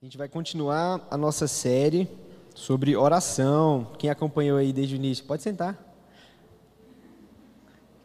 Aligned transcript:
A 0.00 0.04
gente 0.04 0.16
vai 0.16 0.28
continuar 0.28 1.04
a 1.10 1.16
nossa 1.16 1.48
série 1.48 2.08
sobre 2.54 2.96
oração. 2.96 3.88
Quem 3.98 4.08
acompanhou 4.08 4.56
aí 4.56 4.72
desde 4.72 4.94
o 4.94 4.96
início, 4.96 5.24
pode 5.24 5.42
sentar. 5.42 5.76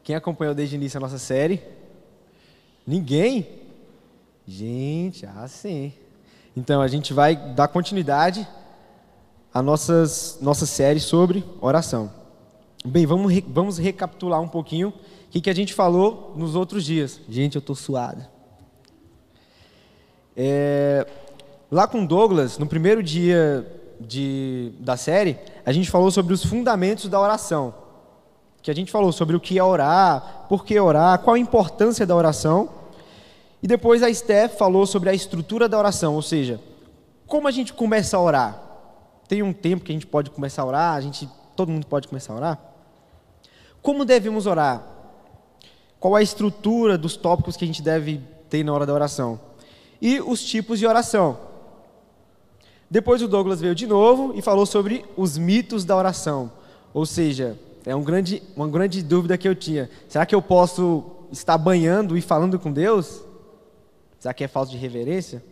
Quem 0.01 0.15
acompanhou 0.15 0.55
desde 0.55 0.75
o 0.75 0.77
início 0.77 0.97
a 0.97 0.99
nossa 0.99 1.19
série? 1.19 1.61
Ninguém? 2.85 3.47
Gente, 4.47 5.27
ah 5.27 5.47
sim. 5.47 5.93
Então 6.57 6.81
a 6.81 6.87
gente 6.87 7.13
vai 7.13 7.35
dar 7.35 7.67
continuidade 7.67 8.47
à 9.53 9.61
nossas, 9.61 10.39
nossa 10.41 10.65
série 10.65 10.99
sobre 10.99 11.43
oração. 11.61 12.11
Bem, 12.83 13.05
vamos, 13.05 13.31
vamos 13.45 13.77
recapitular 13.77 14.41
um 14.41 14.49
pouquinho 14.49 14.89
o 14.89 15.29
que, 15.29 15.41
que 15.41 15.49
a 15.49 15.55
gente 15.55 15.75
falou 15.75 16.33
nos 16.35 16.55
outros 16.55 16.85
dias. 16.85 17.21
Gente, 17.29 17.55
eu 17.55 17.59
estou 17.59 17.75
suado. 17.75 18.25
É, 20.35 21.07
Lá 21.73 21.87
com 21.87 22.05
Douglas, 22.05 22.59
no 22.59 22.67
primeiro 22.67 23.01
dia 23.01 23.65
de, 23.99 24.73
da 24.79 24.95
série, 24.95 25.39
a 25.65 25.71
gente 25.71 25.89
falou 25.89 26.11
sobre 26.11 26.31
os 26.31 26.45
fundamentos 26.45 27.09
da 27.09 27.19
oração. 27.19 27.73
Que 28.61 28.69
a 28.69 28.75
gente 28.75 28.91
falou 28.91 29.11
sobre 29.11 29.35
o 29.35 29.39
que 29.39 29.57
é 29.57 29.63
orar, 29.63 30.45
por 30.47 30.63
que 30.63 30.79
orar, 30.79 31.17
qual 31.17 31.33
a 31.33 31.39
importância 31.39 32.05
da 32.05 32.15
oração. 32.15 32.69
E 33.59 33.65
depois 33.65 34.03
a 34.03 34.13
Steph 34.13 34.55
falou 34.55 34.85
sobre 34.85 35.09
a 35.09 35.15
estrutura 35.15 35.67
da 35.67 35.75
oração, 35.75 36.13
ou 36.13 36.21
seja, 36.21 36.61
como 37.25 37.47
a 37.47 37.51
gente 37.51 37.73
começa 37.73 38.17
a 38.17 38.21
orar. 38.21 38.61
Tem 39.27 39.41
um 39.41 39.51
tempo 39.51 39.83
que 39.83 39.91
a 39.91 39.95
gente 39.95 40.05
pode 40.05 40.29
começar 40.29 40.61
a 40.61 40.65
orar, 40.65 40.93
a 40.93 41.01
gente, 41.01 41.27
todo 41.55 41.71
mundo 41.71 41.87
pode 41.87 42.07
começar 42.07 42.33
a 42.33 42.35
orar. 42.35 42.59
Como 43.81 44.05
devemos 44.05 44.45
orar? 44.45 44.79
Qual 45.99 46.15
a 46.15 46.21
estrutura 46.21 46.99
dos 46.99 47.17
tópicos 47.17 47.57
que 47.57 47.63
a 47.63 47.67
gente 47.67 47.81
deve 47.81 48.21
ter 48.47 48.63
na 48.63 48.71
hora 48.71 48.85
da 48.85 48.93
oração? 48.93 49.39
E 49.99 50.21
os 50.21 50.43
tipos 50.43 50.77
de 50.77 50.85
oração. 50.85 51.51
Depois 52.93 53.23
o 53.23 53.27
Douglas 53.27 53.59
veio 53.59 53.73
de 53.73 53.87
novo 53.87 54.33
e 54.35 54.41
falou 54.43 54.67
sobre 54.67 55.03
os 55.17 55.35
mitos 55.35 55.83
da 55.83 55.97
oração. 55.97 56.51
Ou 56.93 57.07
seja, 57.07 57.57
é 57.87 57.95
um 57.95 58.03
grande, 58.03 58.43
uma 58.55 58.67
grande 58.67 59.01
dúvida 59.01 59.35
que 59.35 59.47
eu 59.47 59.55
tinha. 59.55 59.89
Será 60.07 60.27
que 60.27 60.35
eu 60.35 60.43
posso 60.43 61.03
estar 61.31 61.57
banhando 61.57 62.15
e 62.15 62.21
falando 62.21 62.59
com 62.59 62.71
Deus? 62.71 63.23
Será 64.19 64.31
que 64.31 64.43
é 64.43 64.47
falta 64.47 64.69
de 64.69 64.77
reverência? 64.77 65.43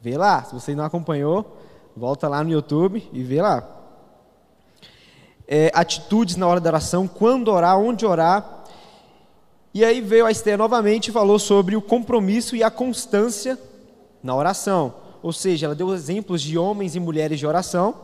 Vê 0.00 0.16
lá. 0.16 0.42
Se 0.44 0.54
você 0.54 0.74
não 0.74 0.82
acompanhou, 0.82 1.58
volta 1.94 2.26
lá 2.26 2.42
no 2.42 2.48
YouTube 2.48 3.06
e 3.12 3.22
vê 3.22 3.42
lá. 3.42 3.68
É, 5.46 5.70
atitudes 5.74 6.36
na 6.36 6.46
hora 6.46 6.58
da 6.58 6.70
oração, 6.70 7.06
quando 7.06 7.48
orar, 7.48 7.78
onde 7.78 8.06
orar. 8.06 8.64
E 9.74 9.84
aí 9.84 10.00
veio 10.00 10.24
a 10.24 10.30
Esther 10.30 10.56
novamente 10.56 11.08
e 11.08 11.12
falou 11.12 11.38
sobre 11.38 11.76
o 11.76 11.82
compromisso 11.82 12.56
e 12.56 12.62
a 12.62 12.70
constância 12.70 13.58
na 14.22 14.34
oração 14.34 15.06
ou 15.22 15.32
seja, 15.32 15.66
ela 15.66 15.74
deu 15.74 15.94
exemplos 15.94 16.42
de 16.42 16.56
homens 16.56 16.94
e 16.94 17.00
mulheres 17.00 17.38
de 17.38 17.46
oração, 17.46 17.94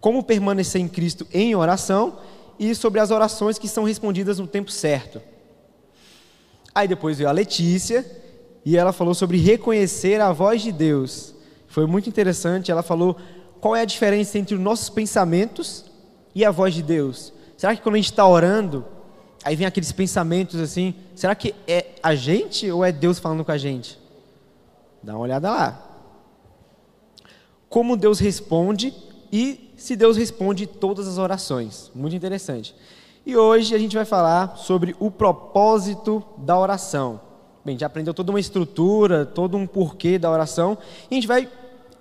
como 0.00 0.22
permanecer 0.22 0.80
em 0.80 0.88
Cristo 0.88 1.26
em 1.32 1.54
oração 1.54 2.18
e 2.58 2.74
sobre 2.74 3.00
as 3.00 3.10
orações 3.10 3.58
que 3.58 3.68
são 3.68 3.84
respondidas 3.84 4.38
no 4.38 4.46
tempo 4.46 4.70
certo. 4.70 5.22
Aí 6.74 6.88
depois 6.88 7.18
veio 7.18 7.28
a 7.28 7.32
Letícia 7.32 8.04
e 8.64 8.76
ela 8.76 8.92
falou 8.92 9.14
sobre 9.14 9.38
reconhecer 9.38 10.20
a 10.20 10.32
voz 10.32 10.62
de 10.62 10.72
Deus. 10.72 11.34
Foi 11.68 11.86
muito 11.86 12.08
interessante, 12.08 12.70
ela 12.70 12.82
falou 12.82 13.16
qual 13.60 13.76
é 13.76 13.82
a 13.82 13.84
diferença 13.84 14.38
entre 14.38 14.54
os 14.54 14.60
nossos 14.60 14.90
pensamentos 14.90 15.84
e 16.34 16.44
a 16.44 16.50
voz 16.50 16.74
de 16.74 16.82
Deus. 16.82 17.32
Será 17.56 17.76
que 17.76 17.82
quando 17.82 17.94
a 17.94 17.98
gente 17.98 18.10
está 18.10 18.26
orando, 18.26 18.84
aí 19.44 19.54
vem 19.54 19.66
aqueles 19.66 19.92
pensamentos 19.92 20.58
assim, 20.58 20.94
será 21.14 21.34
que 21.34 21.54
é 21.66 21.86
a 22.02 22.14
gente 22.14 22.68
ou 22.70 22.84
é 22.84 22.90
Deus 22.90 23.18
falando 23.18 23.44
com 23.44 23.52
a 23.52 23.58
gente? 23.58 24.01
Dá 25.02 25.14
uma 25.14 25.22
olhada 25.22 25.50
lá. 25.50 25.88
Como 27.68 27.96
Deus 27.96 28.18
responde 28.18 28.94
e 29.32 29.72
se 29.76 29.96
Deus 29.96 30.16
responde 30.16 30.66
todas 30.66 31.08
as 31.08 31.18
orações. 31.18 31.90
Muito 31.94 32.14
interessante. 32.14 32.74
E 33.24 33.36
hoje 33.36 33.74
a 33.74 33.78
gente 33.78 33.96
vai 33.96 34.04
falar 34.04 34.56
sobre 34.56 34.94
o 35.00 35.10
propósito 35.10 36.22
da 36.38 36.58
oração. 36.58 37.20
Bem, 37.64 37.78
já 37.78 37.86
aprendeu 37.86 38.12
toda 38.12 38.30
uma 38.30 38.40
estrutura, 38.40 39.24
todo 39.24 39.56
um 39.56 39.66
porquê 39.66 40.18
da 40.18 40.30
oração, 40.30 40.76
e 41.10 41.14
a 41.14 41.16
gente 41.16 41.28
vai 41.28 41.48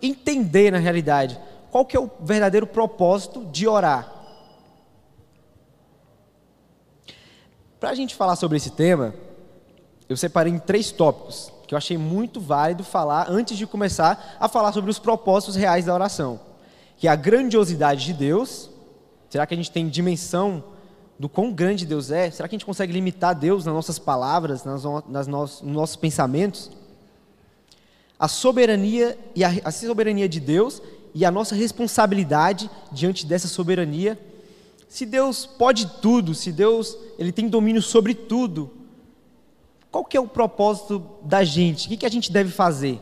entender 0.01 0.71
na 0.71 0.79
realidade 0.79 1.39
qual 1.69 1.85
que 1.85 1.95
é 1.95 1.99
o 1.99 2.09
verdadeiro 2.19 2.65
propósito 2.65 3.45
de 3.45 3.67
orar. 3.67 4.11
Para 7.79 7.91
a 7.91 7.95
gente 7.95 8.15
falar 8.15 8.35
sobre 8.35 8.57
esse 8.57 8.71
tema, 8.71 9.13
eu 10.09 10.17
separei 10.17 10.51
em 10.51 10.59
três 10.59 10.91
tópicos 10.91 11.51
que 11.71 11.73
eu 11.73 11.77
achei 11.77 11.97
muito 11.97 12.41
válido 12.41 12.83
falar 12.83 13.27
antes 13.29 13.57
de 13.57 13.65
começar 13.65 14.35
a 14.41 14.49
falar 14.49 14.73
sobre 14.73 14.91
os 14.91 14.99
propósitos 14.99 15.55
reais 15.55 15.85
da 15.85 15.93
oração, 15.93 16.37
que 16.97 17.07
é 17.07 17.09
a 17.09 17.15
grandiosidade 17.15 18.03
de 18.03 18.11
Deus. 18.11 18.69
Será 19.29 19.47
que 19.47 19.53
a 19.53 19.57
gente 19.57 19.71
tem 19.71 19.87
dimensão 19.87 20.65
do 21.17 21.29
quão 21.29 21.49
grande 21.53 21.85
Deus 21.85 22.11
é? 22.11 22.29
Será 22.29 22.49
que 22.49 22.55
a 22.55 22.57
gente 22.57 22.65
consegue 22.65 22.91
limitar 22.91 23.33
Deus 23.33 23.63
nas 23.63 23.73
nossas 23.73 23.97
palavras, 23.97 24.65
nas, 24.65 24.83
nas 25.07 25.27
nos, 25.27 25.61
nos 25.61 25.73
nossos 25.73 25.95
pensamentos? 25.95 26.69
A 28.19 28.27
soberania 28.27 29.17
e 29.33 29.41
a, 29.41 29.53
a 29.63 29.71
soberania 29.71 30.27
de 30.27 30.41
Deus 30.41 30.81
e 31.15 31.23
a 31.23 31.31
nossa 31.31 31.55
responsabilidade 31.55 32.69
diante 32.91 33.25
dessa 33.25 33.47
soberania. 33.47 34.19
Se 34.89 35.05
Deus 35.05 35.45
pode 35.45 35.87
tudo, 36.01 36.35
se 36.35 36.51
Deus 36.51 36.97
ele 37.17 37.31
tem 37.31 37.47
domínio 37.47 37.81
sobre 37.81 38.13
tudo, 38.13 38.80
qual 39.91 40.05
que 40.05 40.15
é 40.15 40.19
o 40.21 40.27
propósito 40.27 41.05
da 41.21 41.43
gente? 41.43 41.85
O 41.85 41.89
que, 41.89 41.97
que 41.97 42.05
a 42.05 42.09
gente 42.09 42.31
deve 42.31 42.49
fazer? 42.49 42.99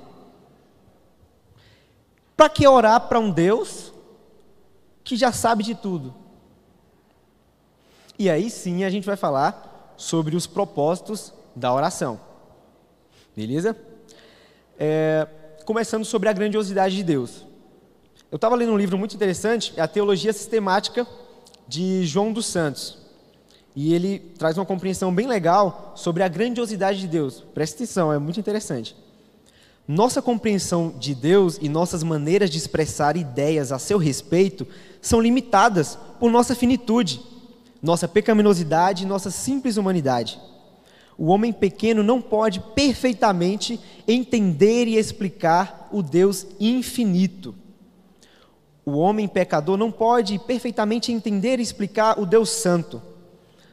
Para 2.35 2.49
que 2.49 2.67
orar 2.67 3.07
para 3.07 3.19
um 3.19 3.29
Deus 3.29 3.93
que 5.03 5.15
já 5.15 5.31
sabe 5.31 5.63
de 5.63 5.75
tudo? 5.75 6.13
E 8.17 8.29
aí 8.29 8.49
sim 8.49 8.83
a 8.83 8.89
gente 8.89 9.05
vai 9.05 9.15
falar 9.15 9.93
sobre 9.95 10.35
os 10.35 10.47
propósitos 10.47 11.31
da 11.55 11.73
oração. 11.73 12.19
Beleza? 13.35 13.77
É, 14.77 15.27
começando 15.65 16.05
sobre 16.05 16.27
a 16.27 16.33
grandiosidade 16.33 16.95
de 16.95 17.03
Deus. 17.03 17.45
Eu 18.31 18.37
estava 18.37 18.55
lendo 18.55 18.71
um 18.71 18.77
livro 18.77 18.97
muito 18.97 19.15
interessante, 19.15 19.73
é 19.75 19.81
a 19.81 19.87
Teologia 19.87 20.33
Sistemática 20.33 21.05
de 21.67 22.05
João 22.05 22.33
dos 22.33 22.45
Santos. 22.45 22.97
E 23.75 23.93
ele 23.93 24.19
traz 24.37 24.57
uma 24.57 24.65
compreensão 24.65 25.13
bem 25.13 25.27
legal 25.27 25.93
sobre 25.95 26.23
a 26.23 26.27
grandiosidade 26.27 26.99
de 26.99 27.07
Deus. 27.07 27.43
Presta 27.53 27.77
atenção, 27.77 28.11
é 28.11 28.17
muito 28.17 28.39
interessante. 28.39 28.95
Nossa 29.87 30.21
compreensão 30.21 30.93
de 30.99 31.15
Deus 31.15 31.57
e 31.59 31.67
nossas 31.67 32.03
maneiras 32.03 32.49
de 32.49 32.57
expressar 32.57 33.17
ideias 33.17 33.71
a 33.71 33.79
seu 33.79 33.97
respeito 33.97 34.67
são 35.01 35.19
limitadas 35.19 35.97
por 36.19 36.29
nossa 36.29 36.53
finitude, 36.53 37.19
nossa 37.81 38.07
pecaminosidade 38.07 39.03
e 39.03 39.07
nossa 39.07 39.31
simples 39.31 39.77
humanidade. 39.77 40.39
O 41.17 41.25
homem 41.27 41.51
pequeno 41.51 42.03
não 42.03 42.21
pode 42.21 42.59
perfeitamente 42.75 43.79
entender 44.07 44.87
e 44.87 44.95
explicar 44.95 45.89
o 45.91 46.03
Deus 46.03 46.45
infinito. 46.59 47.55
O 48.85 48.91
homem 48.91 49.27
pecador 49.27 49.75
não 49.75 49.91
pode 49.91 50.39
perfeitamente 50.39 51.11
entender 51.11 51.59
e 51.59 51.63
explicar 51.63 52.19
o 52.19 52.25
Deus 52.25 52.49
santo. 52.49 53.01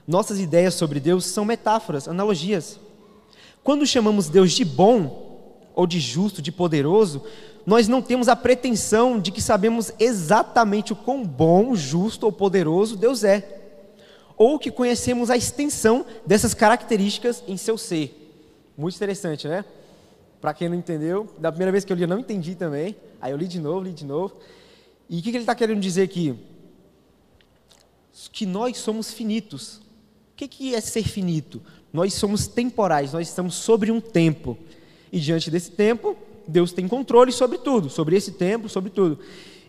Nossas 0.06 0.38
ideias 0.38 0.74
sobre 0.74 1.00
Deus 1.00 1.26
são 1.26 1.44
metáforas, 1.44 2.06
analogias. 2.06 2.78
Quando 3.64 3.86
chamamos 3.86 4.28
Deus 4.28 4.52
de 4.52 4.64
bom, 4.64 5.26
ou 5.74 5.86
de 5.86 6.00
justo, 6.00 6.40
de 6.40 6.50
poderoso, 6.50 7.22
nós 7.66 7.86
não 7.86 8.00
temos 8.00 8.28
a 8.28 8.34
pretensão 8.34 9.20
de 9.20 9.30
que 9.30 9.42
sabemos 9.42 9.92
exatamente 9.98 10.92
o 10.92 10.96
quão 10.96 11.24
bom, 11.24 11.74
justo 11.74 12.24
ou 12.24 12.32
poderoso 12.32 12.96
Deus 12.96 13.22
é, 13.22 13.62
ou 14.38 14.58
que 14.58 14.70
conhecemos 14.70 15.30
a 15.30 15.36
extensão 15.36 16.06
dessas 16.24 16.54
características 16.54 17.44
em 17.46 17.56
seu 17.56 17.76
ser. 17.76 18.22
Muito 18.76 18.96
interessante, 18.96 19.48
né? 19.48 19.64
Para 20.40 20.54
quem 20.54 20.68
não 20.68 20.76
entendeu, 20.76 21.28
da 21.38 21.50
primeira 21.50 21.72
vez 21.72 21.84
que 21.84 21.92
eu 21.92 21.96
li 21.96 22.02
eu 22.02 22.08
não 22.08 22.20
entendi 22.20 22.54
também, 22.54 22.96
aí 23.20 23.32
eu 23.32 23.36
li 23.36 23.48
de 23.48 23.58
novo, 23.60 23.84
li 23.84 23.92
de 23.92 24.04
novo. 24.04 24.36
E 25.08 25.18
o 25.18 25.22
que 25.22 25.30
ele 25.30 25.38
está 25.38 25.54
querendo 25.54 25.80
dizer 25.80 26.02
aqui? 26.02 26.34
Que 28.32 28.46
nós 28.46 28.78
somos 28.78 29.12
finitos, 29.12 29.80
o 30.44 30.48
que 30.48 30.74
é 30.74 30.80
ser 30.80 31.04
finito? 31.04 31.62
Nós 31.92 32.12
somos 32.14 32.46
temporais, 32.46 33.12
nós 33.12 33.28
estamos 33.28 33.54
sobre 33.54 33.90
um 33.90 34.00
tempo. 34.00 34.58
E 35.10 35.18
diante 35.18 35.50
desse 35.50 35.70
tempo, 35.70 36.16
Deus 36.46 36.72
tem 36.72 36.86
controle 36.86 37.32
sobre 37.32 37.58
tudo, 37.58 37.88
sobre 37.88 38.16
esse 38.16 38.32
tempo, 38.32 38.68
sobre 38.68 38.90
tudo. 38.90 39.18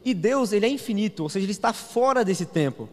E 0.04 0.14
Deus, 0.14 0.52
ele 0.52 0.66
é 0.66 0.70
infinito, 0.70 1.24
ou 1.24 1.30
seja, 1.30 1.46
ele 1.46 1.52
está 1.52 1.74
fora 1.74 2.24
desse 2.24 2.46
tempo. 2.46 2.90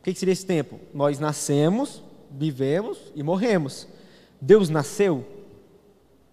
O 0.00 0.02
que 0.02 0.14
seria 0.14 0.32
esse 0.32 0.44
tempo? 0.44 0.80
Nós 0.92 1.18
nascemos, 1.18 2.02
vivemos 2.30 2.98
e 3.14 3.22
morremos. 3.22 3.86
Deus 4.40 4.68
nasceu? 4.68 5.24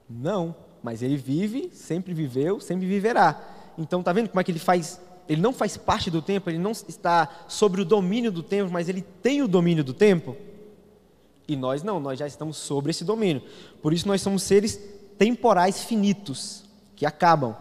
Não, 0.09 0.56
mas 0.81 1.03
ele 1.03 1.18
vive, 1.18 1.69
sempre 1.71 2.13
viveu, 2.13 2.59
sempre 2.59 2.88
viverá. 2.88 3.39
Então, 3.77 4.01
tá 4.01 4.12
vendo 4.12 4.30
como 4.30 4.39
é 4.39 4.44
que 4.44 4.51
ele 4.51 4.59
faz? 4.59 5.00
Ele 5.27 5.42
não 5.42 5.53
faz 5.53 5.77
parte 5.77 6.09
do 6.09 6.21
tempo, 6.21 6.50
ele 6.50 6.57
não 6.57 6.71
está 6.71 7.45
sobre 7.47 7.81
o 7.81 7.85
domínio 7.85 8.31
do 8.31 8.42
tempo, 8.42 8.71
mas 8.71 8.89
ele 8.89 9.03
tem 9.21 9.44
o 9.44 9.47
domínio 9.47 9.83
do 9.83 9.94
tempo. 9.94 10.35
E 11.49 11.55
nós 11.55 11.81
não, 11.81 11.99
nós 11.99 12.19
já 12.19 12.27
estamos 12.27 12.57
sobre 12.57 12.91
esse 12.91 13.03
domínio. 13.03 13.41
Por 13.81 13.91
isso 13.91 14.07
nós 14.07 14.21
somos 14.21 14.43
seres 14.43 14.79
temporais 15.17 15.83
finitos, 15.83 16.63
que 16.95 17.07
acabam. 17.07 17.55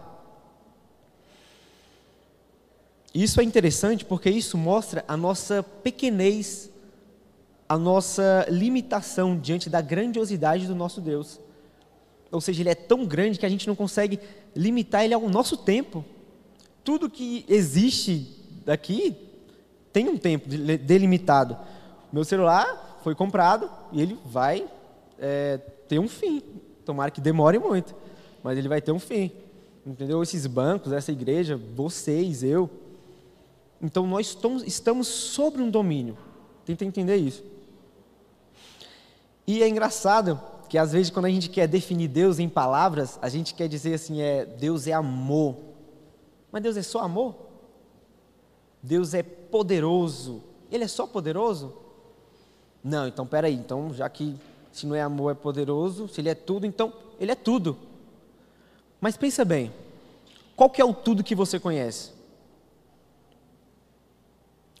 Isso 3.11 3.41
é 3.41 3.43
interessante 3.43 4.05
porque 4.05 4.29
isso 4.29 4.59
mostra 4.59 5.03
a 5.07 5.17
nossa 5.17 5.63
pequenez, 5.63 6.69
a 7.67 7.79
nossa 7.79 8.45
limitação 8.47 9.35
diante 9.35 9.71
da 9.71 9.81
grandiosidade 9.81 10.67
do 10.67 10.75
nosso 10.75 11.01
Deus. 11.01 11.39
Ou 12.31 12.39
seja, 12.39 12.61
ele 12.61 12.69
é 12.69 12.75
tão 12.75 13.07
grande 13.07 13.39
que 13.39 13.45
a 13.45 13.49
gente 13.49 13.67
não 13.67 13.75
consegue 13.75 14.19
limitar 14.55 15.03
ele 15.03 15.15
ao 15.15 15.27
nosso 15.27 15.57
tempo. 15.57 16.05
Tudo 16.83 17.09
que 17.09 17.43
existe 17.49 18.37
daqui 18.63 19.17
tem 19.91 20.07
um 20.07 20.17
tempo 20.17 20.47
delimitado. 20.47 21.57
Meu 22.13 22.23
celular 22.23 22.88
foi 23.03 23.15
comprado 23.15 23.69
e 23.91 24.01
ele 24.01 24.17
vai 24.25 24.67
é, 25.17 25.57
ter 25.87 25.99
um 25.99 26.07
fim. 26.07 26.41
Tomara 26.85 27.11
que 27.11 27.21
demore 27.21 27.59
muito, 27.59 27.95
mas 28.43 28.57
ele 28.57 28.67
vai 28.67 28.81
ter 28.81 28.91
um 28.91 28.99
fim. 28.99 29.31
Entendeu? 29.85 30.21
Esses 30.21 30.45
bancos, 30.45 30.91
essa 30.91 31.11
igreja, 31.11 31.59
vocês, 31.75 32.43
eu. 32.43 32.69
Então 33.81 34.05
nós 34.05 34.37
estamos 34.65 35.07
sobre 35.07 35.61
um 35.61 35.69
domínio. 35.69 36.17
Tenta 36.65 36.85
entender 36.85 37.15
isso. 37.15 37.43
E 39.47 39.63
é 39.63 39.67
engraçado 39.67 40.39
que 40.69 40.77
às 40.77 40.91
vezes 40.91 41.09
quando 41.09 41.25
a 41.25 41.29
gente 41.29 41.49
quer 41.49 41.67
definir 41.67 42.07
Deus 42.07 42.37
em 42.37 42.47
palavras, 42.47 43.17
a 43.21 43.29
gente 43.29 43.55
quer 43.55 43.67
dizer 43.67 43.95
assim, 43.95 44.21
é 44.21 44.45
Deus 44.45 44.85
é 44.85 44.93
amor. 44.93 45.55
Mas 46.51 46.61
Deus 46.61 46.77
é 46.77 46.83
só 46.83 46.99
amor? 46.99 47.35
Deus 48.81 49.13
é 49.13 49.23
poderoso. 49.23 50.43
Ele 50.71 50.83
é 50.83 50.87
só 50.87 51.07
poderoso? 51.07 51.73
Não, 52.83 53.07
então 53.07 53.25
peraí, 53.25 53.53
então 53.53 53.93
já 53.93 54.09
que 54.09 54.35
se 54.71 54.85
não 54.87 54.95
é 54.95 55.01
amor 55.01 55.31
é 55.31 55.35
poderoso, 55.35 56.07
se 56.07 56.21
ele 56.21 56.29
é 56.29 56.35
tudo, 56.35 56.65
então 56.65 56.93
ele 57.19 57.31
é 57.31 57.35
tudo. 57.35 57.77
Mas 59.01 59.17
pensa 59.17 59.43
bem, 59.43 59.71
qual 60.55 60.69
que 60.69 60.81
é 60.81 60.85
o 60.85 60.93
tudo 60.93 61.23
que 61.23 61.35
você 61.35 61.59
conhece? 61.59 62.11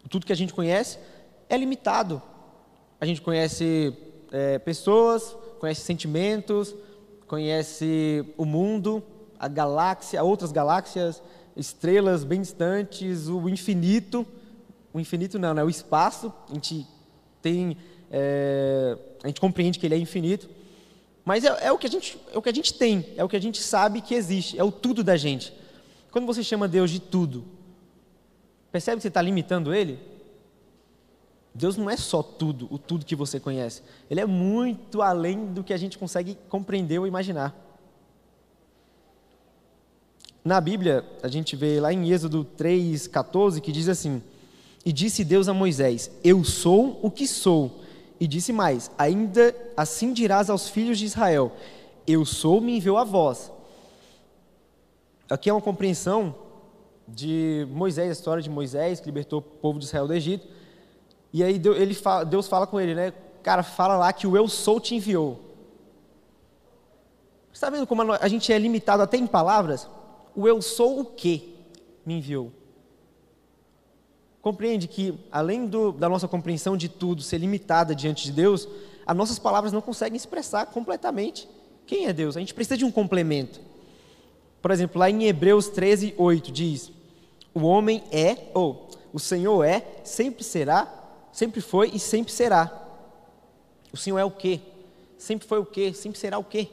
O 0.05 0.09
tudo 0.09 0.25
que 0.25 0.33
a 0.33 0.35
gente 0.35 0.53
conhece 0.53 0.97
é 1.49 1.57
limitado. 1.57 2.21
A 2.99 3.05
gente 3.05 3.21
conhece 3.21 3.95
é, 4.31 4.59
pessoas, 4.59 5.35
conhece 5.59 5.81
sentimentos, 5.81 6.75
conhece 7.27 8.25
o 8.37 8.45
mundo, 8.45 9.03
a 9.39 9.47
galáxia, 9.47 10.23
outras 10.23 10.51
galáxias, 10.51 11.21
estrelas 11.55 12.23
bem 12.23 12.41
distantes, 12.41 13.27
o 13.27 13.47
infinito. 13.47 14.25
O 14.93 14.99
infinito 14.99 15.39
não, 15.39 15.53
né? 15.53 15.63
O 15.63 15.69
espaço. 15.69 16.33
A 16.49 16.53
gente 16.53 16.85
tem, 17.41 17.77
é, 18.11 18.97
a 19.23 19.27
gente 19.27 19.39
compreende 19.39 19.79
que 19.79 19.85
ele 19.85 19.95
é 19.95 19.97
infinito. 19.97 20.49
Mas 21.23 21.43
é, 21.43 21.67
é, 21.67 21.71
o 21.71 21.77
que 21.77 21.87
a 21.87 21.89
gente, 21.89 22.17
é 22.33 22.37
o 22.37 22.41
que 22.41 22.49
a 22.49 22.53
gente 22.53 22.73
tem, 22.73 23.05
é 23.15 23.23
o 23.23 23.29
que 23.29 23.35
a 23.35 23.41
gente 23.41 23.61
sabe 23.61 24.01
que 24.01 24.15
existe, 24.15 24.57
é 24.57 24.63
o 24.63 24.71
tudo 24.71 25.03
da 25.03 25.15
gente. 25.15 25.53
Quando 26.11 26.25
você 26.25 26.43
chama 26.43 26.67
Deus 26.67 26.89
de 26.89 26.99
tudo, 26.99 27.45
percebe 28.71 28.97
que 28.97 29.03
você 29.03 29.09
está 29.09 29.21
limitando 29.21 29.73
Ele? 29.73 29.99
Deus 31.53 31.75
não 31.77 31.89
é 31.89 31.97
só 31.97 32.23
tudo, 32.23 32.67
o 32.71 32.77
tudo 32.77 33.05
que 33.05 33.15
você 33.15 33.39
conhece. 33.39 33.81
Ele 34.09 34.21
é 34.21 34.25
muito 34.25 35.01
além 35.01 35.47
do 35.47 35.63
que 35.63 35.73
a 35.73 35.77
gente 35.77 35.97
consegue 35.97 36.37
compreender 36.47 36.99
ou 36.99 37.07
imaginar. 37.07 37.55
Na 40.43 40.61
Bíblia, 40.61 41.05
a 41.21 41.27
gente 41.27 41.55
vê 41.55 41.79
lá 41.79 41.91
em 41.91 42.09
Êxodo 42.09 42.47
3,14 42.57 43.59
que 43.59 43.71
diz 43.71 43.89
assim: 43.89 44.21
E 44.89 44.91
disse 44.91 45.23
Deus 45.23 45.47
a 45.47 45.53
Moisés: 45.53 46.09
Eu 46.23 46.43
sou 46.43 46.99
o 47.03 47.11
que 47.11 47.27
sou. 47.27 47.79
E 48.19 48.25
disse 48.25 48.51
mais: 48.51 48.89
Ainda 48.97 49.55
assim 49.77 50.11
dirás 50.13 50.49
aos 50.49 50.67
filhos 50.67 50.97
de 50.97 51.05
Israel: 51.05 51.51
Eu 52.07 52.25
sou, 52.25 52.59
me 52.59 52.75
enviou 52.75 52.97
a 52.97 53.03
vós. 53.03 53.51
Aqui 55.29 55.47
é 55.47 55.53
uma 55.53 55.61
compreensão 55.61 56.33
de 57.07 57.67
Moisés, 57.69 58.09
a 58.09 58.13
história 58.13 58.41
de 58.41 58.49
Moisés 58.49 58.99
que 58.99 59.05
libertou 59.05 59.37
o 59.37 59.43
povo 59.43 59.77
de 59.77 59.85
Israel 59.85 60.07
do 60.07 60.13
Egito. 60.15 60.47
E 61.31 61.43
aí 61.43 61.59
Deus 62.27 62.47
fala 62.47 62.65
com 62.65 62.81
ele, 62.81 62.95
né? 62.95 63.13
Cara, 63.43 63.61
fala 63.61 63.95
lá 63.95 64.11
que 64.11 64.25
o 64.25 64.35
eu 64.35 64.47
sou 64.47 64.79
te 64.79 64.95
enviou. 64.95 65.39
Está 67.53 67.69
vendo 67.69 67.85
como 67.85 68.11
a 68.11 68.27
gente 68.27 68.51
é 68.51 68.57
limitado 68.57 69.03
até 69.03 69.17
em 69.17 69.27
palavras? 69.27 69.87
O 70.35 70.47
eu 70.47 70.59
sou 70.63 70.99
o 70.99 71.05
que 71.05 71.55
me 72.03 72.15
enviou. 72.17 72.51
Compreende 74.49 74.87
que, 74.87 75.13
além 75.31 75.67
do, 75.67 75.91
da 75.91 76.09
nossa 76.09 76.27
compreensão 76.27 76.75
de 76.75 76.89
tudo 76.89 77.21
ser 77.21 77.37
limitada 77.37 77.93
diante 77.93 78.23
de 78.23 78.31
Deus, 78.31 78.67
as 79.05 79.15
nossas 79.15 79.37
palavras 79.37 79.71
não 79.71 79.81
conseguem 79.81 80.17
expressar 80.17 80.65
completamente 80.65 81.47
quem 81.85 82.07
é 82.07 82.13
Deus. 82.13 82.35
A 82.35 82.39
gente 82.39 82.53
precisa 82.53 82.77
de 82.77 82.85
um 82.85 82.91
complemento. 82.91 83.61
Por 84.61 84.71
exemplo, 84.71 84.99
lá 84.99 85.09
em 85.09 85.25
Hebreus 85.25 85.69
13, 85.69 86.15
8 86.17 86.51
diz: 86.51 86.91
O 87.53 87.61
homem 87.61 88.03
é, 88.11 88.49
ou 88.53 88.89
o 89.13 89.19
Senhor 89.19 89.63
é, 89.63 89.85
sempre 90.03 90.43
será 90.43 90.99
sempre 91.31 91.61
foi 91.61 91.91
e 91.93 91.99
sempre 91.99 92.31
será. 92.31 92.71
O 93.91 93.97
Senhor 93.97 94.17
é 94.17 94.25
o 94.25 94.31
quê? 94.31 94.59
Sempre 95.17 95.47
foi 95.47 95.59
o 95.59 95.65
quê? 95.65 95.93
Sempre 95.93 96.19
será 96.19 96.37
o 96.37 96.43
quê? 96.43 96.69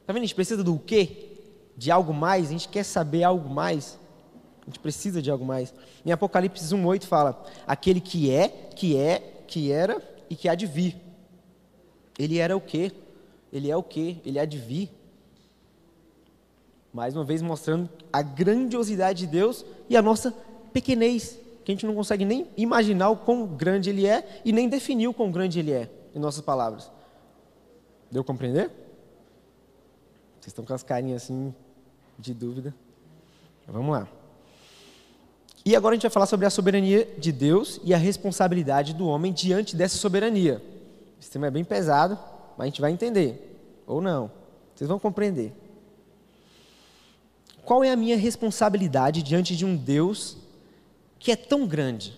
Está 0.00 0.12
vendo? 0.12 0.22
A 0.22 0.26
gente 0.26 0.34
precisa 0.34 0.62
do 0.62 0.78
quê? 0.78 1.38
De 1.76 1.90
algo 1.90 2.12
mais? 2.14 2.48
A 2.48 2.52
gente 2.52 2.68
quer 2.68 2.84
saber 2.84 3.22
algo 3.22 3.48
mais? 3.48 3.98
A 4.66 4.70
gente 4.70 4.80
precisa 4.80 5.22
de 5.22 5.30
algo 5.30 5.44
mais. 5.44 5.72
Em 6.04 6.10
Apocalipse 6.10 6.74
1,8 6.74 7.04
fala: 7.04 7.44
aquele 7.66 8.00
que 8.00 8.30
é, 8.30 8.48
que 8.48 8.96
é, 8.96 9.20
que 9.46 9.70
era 9.70 10.02
e 10.28 10.34
que 10.34 10.48
há 10.48 10.54
de 10.54 10.66
vir. 10.66 10.96
Ele 12.18 12.38
era 12.38 12.56
o 12.56 12.60
quê? 12.60 12.90
Ele 13.52 13.70
é 13.70 13.76
o 13.76 13.82
quê? 13.82 14.16
Ele 14.24 14.38
há 14.38 14.44
de 14.44 14.58
vir. 14.58 14.90
Mais 16.92 17.14
uma 17.14 17.24
vez 17.24 17.42
mostrando 17.42 17.88
a 18.12 18.22
grandiosidade 18.22 19.20
de 19.20 19.26
Deus 19.26 19.64
e 19.88 19.96
a 19.96 20.02
nossa 20.02 20.34
pequenez 20.72 21.38
que 21.64 21.72
a 21.72 21.74
gente 21.74 21.86
não 21.86 21.94
consegue 21.94 22.24
nem 22.24 22.46
imaginar 22.56 23.10
o 23.10 23.16
quão 23.16 23.46
grande 23.46 23.90
ele 23.90 24.06
é 24.06 24.40
e 24.44 24.52
nem 24.52 24.68
definir 24.68 25.08
o 25.08 25.14
quão 25.14 25.30
grande 25.30 25.58
ele 25.58 25.72
é, 25.72 25.90
em 26.14 26.18
nossas 26.18 26.40
palavras. 26.40 26.90
Deu 28.10 28.22
compreender? 28.22 28.68
Vocês 30.40 30.48
estão 30.48 30.64
com 30.64 30.72
as 30.72 30.82
carinhas 30.82 31.24
assim 31.24 31.54
de 32.18 32.32
dúvida. 32.32 32.74
Vamos 33.66 33.92
lá. 33.92 34.08
E 35.66 35.76
agora 35.76 35.92
a 35.92 35.96
gente 35.96 36.02
vai 36.02 36.10
falar 36.10 36.26
sobre 36.26 36.46
a 36.46 36.50
soberania 36.50 37.06
de 37.18 37.32
Deus 37.32 37.80
e 37.84 37.92
a 37.92 37.98
responsabilidade 37.98 38.94
do 38.94 39.06
homem 39.06 39.32
diante 39.32 39.76
dessa 39.76 39.98
soberania. 39.98 40.62
Esse 41.20 41.30
tema 41.30 41.48
é 41.48 41.50
bem 41.50 41.64
pesado, 41.64 42.16
mas 42.56 42.64
a 42.64 42.66
gente 42.66 42.80
vai 42.80 42.92
entender. 42.92 43.58
Ou 43.86 44.00
não. 44.00 44.30
Vocês 44.74 44.88
vão 44.88 44.98
compreender. 44.98 45.52
Qual 47.64 47.82
é 47.82 47.90
a 47.90 47.96
minha 47.96 48.16
responsabilidade 48.16 49.22
diante 49.22 49.54
de 49.56 49.66
um 49.66 49.76
Deus 49.76 50.38
que 51.18 51.32
é 51.32 51.36
tão 51.36 51.66
grande. 51.66 52.16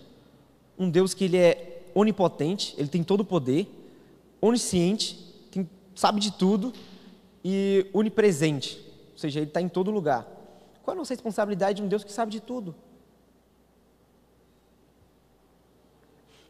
Um 0.77 0.89
Deus 0.89 1.15
que 1.15 1.25
ele 1.25 1.37
é 1.37 1.81
onipotente, 1.95 2.75
ele 2.77 2.87
tem 2.87 3.03
todo 3.03 3.21
o 3.21 3.25
poder, 3.25 3.67
onisciente, 4.39 5.15
tem, 5.49 5.67
sabe 5.95 6.19
de 6.19 6.31
tudo 6.31 6.71
e 7.43 7.87
onipresente, 7.91 8.79
ou 9.11 9.17
seja, 9.17 9.39
ele 9.39 9.47
está 9.47 9.59
em 9.59 9.67
todo 9.67 9.89
lugar. 9.89 10.27
Qual 10.83 10.93
é 10.93 10.95
a 10.95 10.99
nossa 10.99 11.13
responsabilidade 11.13 11.77
de 11.77 11.83
um 11.83 11.87
Deus 11.87 12.03
que 12.03 12.11
sabe 12.11 12.31
de 12.31 12.39
tudo? 12.39 12.75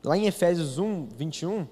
Lá 0.03 0.17
em 0.17 0.25
Efésios 0.27 0.77
1, 0.77 1.07
21, 1.17 1.67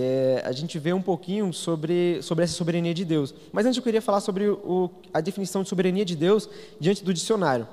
é, 0.00 0.42
a 0.44 0.52
gente 0.52 0.78
vê 0.78 0.92
um 0.92 1.02
pouquinho 1.02 1.52
sobre, 1.52 2.20
sobre 2.22 2.44
essa 2.44 2.54
soberania 2.54 2.94
de 2.94 3.04
Deus. 3.04 3.34
Mas 3.52 3.66
antes 3.66 3.76
eu 3.76 3.82
queria 3.82 4.02
falar 4.02 4.20
sobre 4.20 4.48
o, 4.48 4.90
a 5.12 5.20
definição 5.20 5.62
de 5.62 5.68
soberania 5.68 6.04
de 6.04 6.14
Deus 6.14 6.48
diante 6.78 7.02
do 7.02 7.12
dicionário. 7.12 7.66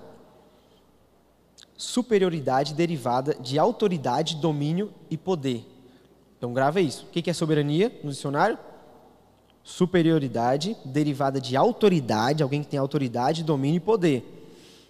Superioridade 1.75 2.73
derivada 2.73 3.35
de 3.35 3.59
autoridade, 3.59 4.37
domínio 4.37 4.91
e 5.09 5.17
poder. 5.17 5.65
Então 6.37 6.53
grava 6.53 6.81
isso. 6.81 7.05
O 7.05 7.09
que 7.09 7.29
é 7.29 7.33
soberania 7.33 7.91
no 8.03 8.09
dicionário? 8.09 8.57
Superioridade 9.63 10.75
derivada 10.83 11.39
de 11.39 11.55
autoridade, 11.55 12.43
alguém 12.43 12.63
que 12.63 12.69
tem 12.69 12.79
autoridade, 12.79 13.43
domínio 13.43 13.77
e 13.77 13.81
poder. 13.81 14.42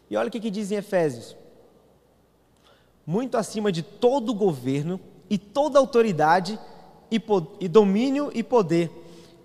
E 0.10 0.18
olha 0.18 0.28
o 0.28 0.32
que, 0.32 0.40
que 0.40 0.52
diz 0.52 0.72
em 0.72 0.76
Efésios. 0.76 1.36
Muito 3.06 3.38
acima 3.38 3.72
de 3.72 3.82
todo 3.82 4.34
governo 4.34 5.00
e 5.30 5.38
toda 5.38 5.80
autoridade 5.80 6.60
e, 7.12 7.22
e 7.60 7.68
domínio 7.68 8.32
e 8.34 8.42
poder, 8.44 8.92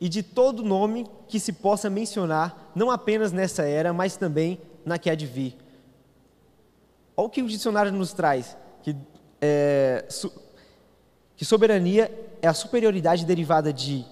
e 0.00 0.08
de 0.08 0.22
todo 0.22 0.62
nome 0.62 1.06
que 1.26 1.38
se 1.38 1.52
possa 1.52 1.90
mencionar, 1.90 2.72
não 2.74 2.90
apenas 2.90 3.32
nessa 3.32 3.64
era, 3.64 3.92
mas 3.92 4.16
também 4.16 4.60
na 4.84 4.98
que 4.98 5.10
há 5.10 5.14
de 5.14 5.26
vir. 5.26 5.56
Olha 7.16 7.26
o 7.26 7.30
que 7.30 7.42
o 7.42 7.48
dicionário 7.48 7.92
nos 7.92 8.12
traz, 8.12 8.56
que, 8.82 8.96
é, 9.40 10.06
que 11.36 11.44
soberania 11.44 12.10
é 12.40 12.48
a 12.48 12.54
superioridade 12.54 13.26
derivada 13.26 13.72
de 13.72 14.04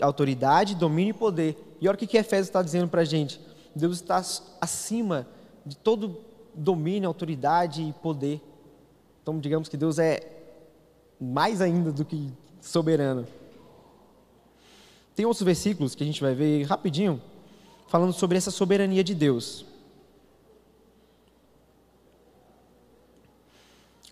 autoridade, 0.00 0.74
domínio 0.74 1.10
e 1.10 1.18
poder. 1.18 1.76
E 1.80 1.88
olha 1.88 1.94
o 1.94 1.98
que, 1.98 2.06
que 2.06 2.18
Efésios 2.18 2.48
está 2.48 2.62
dizendo 2.62 2.88
para 2.88 3.00
a 3.00 3.04
gente. 3.04 3.40
Deus 3.74 3.96
está 3.96 4.22
acima 4.60 5.26
de 5.64 5.76
todo 5.76 6.20
domínio, 6.54 7.08
autoridade 7.08 7.82
e 7.82 7.92
poder. 7.94 8.40
Então, 9.22 9.38
digamos 9.38 9.68
que 9.68 9.76
Deus 9.76 9.98
é 9.98 10.30
mais 11.20 11.60
ainda 11.60 11.90
do 11.90 12.04
que 12.04 12.30
soberano. 12.60 13.26
Tem 15.14 15.24
outros 15.24 15.44
versículos 15.44 15.94
que 15.94 16.02
a 16.02 16.06
gente 16.06 16.20
vai 16.20 16.34
ver 16.34 16.64
rapidinho, 16.64 17.20
falando 17.88 18.12
sobre 18.12 18.36
essa 18.36 18.50
soberania 18.50 19.04
de 19.04 19.14
Deus. 19.14 19.64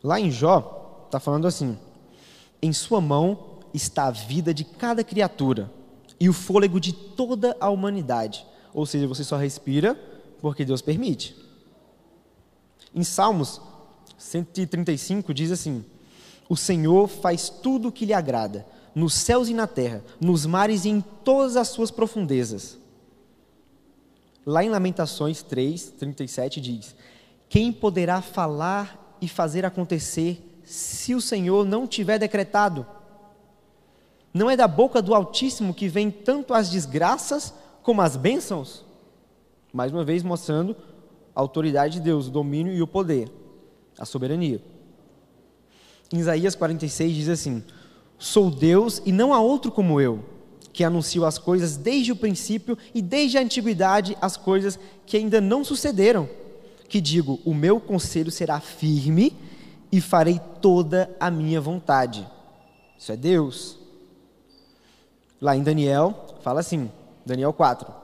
Lá 0.03 0.19
em 0.19 0.31
Jó, 0.31 1.05
está 1.07 1.21
falando 1.21 1.47
assim: 1.47 1.79
em 2.61 2.73
sua 2.73 3.01
mão 3.01 3.59
está 3.75 4.07
a 4.07 4.11
vida 4.11 4.55
de 4.55 4.65
cada 4.65 5.03
criatura 5.05 5.71
e 6.19 6.29
o 6.29 6.33
fôlego 6.33 6.79
de 6.79 6.93
toda 6.93 7.57
a 7.61 7.69
humanidade. 7.69 8.47
Ou 8.73 8.87
seja, 8.87 9.07
você 9.07 9.25
só 9.25 9.37
respira 9.37 9.95
porque 10.41 10.65
Deus 10.65 10.81
permite. 10.81 11.42
Em 12.95 13.03
Salmos 13.05 13.61
135 14.19 15.33
diz 15.33 15.51
assim: 15.51 15.85
O 16.49 16.57
Senhor 16.57 17.09
faz 17.09 17.49
tudo 17.49 17.89
o 17.89 17.93
que 17.93 18.05
lhe 18.07 18.13
agrada, 18.13 18.67
nos 18.95 19.15
céus 19.15 19.49
e 19.49 19.55
na 19.55 19.67
terra, 19.67 20.05
nos 20.21 20.47
mares 20.47 20.85
e 20.85 20.91
em 20.91 21.01
todas 21.01 21.57
as 21.57 21.69
suas 21.69 21.91
profundezas. 21.91 22.79
Lá 24.45 24.65
em 24.65 24.69
Lamentações 24.69 25.43
3, 25.43 25.93
37 25.99 26.61
diz: 26.61 26.95
Quem 27.49 27.73
poderá 27.73 28.21
falar 28.21 29.17
e 29.21 29.29
fazer 29.29 29.65
acontecer 29.65 30.61
se 30.65 31.15
o 31.15 31.21
Senhor 31.21 31.65
não 31.65 31.87
tiver 31.87 32.19
decretado? 32.19 32.87
Não 34.35 34.51
é 34.51 34.57
da 34.57 34.67
boca 34.67 35.03
do 35.03 35.15
Altíssimo 35.15 35.75
que 35.75 35.89
vem 35.89 36.11
tanto 36.11 36.55
as 36.55 36.71
desgraças 36.71 37.53
como 37.83 38.01
as 38.01 38.17
bênçãos? 38.17 38.85
Mais 39.73 39.93
uma 39.93 40.05
vez 40.05 40.23
mostrando 40.23 40.77
a 41.35 41.41
autoridade 41.41 41.95
de 41.95 42.01
Deus, 42.01 42.29
o 42.29 42.31
domínio 42.31 42.73
e 42.73 42.83
o 42.83 42.87
poder, 42.87 43.31
a 43.99 44.05
soberania. 44.05 44.61
Em 46.13 46.19
Isaías 46.19 46.55
46 46.55 47.15
diz 47.15 47.29
assim: 47.29 47.65
Sou 48.19 48.51
Deus 48.51 49.03
e 49.05 49.13
não 49.13 49.33
há 49.33 49.41
outro 49.41 49.73
como 49.73 50.01
eu, 50.01 50.23
que 50.73 50.85
anuncio 50.85 51.25
as 51.25 51.39
coisas 51.39 51.77
desde 51.77 52.13
o 52.13 52.17
princípio 52.17 52.77
e 52.95 53.01
desde 53.01 53.39
a 53.39 53.41
antiguidade 53.41 54.17
as 54.21 54.37
coisas 54.37 54.79
que 55.07 55.17
ainda 55.17 55.41
não 55.41 55.65
sucederam. 55.65 56.29
Que 56.89 57.01
digo: 57.01 57.41
O 57.45 57.55
meu 57.55 57.81
conselho 57.81 58.31
será 58.31 58.61
firme 58.61 59.35
e 59.91 60.01
farei 60.01 60.41
toda 60.61 61.15
a 61.19 61.31
minha 61.31 61.61
vontade. 61.61 62.27
Isso 62.99 63.13
é 63.13 63.17
Deus. 63.17 63.79
Lá 65.41 65.57
em 65.57 65.63
Daniel, 65.63 66.37
fala 66.41 66.61
assim, 66.61 66.91
Daniel 67.27 67.53
4. 67.53 68.02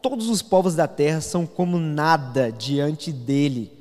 Todos 0.00 0.28
os 0.28 0.42
povos 0.42 0.74
da 0.74 0.86
terra 0.86 1.20
são 1.20 1.46
como 1.46 1.78
nada 1.78 2.52
diante 2.52 3.12
dele. 3.12 3.72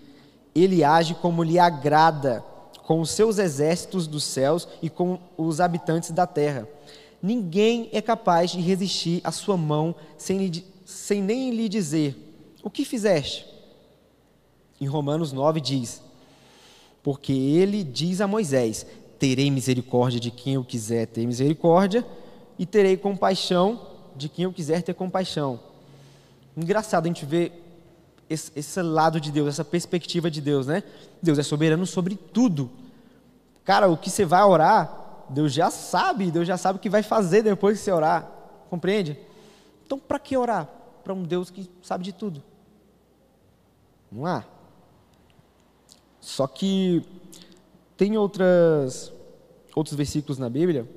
Ele 0.55 0.83
age 0.83 1.13
como 1.15 1.43
lhe 1.43 1.59
agrada, 1.59 2.43
com 2.85 3.01
os 3.01 3.11
seus 3.11 3.37
exércitos 3.37 4.07
dos 4.07 4.23
céus 4.23 4.67
e 4.81 4.89
com 4.89 5.19
os 5.37 5.59
habitantes 5.59 6.11
da 6.11 6.25
terra. 6.25 6.67
Ninguém 7.21 7.89
é 7.91 8.01
capaz 8.01 8.51
de 8.51 8.61
resistir 8.61 9.21
à 9.23 9.31
sua 9.31 9.57
mão 9.57 9.95
sem, 10.17 10.37
lhe, 10.47 10.65
sem 10.85 11.21
nem 11.21 11.51
lhe 11.51 11.67
dizer: 11.67 12.15
O 12.63 12.69
que 12.69 12.85
fizeste? 12.85 13.45
Em 14.79 14.87
Romanos 14.87 15.31
9 15.31 15.59
diz: 15.59 16.01
porque 17.07 17.31
ele 17.31 17.85
diz 17.85 18.19
a 18.19 18.27
Moisés: 18.27 18.85
Terei 19.17 19.49
misericórdia 19.49 20.19
de 20.19 20.29
quem 20.29 20.55
eu 20.55 20.63
quiser 20.65 21.07
ter 21.07 21.25
misericórdia, 21.25 22.05
e 22.59 22.65
terei 22.65 22.97
compaixão 22.97 23.79
de 24.13 24.27
quem 24.27 24.43
eu 24.43 24.51
quiser 24.51 24.81
ter 24.81 24.93
compaixão. 24.93 25.57
Engraçado 26.57 27.05
a 27.05 27.07
gente 27.07 27.23
ver 27.23 27.63
esse, 28.27 28.51
esse 28.55 28.81
lado 28.81 29.21
de 29.21 29.31
Deus, 29.31 29.47
essa 29.47 29.63
perspectiva 29.63 30.31
de 30.31 30.41
Deus, 30.41 30.65
né? 30.65 30.83
Deus 31.21 31.37
é 31.37 31.43
soberano 31.43 31.85
sobre 31.85 32.15
tudo. 32.15 32.71
Cara, 33.63 33.87
o 33.87 33.95
que 33.95 34.09
você 34.09 34.25
vai 34.25 34.43
orar, 34.43 35.25
Deus 35.29 35.53
já 35.53 35.69
sabe, 35.69 36.31
Deus 36.31 36.47
já 36.47 36.57
sabe 36.57 36.77
o 36.77 36.81
que 36.81 36.89
vai 36.89 37.03
fazer 37.03 37.43
depois 37.43 37.77
que 37.77 37.83
você 37.83 37.91
orar. 37.91 38.27
Compreende? 38.71 39.19
Então, 39.85 39.99
para 39.99 40.17
que 40.17 40.35
orar? 40.35 40.67
Para 41.03 41.13
um 41.13 41.21
Deus 41.21 41.51
que 41.51 41.69
sabe 41.83 42.03
de 42.03 42.11
tudo. 42.11 42.43
Não 44.11 44.25
há. 44.25 44.43
Só 46.19 46.47
que 46.47 47.05
tem 47.95 48.17
outras, 48.17 49.13
outros 49.75 49.95
versículos 49.95 50.39
na 50.39 50.49
Bíblia 50.49 50.89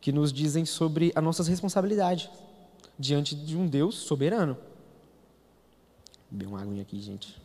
que 0.00 0.10
nos 0.10 0.32
dizem 0.32 0.64
sobre 0.64 1.12
as 1.14 1.22
nossas 1.22 1.46
responsabilidades 1.46 2.28
diante 2.98 3.34
de 3.34 3.56
um 3.56 3.66
Deus 3.66 3.94
soberano. 3.94 4.54
Vou 6.30 6.38
beber 6.38 6.46
uma 6.46 6.60
aguinha 6.60 6.82
aqui, 6.82 7.00
gente. 7.00 7.40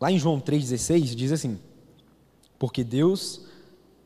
Lá 0.00 0.10
em 0.10 0.18
João 0.18 0.40
3,16 0.40 1.14
diz 1.14 1.32
assim: 1.32 1.58
Porque 2.58 2.82
Deus 2.82 3.46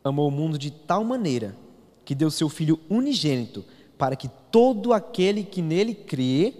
amou 0.04 0.28
o 0.28 0.30
mundo 0.30 0.58
de 0.58 0.70
tal 0.70 1.02
maneira 1.02 1.56
que 2.04 2.14
deu 2.14 2.30
seu 2.30 2.48
Filho 2.48 2.78
unigênito, 2.88 3.64
para 3.96 4.14
que 4.14 4.28
todo 4.50 4.92
aquele 4.92 5.42
que 5.42 5.60
nele 5.60 5.94
crê 5.94 6.54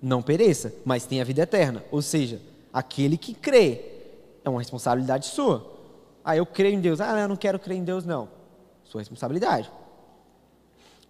não 0.00 0.22
pereça, 0.22 0.74
mas 0.84 1.04
tenha 1.04 1.24
vida 1.24 1.42
eterna. 1.42 1.84
Ou 1.90 2.00
seja, 2.00 2.40
aquele 2.72 3.16
que 3.16 3.34
crê 3.34 3.84
é 4.42 4.48
uma 4.48 4.60
responsabilidade 4.60 5.26
sua. 5.26 5.78
Ah, 6.24 6.36
eu 6.36 6.46
creio 6.46 6.74
em 6.74 6.80
Deus. 6.80 7.00
Ah, 7.00 7.20
eu 7.20 7.28
não 7.28 7.36
quero 7.36 7.58
crer 7.58 7.76
em 7.76 7.84
Deus, 7.84 8.04
não. 8.04 8.39
Sua 8.90 9.00
responsabilidade. 9.00 9.70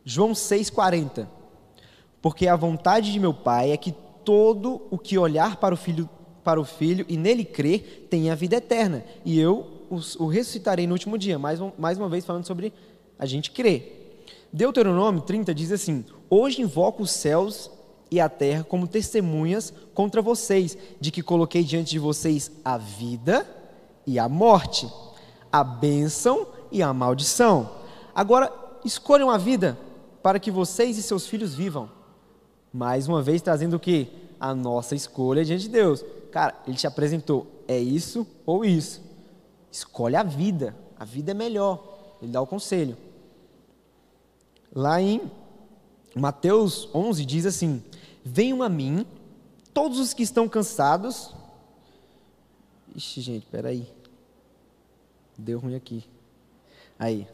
João 0.04 0.32
6,40. 0.32 1.26
Porque 2.20 2.46
a 2.46 2.54
vontade 2.54 3.10
de 3.10 3.18
meu 3.18 3.32
Pai 3.32 3.72
é 3.72 3.76
que 3.76 3.92
todo 4.25 4.82
o 4.90 4.99
que 4.99 5.16
olhar 5.16 5.56
para 5.56 5.75
o 5.75 5.78
Filho, 5.78 6.08
para 6.44 6.60
o 6.60 6.64
filho 6.64 7.06
e 7.08 7.16
nele 7.16 7.44
crer 7.44 8.06
tenha 8.10 8.37
vida 8.37 8.56
eterna. 8.56 9.04
E 9.25 9.40
eu 9.40 9.66
o, 9.90 10.26
ressuscitarei 10.26 10.87
no 10.87 10.92
último 10.92 11.16
dia. 11.16 11.38
Mais, 11.38 11.58
mais 11.78 11.96
uma 11.96 12.08
vez 12.08 12.25
falando 12.25 12.46
sobre 12.46 12.72
a 13.18 13.25
gente 13.25 13.50
crer. 13.50 14.25
Deuteronômio 14.52 15.22
30 15.22 15.54
diz 15.54 15.72
assim: 15.72 16.04
Hoje 16.28 16.60
invoco 16.60 17.02
os 17.02 17.10
céus 17.10 17.70
e 18.10 18.20
a 18.20 18.28
terra 18.28 18.64
como 18.64 18.87
testemunhas 18.87 19.72
contra 19.94 20.20
vocês, 20.20 20.76
de 21.00 21.10
que 21.10 21.22
coloquei 21.22 21.62
diante 21.62 21.90
de 21.90 21.99
vocês 21.99 22.50
a 22.64 22.76
vida 22.76 23.46
e 24.06 24.18
a 24.18 24.28
morte, 24.28 24.90
a 25.50 25.62
bênção 25.62 26.46
e 26.46 26.60
a 26.83 26.93
maldição. 26.93 27.71
Agora, 28.15 28.53
escolham 28.85 29.31
a 29.31 29.37
vida 29.37 29.79
para 30.23 30.39
que 30.39 30.50
vocês 30.50 30.97
e 30.99 31.03
seus 31.03 31.27
filhos 31.27 31.55
vivam. 31.55 31.91
Mais 32.73 33.09
uma 33.09 33.23
vez, 33.23 33.43
trazendo 33.43 33.77
o 33.77 33.81
que? 33.81 34.09
A 34.39 34.55
nossa 34.55 34.95
escolha 34.95 35.45
diante 35.45 35.62
de 35.62 35.69
Deus. 35.69 36.05
Cara, 36.31 36.55
ele 36.67 36.77
te 36.77 36.87
apresentou, 36.87 37.47
é 37.67 37.79
isso 37.79 38.27
ou 38.47 38.65
isso. 38.65 39.03
Escolhe 39.71 40.17
a 40.17 40.23
vida, 40.23 40.77
a 40.99 41.05
vida 41.05 41.33
é 41.33 41.35
melhor. 41.35 41.83
Ele 42.23 42.33
dá 42.33 42.41
o 42.41 42.47
conselho. 42.47 42.97
Lá 44.73 45.00
em 45.00 45.21
Mateus 46.15 46.89
11 46.95 47.25
diz 47.25 47.47
assim: 47.47 47.83
Venham 48.25 48.62
a 48.62 48.69
mim, 48.69 49.07
todos 49.75 49.99
os 49.99 50.15
que 50.15 50.23
estão 50.23 50.49
cansados. 50.49 51.35
Ixi, 52.95 53.21
gente, 53.21 53.47
peraí. 53.47 53.87
Deu 55.37 55.59
ruim 55.59 55.75
aqui. 55.75 56.05
Aí. 57.00 57.26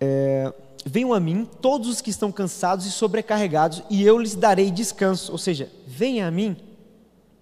É, 0.00 0.52
venham 0.84 1.14
a 1.14 1.20
mim, 1.20 1.48
todos 1.62 1.88
os 1.88 2.00
que 2.02 2.10
estão 2.10 2.30
cansados 2.30 2.84
e 2.84 2.90
sobrecarregados, 2.90 3.82
e 3.88 4.04
eu 4.04 4.18
lhes 4.18 4.34
darei 4.34 4.70
descanso. 4.70 5.32
Ou 5.32 5.38
seja, 5.38 5.70
venha 5.86 6.26
a 6.26 6.30
mim, 6.30 6.56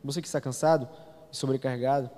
você 0.04 0.22
que 0.22 0.28
está 0.28 0.40
cansado 0.40 0.88
e 1.32 1.36
sobrecarregado. 1.36 2.08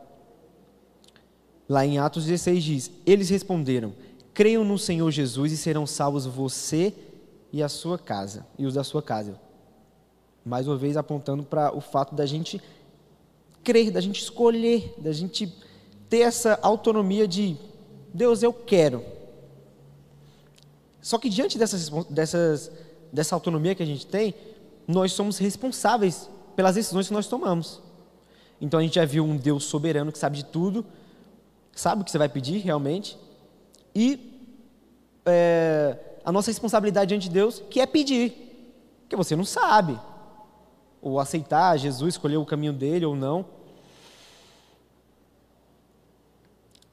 Lá 1.68 1.86
em 1.86 1.98
Atos 1.98 2.24
16 2.24 2.64
diz: 2.64 2.90
Eles 3.06 3.30
responderam: 3.30 3.94
Creiam 4.34 4.64
no 4.64 4.76
Senhor 4.76 5.10
Jesus 5.10 5.52
e 5.52 5.56
serão 5.56 5.86
salvos 5.86 6.26
você 6.26 6.92
e 7.52 7.62
a 7.62 7.68
sua 7.68 7.98
casa, 7.98 8.44
e 8.58 8.66
os 8.66 8.74
da 8.74 8.84
sua 8.84 9.02
casa 9.02 9.38
mais 10.44 10.66
uma 10.66 10.76
vez 10.76 10.96
apontando 10.96 11.42
para 11.42 11.76
o 11.76 11.80
fato 11.80 12.14
da 12.14 12.24
gente 12.24 12.60
crer, 13.62 13.90
da 13.90 14.00
gente 14.00 14.22
escolher, 14.22 14.94
da 14.98 15.12
gente 15.12 15.52
ter 16.08 16.20
essa 16.20 16.58
autonomia 16.62 17.28
de 17.28 17.56
Deus, 18.12 18.42
eu 18.42 18.52
quero. 18.52 19.04
Só 21.00 21.18
que 21.18 21.28
diante 21.28 21.58
dessas, 21.58 21.88
dessas, 22.08 22.70
dessa 23.12 23.34
autonomia 23.34 23.74
que 23.74 23.82
a 23.82 23.86
gente 23.86 24.06
tem, 24.06 24.34
nós 24.86 25.12
somos 25.12 25.38
responsáveis 25.38 26.28
pelas 26.54 26.74
decisões 26.74 27.08
que 27.08 27.12
nós 27.12 27.26
tomamos. 27.26 27.80
Então 28.60 28.78
a 28.78 28.82
gente 28.82 28.96
já 28.96 29.04
viu 29.04 29.24
um 29.24 29.36
Deus 29.36 29.64
soberano 29.64 30.12
que 30.12 30.18
sabe 30.18 30.36
de 30.36 30.44
tudo, 30.44 30.84
sabe 31.72 32.02
o 32.02 32.04
que 32.04 32.10
você 32.10 32.18
vai 32.18 32.28
pedir 32.28 32.58
realmente, 32.58 33.16
e 33.94 34.42
é, 35.24 35.96
a 36.24 36.30
nossa 36.30 36.50
responsabilidade 36.50 37.08
diante 37.08 37.28
de 37.28 37.34
Deus, 37.34 37.62
que 37.70 37.80
é 37.80 37.86
pedir, 37.86 38.32
porque 39.02 39.16
você 39.16 39.34
não 39.34 39.44
sabe 39.44 39.98
ou 41.00 41.18
aceitar 41.18 41.78
Jesus, 41.78 42.14
escolher 42.14 42.36
o 42.36 42.44
caminho 42.44 42.72
dele 42.72 43.06
ou 43.06 43.16
não. 43.16 43.46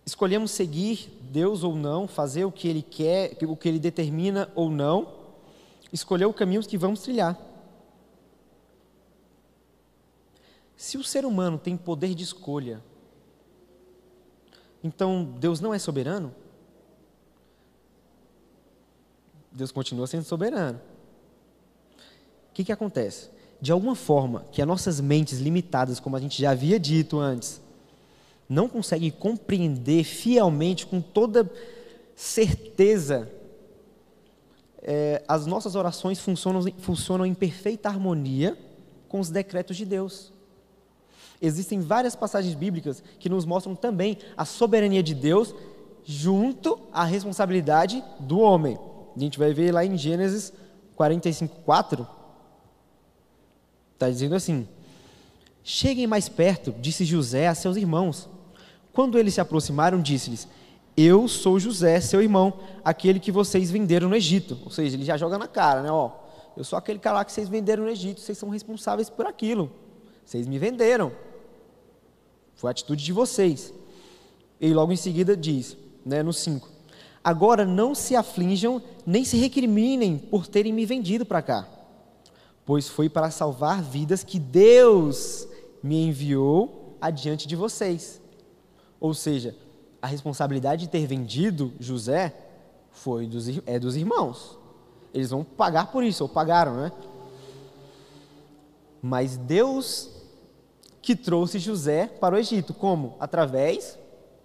Escolhemos 0.08 0.52
seguir 0.52 1.12
Deus 1.22 1.66
ou 1.66 1.76
não, 1.76 2.08
fazer 2.08 2.46
o 2.46 2.52
que 2.52 2.70
Ele 2.70 2.82
quer, 2.82 3.38
o 3.44 3.58
que 3.58 3.68
Ele 3.68 3.78
determina 3.78 4.50
ou 4.56 4.70
não, 4.70 5.14
escolher 5.92 6.24
o 6.24 6.34
caminho 6.34 6.66
que 6.66 6.78
vamos 6.78 7.02
trilhar. 7.02 7.38
Se 10.78 10.98
o 10.98 11.04
ser 11.04 11.26
humano 11.26 11.60
tem 11.60 11.76
poder 11.76 12.16
de 12.16 12.24
escolha, 12.24 12.82
então 14.82 15.26
Deus 15.26 15.60
não 15.60 15.74
é 15.74 15.80
soberano? 15.80 16.34
Deus 19.52 19.74
continua 19.74 20.08
sendo 20.08 20.24
soberano. 20.24 20.80
O 22.50 22.54
que, 22.54 22.64
que 22.64 22.72
acontece? 22.72 23.30
De 23.60 23.74
alguma 23.74 23.94
forma, 23.94 24.46
que 24.54 24.62
as 24.62 24.68
nossas 24.70 25.02
mentes 25.02 25.40
limitadas, 25.40 26.00
como 26.00 26.16
a 26.16 26.20
gente 26.22 26.42
já 26.42 26.52
havia 26.52 26.80
dito 26.80 27.20
antes, 27.20 27.60
não 28.50 28.70
conseguem 28.70 29.12
compreender 29.12 30.04
fielmente, 30.04 30.86
com 30.86 31.02
toda 31.02 31.52
certeza, 32.16 33.32
é, 34.82 35.22
as 35.28 35.46
nossas 35.46 35.76
orações 35.76 36.20
funcionam, 36.20 36.62
funcionam 36.80 37.26
em 37.26 37.34
perfeita 37.34 37.90
harmonia 37.90 38.58
com 39.10 39.20
os 39.20 39.30
decretos 39.30 39.76
de 39.76 39.86
Deus. 39.86 40.32
Existem 41.42 41.82
várias 41.82 42.16
passagens 42.16 42.56
bíblicas 42.56 43.04
que 43.20 43.30
nos 43.30 43.46
mostram 43.46 43.76
também 43.76 44.18
a 44.36 44.46
soberania 44.46 45.04
de 45.04 45.14
Deus 45.14 45.54
junto 46.04 46.80
à 46.92 47.04
responsabilidade 47.04 48.04
do 48.20 48.40
homem. 48.40 48.80
A 49.16 49.20
gente 49.20 49.38
vai 49.38 49.54
ver 49.54 49.72
lá 49.74 49.86
em 49.86 49.98
Gênesis 49.98 50.54
45, 50.96 51.56
4. 51.64 52.08
Está 53.94 54.10
dizendo 54.10 54.36
assim: 54.36 54.68
Cheguem 55.64 56.08
mais 56.08 56.30
perto, 56.30 56.74
disse 56.80 57.04
José 57.04 57.48
a 57.48 57.54
seus 57.54 57.76
irmãos. 57.76 58.30
Quando 58.98 59.20
eles 59.20 59.36
se 59.36 59.40
aproximaram, 59.40 60.02
disse-lhes: 60.02 60.48
Eu 60.98 61.28
sou 61.28 61.60
José, 61.60 62.02
seu 62.02 62.20
irmão, 62.20 62.62
aquele 62.84 63.20
que 63.20 63.32
vocês 63.32 63.70
venderam 63.70 64.10
no 64.10 64.16
Egito. 64.16 64.58
Ou 64.66 64.72
seja, 64.72 64.96
ele 64.96 65.06
já 65.06 65.16
joga 65.16 65.38
na 65.38 65.48
cara, 65.48 65.84
né? 65.84 65.92
Ó, 65.92 66.10
eu 66.58 66.64
sou 66.64 66.80
aquele 66.80 66.98
cara 66.98 67.18
lá 67.18 67.24
que 67.24 67.32
vocês 67.32 67.48
venderam 67.48 67.84
no 67.84 67.92
Egito, 67.92 68.20
vocês 68.20 68.36
são 68.40 68.50
responsáveis 68.50 69.08
por 69.08 69.28
aquilo. 69.28 69.70
Vocês 70.26 70.48
me 70.48 70.58
venderam. 70.58 71.12
Foi 72.56 72.70
a 72.70 72.72
atitude 72.72 73.04
de 73.04 73.14
vocês. 73.14 73.72
E 74.60 74.74
logo 74.74 74.92
em 74.92 74.96
seguida 74.96 75.38
diz, 75.38 75.78
né, 76.04 76.24
no 76.24 76.34
5: 76.34 76.68
Agora 77.24 77.66
não 77.66 77.94
se 77.94 78.16
aflinjam, 78.16 78.82
nem 79.06 79.24
se 79.24 79.38
recriminem 79.38 80.18
por 80.18 80.48
terem 80.48 80.74
me 80.74 80.88
vendido 80.88 81.24
para 81.24 81.44
cá, 81.44 81.70
pois 82.66 82.88
foi 82.88 83.10
para 83.10 83.30
salvar 83.30 83.80
vidas 83.80 84.24
que 84.24 84.40
Deus 84.40 85.48
me 85.84 86.08
enviou 86.08 86.98
adiante 87.00 87.48
de 87.48 87.56
vocês. 87.56 88.26
Ou 89.00 89.14
seja, 89.14 89.56
a 90.02 90.08
responsabilidade 90.08 90.82
de 90.82 90.90
ter 90.90 91.06
vendido 91.06 91.74
José 91.80 92.34
foi 92.92 93.28
dos, 93.28 93.46
é 93.66 93.80
dos 93.80 93.96
irmãos. 93.96 94.58
Eles 95.14 95.30
vão 95.30 95.44
pagar 95.44 95.92
por 95.92 96.04
isso, 96.04 96.24
ou 96.24 96.30
pagaram, 96.30 96.76
né? 96.76 96.92
Mas 99.02 99.38
Deus 99.38 100.18
que 101.08 101.16
trouxe 101.16 101.58
José 101.58 102.06
para 102.06 102.36
o 102.36 102.38
Egito. 102.38 102.74
Como? 102.74 103.16
Através 103.18 103.98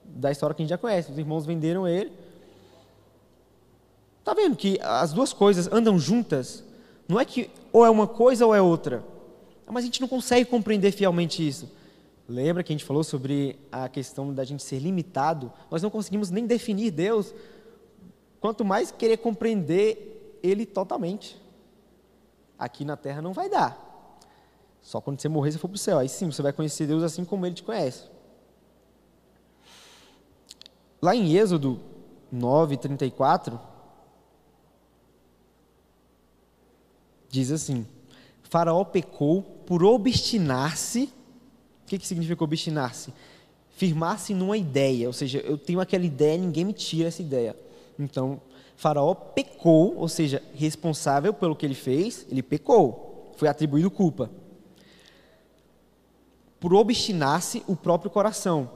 da 0.05 0.31
história 0.31 0.55
que 0.55 0.63
a 0.63 0.65
gente 0.65 0.71
já 0.71 0.79
conhece. 0.79 1.11
Os 1.11 1.19
irmãos 1.19 1.45
venderam 1.45 1.89
ele. 1.89 2.13
Está 4.21 4.33
vendo 4.33 4.55
que 4.55 4.79
as 4.81 5.13
duas 5.13 5.33
coisas 5.33 5.67
andam 5.73 5.99
juntas? 5.99 6.63
Não 7.09 7.19
é 7.19 7.25
que 7.25 7.51
ou 7.73 7.85
é 7.85 7.91
uma 7.91 8.07
coisa 8.07 8.47
ou 8.47 8.55
é 8.55 8.63
outra. 8.63 9.03
Mas 9.67 9.83
a 9.83 9.87
gente 9.87 10.01
não 10.01 10.07
consegue 10.07 10.49
compreender 10.49 10.93
fielmente 10.93 11.47
isso. 11.47 11.69
Lembra 12.29 12.63
que 12.63 12.73
a 12.73 12.75
gente 12.75 12.85
falou 12.85 13.03
sobre 13.03 13.59
a 13.71 13.89
questão 13.89 14.33
da 14.33 14.45
gente 14.45 14.63
ser 14.63 14.79
limitado? 14.79 15.53
Nós 15.71 15.83
não 15.83 15.91
conseguimos 15.91 16.31
nem 16.31 16.47
definir 16.47 16.91
Deus, 16.91 17.35
quanto 18.41 18.65
mais 18.65 18.91
querer 18.91 19.17
compreender 19.19 20.39
Ele 20.43 20.65
totalmente. 20.65 21.41
Aqui 22.59 22.85
na 22.85 22.97
terra 22.97 23.21
não 23.21 23.33
vai 23.33 23.49
dar. 23.49 23.93
Só 24.81 25.01
quando 25.01 25.21
você 25.21 25.29
morrer, 25.29 25.53
você 25.53 25.59
for 25.59 25.69
para 25.69 25.77
o 25.77 25.79
céu. 25.79 25.99
Aí 25.99 26.09
sim, 26.09 26.31
você 26.31 26.43
vai 26.43 26.53
conhecer 26.53 26.87
Deus 26.87 27.03
assim 27.03 27.25
como 27.25 27.45
Ele 27.45 27.55
te 27.55 27.63
conhece. 27.63 28.05
Lá 31.01 31.17
em 31.17 31.37
Êxodo 31.37 31.81
9, 32.31 32.77
34, 32.77 33.61
diz 37.29 37.51
assim: 37.51 37.87
Faraó 38.43 38.85
pecou 38.85 39.43
por 39.43 39.83
obstinar-se 39.83 41.13
que, 41.93 41.99
que 41.99 42.07
significa 42.07 42.43
obstinar-se? 42.43 43.13
Firmar-se 43.77 44.33
numa 44.33 44.57
ideia, 44.57 45.07
ou 45.07 45.13
seja, 45.13 45.39
eu 45.41 45.59
tenho 45.59 45.81
aquela 45.81 46.05
ideia, 46.05 46.39
ninguém 46.39 46.65
me 46.65 46.73
tira 46.73 47.09
essa 47.09 47.21
ideia. 47.21 47.55
Então, 47.99 48.41
Faraó 48.77 49.15
pecou, 49.15 49.97
ou 49.97 50.09
seja, 50.09 50.43
responsável 50.55 51.35
pelo 51.35 51.55
que 51.55 51.67
ele 51.67 51.75
fez, 51.75 52.27
ele 52.31 52.43
pecou, 52.43 53.33
foi 53.37 53.47
atribuído 53.47 53.91
culpa. 53.91 54.31
Por 56.59 56.73
obstinar-se 56.73 57.63
o 57.67 57.77
próprio 57.77 58.11
coração. 58.11 58.71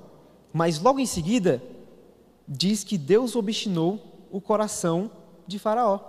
Mas 0.52 0.79
logo 0.79 0.98
em 0.98 1.07
seguida, 1.07 1.62
diz 2.46 2.85
que 2.85 2.98
Deus 2.98 3.35
obstinou 3.35 4.26
o 4.31 4.40
coração 4.40 5.11
de 5.46 5.59
Faraó. 5.59 6.00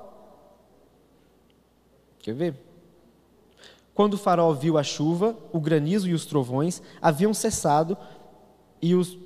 Quer 2.20 2.34
ver? 2.34 2.67
Quando 3.98 4.14
o 4.14 4.18
faraó 4.20 4.54
viu 4.54 4.78
a 4.78 4.84
chuva, 4.84 5.36
o 5.52 5.60
granizo 5.60 6.08
e 6.08 6.14
os 6.14 6.24
trovões 6.24 6.84
haviam 7.02 7.34
cessado 7.34 7.98
e 8.80 8.94
os 8.94 9.18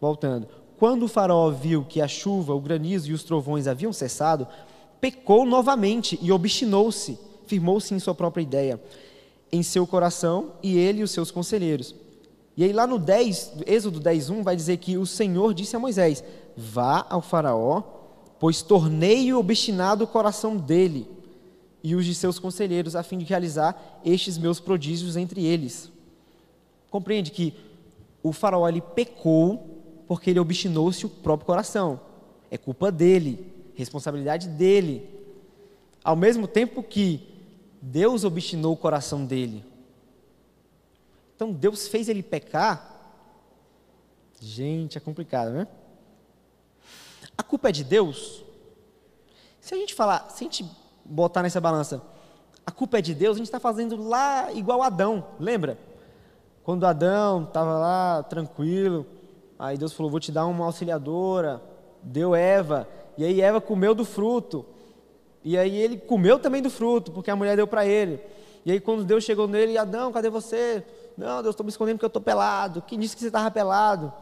voltando. 0.00 0.46
Quando 0.78 1.02
o 1.02 1.08
faraó 1.08 1.50
viu 1.50 1.84
que 1.84 2.00
a 2.00 2.06
chuva, 2.06 2.54
o 2.54 2.60
granizo 2.60 3.10
e 3.10 3.12
os 3.12 3.24
trovões 3.24 3.66
haviam 3.66 3.92
cessado, 3.92 4.46
pecou 5.00 5.44
novamente 5.44 6.16
e 6.22 6.30
obstinou-se, 6.30 7.18
firmou-se 7.48 7.92
em 7.92 7.98
sua 7.98 8.14
própria 8.14 8.44
ideia, 8.44 8.80
em 9.50 9.64
seu 9.64 9.84
coração 9.84 10.52
e 10.62 10.78
ele 10.78 11.00
e 11.00 11.02
os 11.02 11.10
seus 11.10 11.32
conselheiros. 11.32 11.92
E 12.56 12.62
aí 12.62 12.72
lá 12.72 12.86
no 12.86 13.00
10, 13.00 13.64
Êxodo 13.66 14.00
10:1 14.00 14.44
vai 14.44 14.54
dizer 14.54 14.76
que 14.76 14.96
o 14.96 15.04
Senhor 15.04 15.52
disse 15.52 15.74
a 15.74 15.80
Moisés: 15.80 16.22
Vá 16.56 17.04
ao 17.10 17.20
faraó, 17.20 17.82
pois 18.38 18.62
tornei 18.62 19.32
obstinado 19.32 20.04
o 20.04 20.06
coração 20.06 20.56
dele 20.56 21.20
e 21.82 21.94
os 21.94 22.04
de 22.04 22.14
seus 22.14 22.38
conselheiros, 22.38 22.94
a 22.94 23.02
fim 23.02 23.18
de 23.18 23.24
realizar 23.24 24.00
estes 24.04 24.38
meus 24.38 24.60
prodígios 24.60 25.16
entre 25.16 25.44
eles. 25.44 25.90
Compreende 26.90 27.30
que 27.30 27.54
o 28.22 28.32
faraó 28.32 28.68
ele 28.68 28.80
pecou 28.80 30.04
porque 30.06 30.30
ele 30.30 30.38
obstinou-se 30.38 31.04
o 31.04 31.08
próprio 31.08 31.46
coração. 31.46 32.00
É 32.50 32.58
culpa 32.58 32.92
dele, 32.92 33.52
responsabilidade 33.74 34.48
dele. 34.48 35.08
Ao 36.04 36.14
mesmo 36.14 36.46
tempo 36.46 36.82
que 36.82 37.28
Deus 37.80 38.22
obstinou 38.24 38.74
o 38.74 38.76
coração 38.76 39.24
dele. 39.24 39.64
Então 41.34 41.52
Deus 41.52 41.88
fez 41.88 42.08
ele 42.08 42.22
pecar. 42.22 42.90
Gente, 44.40 44.98
é 44.98 45.00
complicado, 45.00 45.50
né? 45.50 45.66
A 47.36 47.42
culpa 47.42 47.70
é 47.70 47.72
de 47.72 47.82
Deus? 47.82 48.44
Se 49.60 49.74
a 49.74 49.76
gente 49.76 49.94
falar, 49.94 50.28
se 50.30 50.44
a 50.44 50.46
gente 50.46 50.64
botar 51.04 51.42
nessa 51.42 51.60
balança, 51.60 52.02
a 52.64 52.70
culpa 52.70 52.98
é 52.98 53.02
de 53.02 53.14
Deus, 53.14 53.36
a 53.36 53.38
gente 53.38 53.46
está 53.46 53.58
fazendo 53.58 54.08
lá 54.08 54.52
igual 54.52 54.82
Adão, 54.82 55.24
lembra? 55.38 55.76
Quando 56.62 56.86
Adão 56.86 57.42
estava 57.42 57.76
lá 57.76 58.22
tranquilo, 58.22 59.04
aí 59.58 59.76
Deus 59.76 59.92
falou: 59.92 60.10
Vou 60.10 60.20
te 60.20 60.30
dar 60.30 60.46
uma 60.46 60.64
auxiliadora, 60.64 61.60
deu 62.02 62.34
Eva, 62.34 62.88
e 63.18 63.24
aí 63.24 63.40
Eva 63.40 63.60
comeu 63.60 63.94
do 63.94 64.04
fruto, 64.04 64.64
e 65.44 65.58
aí 65.58 65.76
ele 65.76 65.98
comeu 65.98 66.38
também 66.38 66.62
do 66.62 66.70
fruto, 66.70 67.10
porque 67.10 67.30
a 67.30 67.36
mulher 67.36 67.56
deu 67.56 67.66
para 67.66 67.84
ele. 67.84 68.20
E 68.64 68.70
aí 68.70 68.78
quando 68.78 69.04
Deus 69.04 69.24
chegou 69.24 69.48
nele, 69.48 69.76
Adão, 69.76 70.12
cadê 70.12 70.30
você? 70.30 70.84
Não, 71.16 71.42
Deus, 71.42 71.54
estou 71.54 71.64
me 71.64 71.70
escondendo 71.70 71.96
porque 71.96 72.04
eu 72.04 72.08
estou 72.08 72.22
pelado. 72.22 72.80
Quem 72.82 72.98
disse 72.98 73.16
que 73.16 73.20
você 73.20 73.26
estava 73.26 73.50
pelado? 73.50 74.12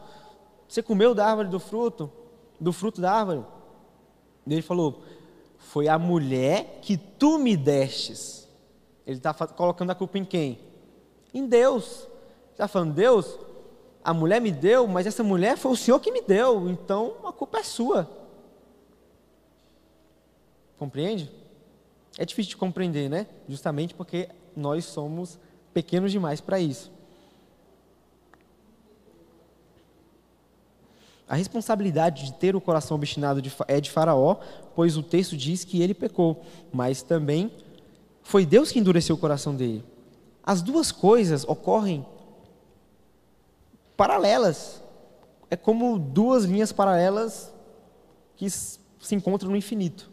Você 0.67 0.81
comeu 0.81 1.13
da 1.13 1.27
árvore 1.27 1.47
do 1.47 1.59
fruto? 1.59 2.11
Do 2.59 2.73
fruto 2.73 2.99
da 2.99 3.11
árvore? 3.11 3.43
E 4.47 4.53
ele 4.53 4.61
falou: 4.63 5.01
foi 5.71 5.87
a 5.87 5.97
mulher 5.97 6.79
que 6.81 6.97
tu 6.97 7.37
me 7.37 7.55
destes. 7.55 8.45
Ele 9.07 9.15
está 9.15 9.33
colocando 9.33 9.89
a 9.89 9.95
culpa 9.95 10.17
em 10.17 10.25
quem? 10.25 10.59
Em 11.33 11.47
Deus. 11.47 12.09
Está 12.51 12.67
falando, 12.67 12.93
Deus, 12.93 13.39
a 14.03 14.13
mulher 14.13 14.41
me 14.41 14.51
deu, 14.51 14.85
mas 14.85 15.07
essa 15.07 15.23
mulher 15.23 15.57
foi 15.57 15.71
o 15.71 15.77
Senhor 15.77 15.97
que 16.01 16.11
me 16.11 16.21
deu, 16.21 16.69
então 16.69 17.15
a 17.23 17.31
culpa 17.31 17.59
é 17.59 17.63
sua. 17.63 18.09
Compreende? 20.77 21.31
É 22.17 22.25
difícil 22.25 22.49
de 22.49 22.57
compreender, 22.57 23.09
né? 23.09 23.25
Justamente 23.47 23.93
porque 23.93 24.27
nós 24.53 24.83
somos 24.83 25.39
pequenos 25.73 26.11
demais 26.11 26.41
para 26.41 26.59
isso. 26.59 26.91
A 31.31 31.35
responsabilidade 31.35 32.25
de 32.25 32.33
ter 32.33 32.57
o 32.57 32.59
coração 32.59 32.97
obstinado 32.97 33.41
é 33.65 33.79
de 33.79 33.89
Faraó, 33.89 34.35
pois 34.75 34.97
o 34.97 35.01
texto 35.01 35.37
diz 35.37 35.63
que 35.63 35.81
ele 35.81 35.93
pecou, 35.93 36.43
mas 36.73 37.03
também 37.03 37.49
foi 38.21 38.45
Deus 38.45 38.69
que 38.69 38.79
endureceu 38.79 39.15
o 39.15 39.17
coração 39.17 39.55
dele. 39.55 39.81
As 40.43 40.61
duas 40.61 40.91
coisas 40.91 41.45
ocorrem 41.45 42.05
paralelas. 43.95 44.83
É 45.49 45.55
como 45.55 45.97
duas 45.97 46.43
linhas 46.43 46.73
paralelas 46.73 47.53
que 48.35 48.49
se 48.49 48.79
encontram 49.11 49.51
no 49.51 49.55
infinito. 49.55 50.11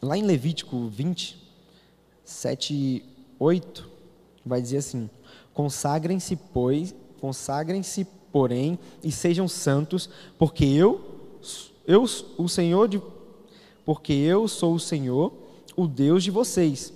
Lá 0.00 0.16
em 0.16 0.22
Levítico 0.22 0.86
20, 0.86 1.42
7 2.24 2.72
e 2.72 3.04
8, 3.36 3.90
vai 4.46 4.62
dizer 4.62 4.76
assim: 4.76 5.10
Consagrem-se, 5.58 6.36
pois, 6.36 6.94
consagrem-se, 7.20 8.06
porém, 8.30 8.78
e 9.02 9.10
sejam 9.10 9.48
santos, 9.48 10.08
porque 10.38 10.64
eu, 10.64 11.04
eu 11.84 12.04
o 12.04 12.48
Senhor 12.48 12.86
de 12.86 13.02
porque 13.84 14.12
eu 14.12 14.46
sou 14.46 14.74
o 14.74 14.78
Senhor, 14.78 15.32
o 15.76 15.88
Deus 15.88 16.22
de 16.22 16.30
vocês. 16.30 16.92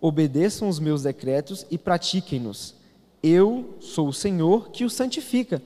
Obedeçam 0.00 0.68
os 0.68 0.78
meus 0.78 1.02
decretos 1.02 1.66
e 1.68 1.76
pratiquem-nos. 1.76 2.76
Eu 3.20 3.74
sou 3.80 4.06
o 4.06 4.12
Senhor 4.12 4.68
que 4.70 4.84
os 4.84 4.92
santifica. 4.92 5.60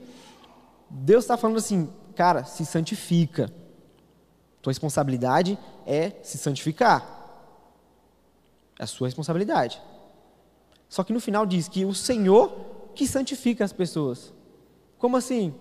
Deus 0.89 1.25
está 1.25 1.37
falando 1.37 1.57
assim, 1.57 1.87
cara, 2.15 2.45
se 2.45 2.65
santifica. 2.65 3.53
Tua 4.59 4.71
responsabilidade 4.71 5.55
é 5.85 6.13
se 6.23 6.39
santificar. 6.39 7.05
É 8.79 8.85
a 8.85 8.87
sua 8.87 9.07
responsabilidade. 9.07 9.79
Só 10.89 11.03
que 11.03 11.13
no 11.13 11.19
final 11.19 11.45
diz 11.45 11.67
que 11.67 11.85
o 11.85 11.93
Senhor 11.93 12.51
que 12.95 13.07
santifica 13.07 13.63
as 13.63 13.71
pessoas. 13.71 14.33
Como 14.97 15.15
assim? 15.15 15.53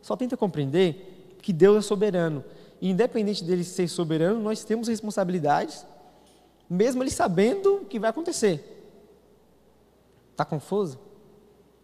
Só 0.00 0.14
tenta 0.14 0.36
compreender 0.36 1.36
que 1.42 1.52
Deus 1.52 1.78
é 1.78 1.80
soberano. 1.80 2.44
E 2.80 2.90
independente 2.90 3.42
dele 3.42 3.64
ser 3.64 3.88
soberano, 3.88 4.38
nós 4.40 4.62
temos 4.62 4.86
responsabilidades, 4.86 5.84
mesmo 6.70 7.02
ele 7.02 7.10
sabendo 7.10 7.78
o 7.78 7.84
que 7.86 7.98
vai 7.98 8.10
acontecer. 8.10 8.78
Está 10.30 10.44
confuso? 10.44 10.98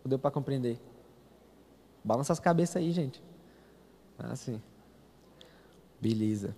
Ou 0.04 0.08
deu 0.08 0.18
para 0.18 0.30
compreender? 0.30 0.78
Balança 2.04 2.32
as 2.32 2.38
cabeças 2.38 2.76
aí, 2.76 2.92
gente. 2.92 3.20
Ah, 4.18 4.36
sim. 4.36 4.60
Beleza. 6.00 6.54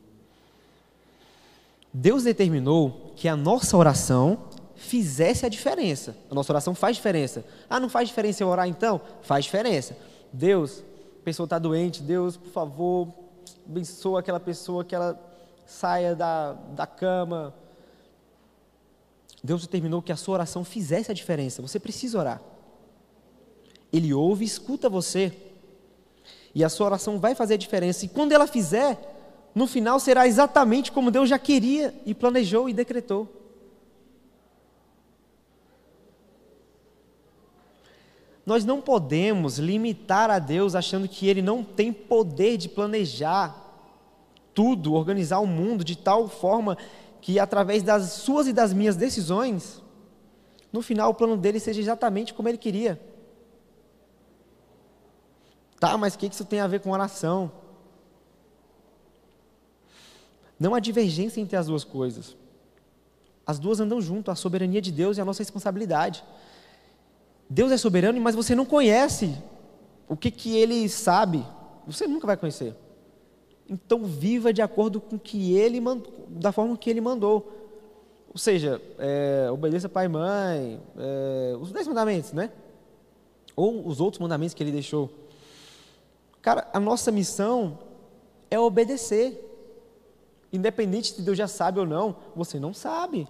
Deus 1.90 2.24
determinou 2.24 3.12
que 3.16 3.28
a 3.28 3.36
nossa 3.36 3.76
oração 3.76 4.50
fizesse 4.76 5.44
a 5.44 5.48
diferença. 5.48 6.16
A 6.30 6.34
nossa 6.34 6.52
oração 6.52 6.74
faz 6.74 6.96
diferença. 6.96 7.44
Ah, 7.68 7.80
não 7.80 7.88
faz 7.88 8.08
diferença 8.08 8.42
eu 8.42 8.48
orar 8.48 8.68
então? 8.68 9.00
Faz 9.22 9.44
diferença. 9.44 9.96
Deus, 10.32 10.84
a 11.20 11.24
pessoa 11.24 11.44
está 11.44 11.58
doente, 11.58 12.02
Deus, 12.02 12.36
por 12.36 12.50
favor, 12.50 13.08
abençoa 13.66 14.20
aquela 14.20 14.38
pessoa 14.38 14.84
que 14.84 14.94
ela 14.94 15.20
saia 15.64 16.14
da, 16.14 16.52
da 16.52 16.86
cama. 16.86 17.54
Deus 19.42 19.62
determinou 19.62 20.02
que 20.02 20.12
a 20.12 20.16
sua 20.16 20.34
oração 20.34 20.64
fizesse 20.64 21.10
a 21.10 21.14
diferença. 21.14 21.62
Você 21.62 21.78
precisa 21.78 22.18
orar. 22.18 22.42
Ele 23.92 24.12
ouve 24.12 24.44
e 24.44 24.46
escuta 24.46 24.88
você. 24.88 25.32
E 26.54 26.64
a 26.64 26.68
sua 26.68 26.86
oração 26.86 27.18
vai 27.18 27.34
fazer 27.34 27.54
a 27.54 27.58
diferença. 27.58 28.04
E 28.04 28.08
quando 28.08 28.32
ela 28.32 28.46
fizer, 28.46 28.98
no 29.54 29.66
final 29.66 29.98
será 30.00 30.26
exatamente 30.26 30.92
como 30.92 31.10
Deus 31.10 31.28
já 31.28 31.38
queria 31.38 31.94
e 32.04 32.14
planejou 32.14 32.68
e 32.68 32.72
decretou. 32.72 33.45
Nós 38.46 38.64
não 38.64 38.80
podemos 38.80 39.58
limitar 39.58 40.30
a 40.30 40.38
Deus 40.38 40.76
achando 40.76 41.08
que 41.08 41.26
Ele 41.26 41.42
não 41.42 41.64
tem 41.64 41.92
poder 41.92 42.56
de 42.56 42.68
planejar 42.68 43.64
tudo, 44.54 44.94
organizar 44.94 45.40
o 45.40 45.46
mundo 45.46 45.82
de 45.82 45.98
tal 45.98 46.28
forma 46.28 46.78
que, 47.20 47.40
através 47.40 47.82
das 47.82 48.12
suas 48.12 48.46
e 48.46 48.52
das 48.52 48.72
minhas 48.72 48.94
decisões, 48.94 49.82
no 50.72 50.80
final 50.80 51.10
o 51.10 51.14
plano 51.14 51.36
dele 51.36 51.58
seja 51.58 51.80
exatamente 51.80 52.32
como 52.32 52.48
Ele 52.48 52.56
queria. 52.56 53.00
Tá, 55.80 55.98
mas 55.98 56.14
o 56.14 56.18
que 56.18 56.26
isso 56.26 56.44
tem 56.44 56.60
a 56.60 56.68
ver 56.68 56.80
com 56.80 56.90
oração? 56.90 57.50
Não 60.58 60.72
há 60.72 60.78
divergência 60.78 61.40
entre 61.40 61.56
as 61.56 61.66
duas 61.66 61.82
coisas. 61.82 62.36
As 63.44 63.58
duas 63.58 63.80
andam 63.80 64.00
junto, 64.00 64.30
a 64.30 64.36
soberania 64.36 64.80
de 64.80 64.92
Deus 64.92 65.18
e 65.18 65.20
a 65.20 65.24
nossa 65.24 65.42
responsabilidade. 65.42 66.24
Deus 67.48 67.70
é 67.70 67.76
soberano, 67.76 68.20
mas 68.20 68.34
você 68.34 68.54
não 68.54 68.64
conhece 68.64 69.36
o 70.08 70.16
que, 70.16 70.30
que 70.30 70.56
ele 70.56 70.88
sabe. 70.88 71.44
Você 71.86 72.06
nunca 72.06 72.26
vai 72.26 72.36
conhecer. 72.36 72.74
Então 73.68 74.04
viva 74.04 74.52
de 74.52 74.62
acordo 74.62 75.00
com 75.00 75.18
que 75.18 75.56
ele 75.56 75.80
mandou, 75.80 76.12
da 76.28 76.52
forma 76.52 76.76
que 76.76 76.90
ele 76.90 77.00
mandou. 77.00 77.52
Ou 78.28 78.38
seja, 78.38 78.80
é, 78.98 79.48
obedeça 79.50 79.88
pai 79.88 80.06
e 80.06 80.08
mãe, 80.08 80.80
é, 80.98 81.56
os 81.60 81.72
dez 81.72 81.86
mandamentos, 81.86 82.32
né? 82.32 82.50
Ou 83.54 83.86
os 83.86 84.00
outros 84.00 84.20
mandamentos 84.20 84.54
que 84.54 84.62
ele 84.62 84.72
deixou. 84.72 85.10
Cara, 86.42 86.68
a 86.72 86.78
nossa 86.78 87.10
missão 87.10 87.78
é 88.50 88.58
obedecer. 88.58 89.42
Independente 90.52 91.14
se 91.14 91.22
Deus 91.22 91.38
já 91.38 91.48
sabe 91.48 91.80
ou 91.80 91.86
não, 91.86 92.16
você 92.34 92.58
não 92.58 92.74
sabe 92.74 93.26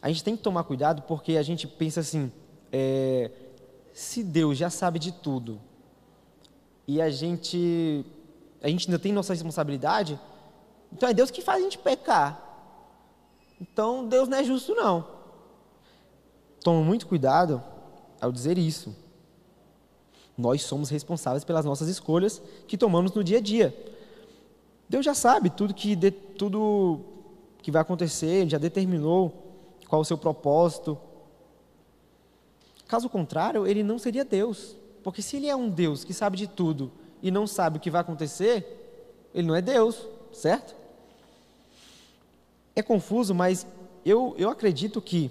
a 0.00 0.08
gente 0.08 0.22
tem 0.22 0.36
que 0.36 0.42
tomar 0.42 0.64
cuidado 0.64 1.02
porque 1.02 1.36
a 1.36 1.42
gente 1.42 1.66
pensa 1.66 2.00
assim: 2.00 2.30
é, 2.72 3.30
se 3.92 4.22
Deus 4.22 4.56
já 4.56 4.70
sabe 4.70 4.98
de 4.98 5.12
tudo 5.12 5.60
e 6.86 7.02
a 7.02 7.10
gente, 7.10 8.04
a 8.62 8.68
gente 8.68 8.88
ainda 8.88 8.98
tem 8.98 9.12
nossa 9.12 9.32
responsabilidade, 9.32 10.18
então 10.92 11.08
é 11.08 11.14
Deus 11.14 11.30
que 11.30 11.42
faz 11.42 11.60
a 11.60 11.64
gente 11.64 11.78
pecar. 11.78 12.44
Então 13.60 14.06
Deus 14.06 14.28
não 14.28 14.38
é 14.38 14.44
justo, 14.44 14.74
não. 14.74 15.04
Toma 16.62 16.82
muito 16.82 17.06
cuidado 17.06 17.62
ao 18.20 18.30
dizer 18.30 18.56
isso. 18.56 18.94
Nós 20.36 20.62
somos 20.62 20.88
responsáveis 20.88 21.42
pelas 21.42 21.64
nossas 21.64 21.88
escolhas 21.88 22.40
que 22.68 22.78
tomamos 22.78 23.12
no 23.12 23.24
dia 23.24 23.38
a 23.38 23.40
dia. 23.40 23.76
Deus 24.88 25.04
já 25.04 25.12
sabe 25.12 25.50
tudo 25.50 25.74
que, 25.74 25.96
de, 25.96 26.10
tudo 26.10 27.00
que 27.60 27.70
vai 27.70 27.82
acontecer, 27.82 28.26
Ele 28.26 28.50
já 28.50 28.58
determinou 28.58 29.47
qual 29.88 30.02
o 30.02 30.04
seu 30.04 30.18
propósito. 30.18 30.98
Caso 32.86 33.08
contrário, 33.08 33.66
ele 33.66 33.82
não 33.82 33.98
seria 33.98 34.24
Deus. 34.24 34.76
Porque 35.02 35.22
se 35.22 35.36
ele 35.36 35.48
é 35.48 35.56
um 35.56 35.68
Deus 35.68 36.04
que 36.04 36.12
sabe 36.12 36.36
de 36.36 36.46
tudo 36.46 36.92
e 37.22 37.30
não 37.30 37.46
sabe 37.46 37.78
o 37.78 37.80
que 37.80 37.90
vai 37.90 38.02
acontecer, 38.02 39.28
ele 39.34 39.48
não 39.48 39.56
é 39.56 39.62
Deus, 39.62 40.06
certo? 40.32 40.76
É 42.76 42.82
confuso, 42.82 43.34
mas 43.34 43.66
eu, 44.04 44.34
eu 44.38 44.50
acredito 44.50 45.00
que, 45.00 45.30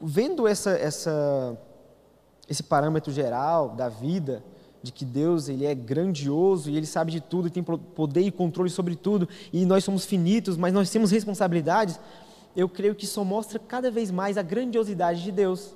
vendo 0.00 0.48
essa, 0.48 0.70
essa, 0.70 1.58
esse 2.48 2.62
parâmetro 2.62 3.12
geral 3.12 3.70
da 3.70 3.88
vida, 3.88 4.42
de 4.82 4.90
que 4.90 5.04
Deus 5.04 5.48
ele 5.48 5.66
é 5.66 5.74
grandioso 5.74 6.70
e 6.70 6.76
ele 6.76 6.86
sabe 6.86 7.12
de 7.12 7.20
tudo 7.20 7.48
e 7.48 7.50
tem 7.50 7.62
poder 7.62 8.22
e 8.22 8.30
controle 8.30 8.70
sobre 8.70 8.96
tudo 8.96 9.28
e 9.52 9.66
nós 9.66 9.84
somos 9.84 10.06
finitos, 10.06 10.56
mas 10.56 10.72
nós 10.72 10.88
temos 10.88 11.10
responsabilidades 11.10 12.00
eu 12.56 12.68
creio 12.68 12.94
que 12.94 13.04
isso 13.04 13.24
mostra 13.24 13.58
cada 13.58 13.90
vez 13.90 14.10
mais 14.10 14.36
a 14.36 14.42
grandiosidade 14.42 15.22
de 15.22 15.32
Deus. 15.32 15.74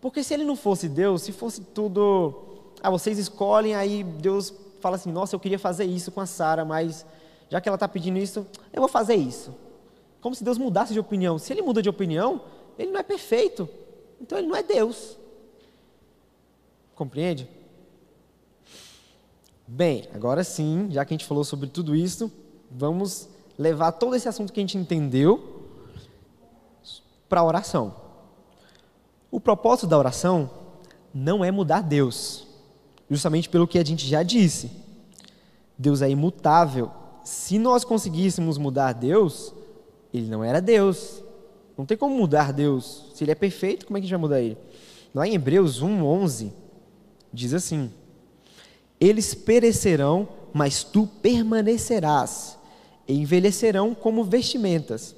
Porque 0.00 0.22
se 0.22 0.34
ele 0.34 0.44
não 0.44 0.56
fosse 0.56 0.88
Deus, 0.88 1.22
se 1.22 1.32
fosse 1.32 1.60
tudo. 1.62 2.34
Ah, 2.82 2.90
vocês 2.90 3.18
escolhem, 3.18 3.74
aí 3.74 4.02
Deus 4.02 4.52
fala 4.80 4.96
assim: 4.96 5.12
nossa, 5.12 5.34
eu 5.34 5.40
queria 5.40 5.58
fazer 5.58 5.84
isso 5.84 6.10
com 6.10 6.20
a 6.20 6.26
Sara, 6.26 6.64
mas 6.64 7.04
já 7.48 7.60
que 7.60 7.68
ela 7.68 7.76
está 7.76 7.88
pedindo 7.88 8.18
isso, 8.18 8.46
eu 8.72 8.80
vou 8.80 8.88
fazer 8.88 9.16
isso. 9.16 9.54
Como 10.20 10.34
se 10.34 10.44
Deus 10.44 10.58
mudasse 10.58 10.92
de 10.92 11.00
opinião. 11.00 11.38
Se 11.38 11.52
ele 11.52 11.62
muda 11.62 11.82
de 11.82 11.88
opinião, 11.88 12.42
ele 12.78 12.90
não 12.90 13.00
é 13.00 13.02
perfeito. 13.02 13.68
Então 14.20 14.38
ele 14.38 14.46
não 14.46 14.56
é 14.56 14.62
Deus. 14.62 15.16
Compreende? 16.94 17.48
Bem, 19.66 20.08
agora 20.12 20.44
sim, 20.44 20.88
já 20.90 21.04
que 21.04 21.14
a 21.14 21.16
gente 21.16 21.26
falou 21.26 21.44
sobre 21.44 21.68
tudo 21.68 21.94
isso, 21.94 22.30
vamos 22.70 23.28
levar 23.60 23.92
todo 23.92 24.16
esse 24.16 24.26
assunto 24.26 24.54
que 24.54 24.58
a 24.58 24.62
gente 24.62 24.78
entendeu 24.78 25.68
para 27.28 27.40
a 27.40 27.44
oração. 27.44 27.94
O 29.30 29.38
propósito 29.38 29.86
da 29.86 29.98
oração 29.98 30.50
não 31.12 31.44
é 31.44 31.50
mudar 31.50 31.82
Deus, 31.82 32.46
justamente 33.10 33.50
pelo 33.50 33.68
que 33.68 33.78
a 33.78 33.84
gente 33.84 34.06
já 34.06 34.22
disse. 34.22 34.70
Deus 35.76 36.00
é 36.00 36.08
imutável. 36.08 36.90
Se 37.22 37.58
nós 37.58 37.84
conseguíssemos 37.84 38.56
mudar 38.56 38.94
Deus, 38.94 39.52
ele 40.12 40.30
não 40.30 40.42
era 40.42 40.62
Deus. 40.62 41.22
Não 41.76 41.84
tem 41.84 41.98
como 41.98 42.16
mudar 42.16 42.54
Deus. 42.54 43.10
Se 43.14 43.24
ele 43.24 43.32
é 43.32 43.34
perfeito, 43.34 43.84
como 43.84 43.98
é 43.98 44.00
que 44.00 44.06
a 44.06 44.08
gente 44.08 44.16
vai 44.16 44.20
mudar 44.22 44.40
ele? 44.40 44.56
Lá 45.14 45.28
em 45.28 45.34
Hebreus 45.34 45.82
1:11 45.82 46.50
diz 47.30 47.52
assim: 47.52 47.92
Eles 48.98 49.34
perecerão, 49.34 50.26
mas 50.54 50.82
tu 50.82 51.06
permanecerás 51.20 52.58
e 53.10 53.20
envelhecerão 53.20 53.94
como 53.94 54.24
vestimentas. 54.24 55.16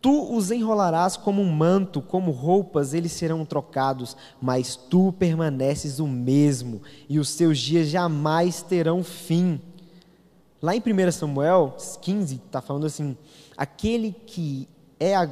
Tu 0.00 0.34
os 0.34 0.50
enrolarás 0.50 1.16
como 1.16 1.40
um 1.40 1.52
manto, 1.52 2.02
como 2.02 2.32
roupas, 2.32 2.92
eles 2.92 3.12
serão 3.12 3.44
trocados, 3.44 4.16
mas 4.40 4.74
tu 4.74 5.12
permaneces 5.12 6.00
o 6.00 6.08
mesmo, 6.08 6.82
e 7.08 7.20
os 7.20 7.36
teus 7.36 7.58
dias 7.58 7.86
jamais 7.86 8.62
terão 8.62 9.04
fim. 9.04 9.60
Lá 10.60 10.74
em 10.74 10.80
1 10.80 11.12
Samuel 11.12 11.76
15, 12.00 12.34
está 12.34 12.60
falando 12.60 12.86
assim: 12.86 13.16
aquele 13.56 14.12
que, 14.26 14.68
é 14.98 15.14
a, 15.14 15.30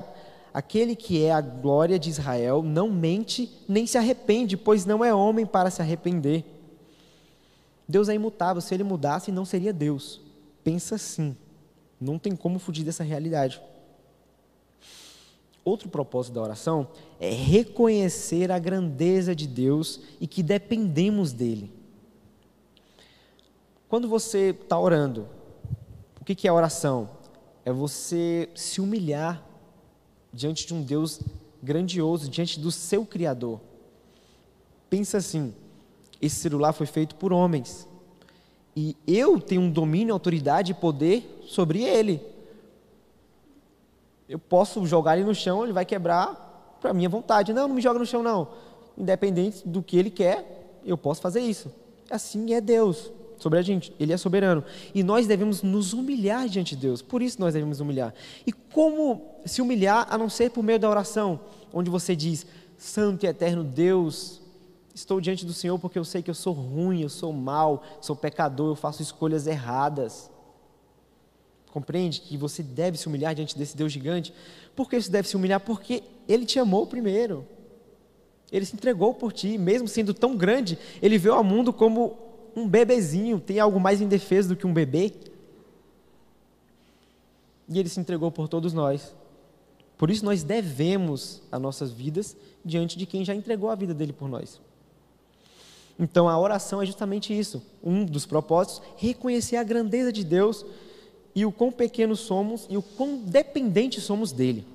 aquele 0.54 0.94
que 0.94 1.24
é 1.24 1.32
a 1.32 1.40
glória 1.40 1.98
de 1.98 2.10
Israel 2.10 2.62
não 2.62 2.88
mente 2.88 3.50
nem 3.68 3.86
se 3.86 3.98
arrepende, 3.98 4.56
pois 4.56 4.86
não 4.86 5.04
é 5.04 5.12
homem 5.12 5.44
para 5.44 5.70
se 5.70 5.82
arrepender. 5.82 6.44
Deus 7.88 8.08
é 8.08 8.14
imutável, 8.14 8.62
se 8.62 8.72
ele 8.72 8.84
mudasse, 8.84 9.32
não 9.32 9.44
seria 9.44 9.72
Deus. 9.72 10.20
Pensa 10.62 10.94
assim. 10.94 11.36
Não 12.00 12.18
tem 12.18 12.34
como 12.34 12.58
fugir 12.58 12.84
dessa 12.84 13.04
realidade. 13.04 13.60
Outro 15.64 15.88
propósito 15.88 16.34
da 16.34 16.42
oração 16.42 16.88
é 17.20 17.30
reconhecer 17.30 18.50
a 18.50 18.58
grandeza 18.58 19.34
de 19.34 19.46
Deus 19.46 20.00
e 20.18 20.26
que 20.26 20.42
dependemos 20.42 21.32
dele. 21.32 21.70
Quando 23.88 24.08
você 24.08 24.50
está 24.50 24.78
orando, 24.78 25.28
o 26.20 26.24
que 26.24 26.48
é 26.48 26.52
oração? 26.52 27.10
É 27.64 27.72
você 27.72 28.48
se 28.54 28.80
humilhar 28.80 29.44
diante 30.32 30.66
de 30.66 30.72
um 30.72 30.82
Deus 30.82 31.20
grandioso, 31.62 32.30
diante 32.30 32.58
do 32.58 32.70
seu 32.70 33.04
Criador. 33.04 33.60
Pensa 34.88 35.18
assim: 35.18 35.52
esse 36.20 36.36
celular 36.36 36.72
foi 36.72 36.86
feito 36.86 37.14
por 37.16 37.32
homens. 37.32 37.86
E 38.74 38.96
eu 39.06 39.40
tenho 39.40 39.62
um 39.62 39.70
domínio, 39.70 40.14
autoridade 40.14 40.72
e 40.72 40.74
poder 40.74 41.39
sobre 41.50 41.82
ele. 41.82 42.22
Eu 44.28 44.38
posso 44.38 44.86
jogar 44.86 45.16
ele 45.16 45.26
no 45.26 45.34
chão, 45.34 45.64
ele 45.64 45.72
vai 45.72 45.84
quebrar 45.84 46.78
para 46.80 46.94
minha 46.94 47.08
vontade. 47.08 47.52
Não, 47.52 47.66
não 47.66 47.74
me 47.74 47.82
joga 47.82 47.98
no 47.98 48.06
chão, 48.06 48.22
não. 48.22 48.48
Independente 48.96 49.66
do 49.66 49.82
que 49.82 49.98
ele 49.98 50.10
quer, 50.10 50.78
eu 50.84 50.96
posso 50.96 51.20
fazer 51.20 51.40
isso. 51.40 51.72
Assim 52.08 52.54
é 52.54 52.60
Deus 52.60 53.10
sobre 53.36 53.58
a 53.58 53.62
gente. 53.62 53.92
Ele 53.98 54.12
é 54.12 54.16
soberano. 54.16 54.62
E 54.94 55.02
nós 55.02 55.26
devemos 55.26 55.62
nos 55.62 55.92
humilhar 55.92 56.48
diante 56.48 56.76
de 56.76 56.82
Deus. 56.82 57.02
Por 57.02 57.20
isso 57.20 57.40
nós 57.40 57.54
devemos 57.54 57.80
humilhar. 57.80 58.14
E 58.46 58.52
como 58.52 59.22
se 59.44 59.60
humilhar 59.60 60.06
a 60.08 60.16
não 60.16 60.28
ser 60.28 60.50
por 60.50 60.62
meio 60.62 60.78
da 60.78 60.88
oração, 60.88 61.40
onde 61.72 61.90
você 61.90 62.14
diz: 62.14 62.46
Santo 62.78 63.26
e 63.26 63.28
eterno 63.28 63.64
Deus, 63.64 64.40
estou 64.94 65.20
diante 65.20 65.44
do 65.44 65.52
Senhor 65.52 65.76
porque 65.78 65.98
eu 65.98 66.04
sei 66.04 66.22
que 66.22 66.30
eu 66.30 66.34
sou 66.34 66.52
ruim, 66.52 67.02
eu 67.02 67.08
sou 67.08 67.32
mau, 67.32 67.82
sou 68.00 68.14
pecador, 68.14 68.70
eu 68.70 68.76
faço 68.76 69.02
escolhas 69.02 69.48
erradas. 69.48 70.30
Compreende 71.72 72.20
que 72.20 72.36
você 72.36 72.62
deve 72.62 72.98
se 72.98 73.06
humilhar 73.06 73.34
diante 73.34 73.56
desse 73.56 73.76
Deus 73.76 73.92
gigante? 73.92 74.32
Por 74.74 74.88
que 74.88 75.00
você 75.00 75.10
deve 75.10 75.28
se 75.28 75.36
humilhar? 75.36 75.60
Porque 75.60 76.02
Ele 76.28 76.44
te 76.44 76.58
amou 76.58 76.86
primeiro. 76.86 77.46
Ele 78.52 78.64
se 78.64 78.74
entregou 78.74 79.14
por 79.14 79.32
ti, 79.32 79.56
mesmo 79.56 79.86
sendo 79.86 80.12
tão 80.12 80.36
grande, 80.36 80.76
ele 81.00 81.18
veio 81.18 81.34
ao 81.34 81.44
mundo 81.44 81.72
como 81.72 82.18
um 82.56 82.66
bebezinho. 82.66 83.38
Tem 83.38 83.60
algo 83.60 83.78
mais 83.78 84.00
indefeso 84.00 84.48
do 84.48 84.56
que 84.56 84.66
um 84.66 84.72
bebê? 84.72 85.12
E 87.68 87.78
ele 87.78 87.88
se 87.88 88.00
entregou 88.00 88.30
por 88.32 88.48
todos 88.48 88.72
nós. 88.72 89.14
Por 89.96 90.10
isso 90.10 90.24
nós 90.24 90.42
devemos 90.42 91.42
as 91.52 91.60
nossas 91.60 91.92
vidas 91.92 92.36
diante 92.64 92.98
de 92.98 93.06
quem 93.06 93.24
já 93.24 93.34
entregou 93.34 93.70
a 93.70 93.74
vida 93.74 93.94
dele 93.94 94.12
por 94.12 94.28
nós. 94.28 94.60
Então 95.98 96.28
a 96.28 96.38
oração 96.38 96.82
é 96.82 96.86
justamente 96.86 97.38
isso, 97.38 97.62
um 97.84 98.04
dos 98.04 98.26
propósitos, 98.26 98.82
reconhecer 98.96 99.56
a 99.56 99.62
grandeza 99.62 100.10
de 100.10 100.24
Deus 100.24 100.64
e 101.34 101.46
o 101.46 101.52
quão 101.52 101.70
pequenos 101.70 102.20
somos 102.20 102.66
e 102.68 102.76
o 102.76 102.82
quão 102.82 103.18
dependentes 103.18 104.04
somos 104.04 104.32
dele. 104.32 104.66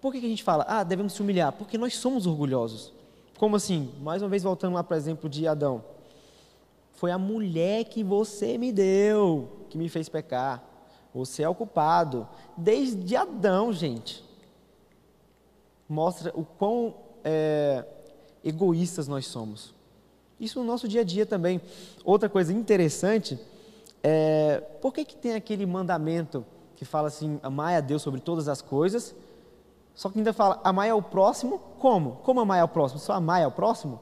Por 0.00 0.12
que, 0.12 0.18
a 0.18 0.20
gente 0.20 0.42
fala, 0.42 0.64
ah, 0.68 0.84
devemos 0.84 1.14
se 1.14 1.22
humilhar? 1.22 1.52
Porque 1.52 1.78
nós 1.78 1.96
somos 1.96 2.26
orgulhosos. 2.26 2.92
Como 3.38 3.56
assim? 3.56 3.90
Mais 4.02 4.22
uma 4.22 4.28
vez 4.28 4.42
voltando 4.42 4.74
lá 4.74 4.84
para 4.84 4.94
o 4.94 4.98
exemplo 4.98 5.30
de 5.30 5.46
Adão. 5.48 5.82
Foi 6.92 7.10
a 7.10 7.18
mulher 7.18 7.84
que 7.84 8.04
você 8.04 8.58
me 8.58 8.70
deu 8.70 9.48
que 9.70 9.78
me 9.78 9.88
fez 9.88 10.08
pecar. 10.08 10.62
Você 11.12 11.42
é 11.42 11.48
o 11.48 11.54
culpado. 11.54 12.28
Desde 12.56 13.16
Adão, 13.16 13.72
gente. 13.72 14.22
Mostra 15.88 16.32
o 16.34 16.44
quão 16.44 16.94
é, 17.24 17.84
egoístas 18.44 19.08
nós 19.08 19.26
somos. 19.26 19.74
Isso 20.38 20.60
no 20.60 20.64
nosso 20.64 20.86
dia 20.86 21.00
a 21.00 21.04
dia 21.04 21.24
também. 21.24 21.60
Outra 22.04 22.28
coisa 22.28 22.52
interessante 22.52 23.38
é 24.04 24.60
por 24.80 24.94
que, 24.94 25.04
que 25.04 25.16
tem 25.16 25.34
aquele 25.34 25.66
mandamento 25.66 26.46
que 26.76 26.84
fala 26.84 27.08
assim: 27.08 27.40
amar 27.42 27.74
a 27.74 27.80
Deus 27.80 28.02
sobre 28.02 28.20
todas 28.20 28.46
as 28.46 28.62
coisas 28.62 29.16
só 29.94 30.08
que 30.08 30.18
ainda 30.18 30.32
fala, 30.32 30.60
amar 30.64 30.90
ao 30.90 31.00
próximo, 31.00 31.60
como? 31.78 32.18
Como 32.24 32.40
amar 32.40 32.60
ao 32.60 32.68
próximo? 32.68 33.00
Só 33.00 33.12
amar 33.12 33.44
ao 33.44 33.52
próximo? 33.52 34.00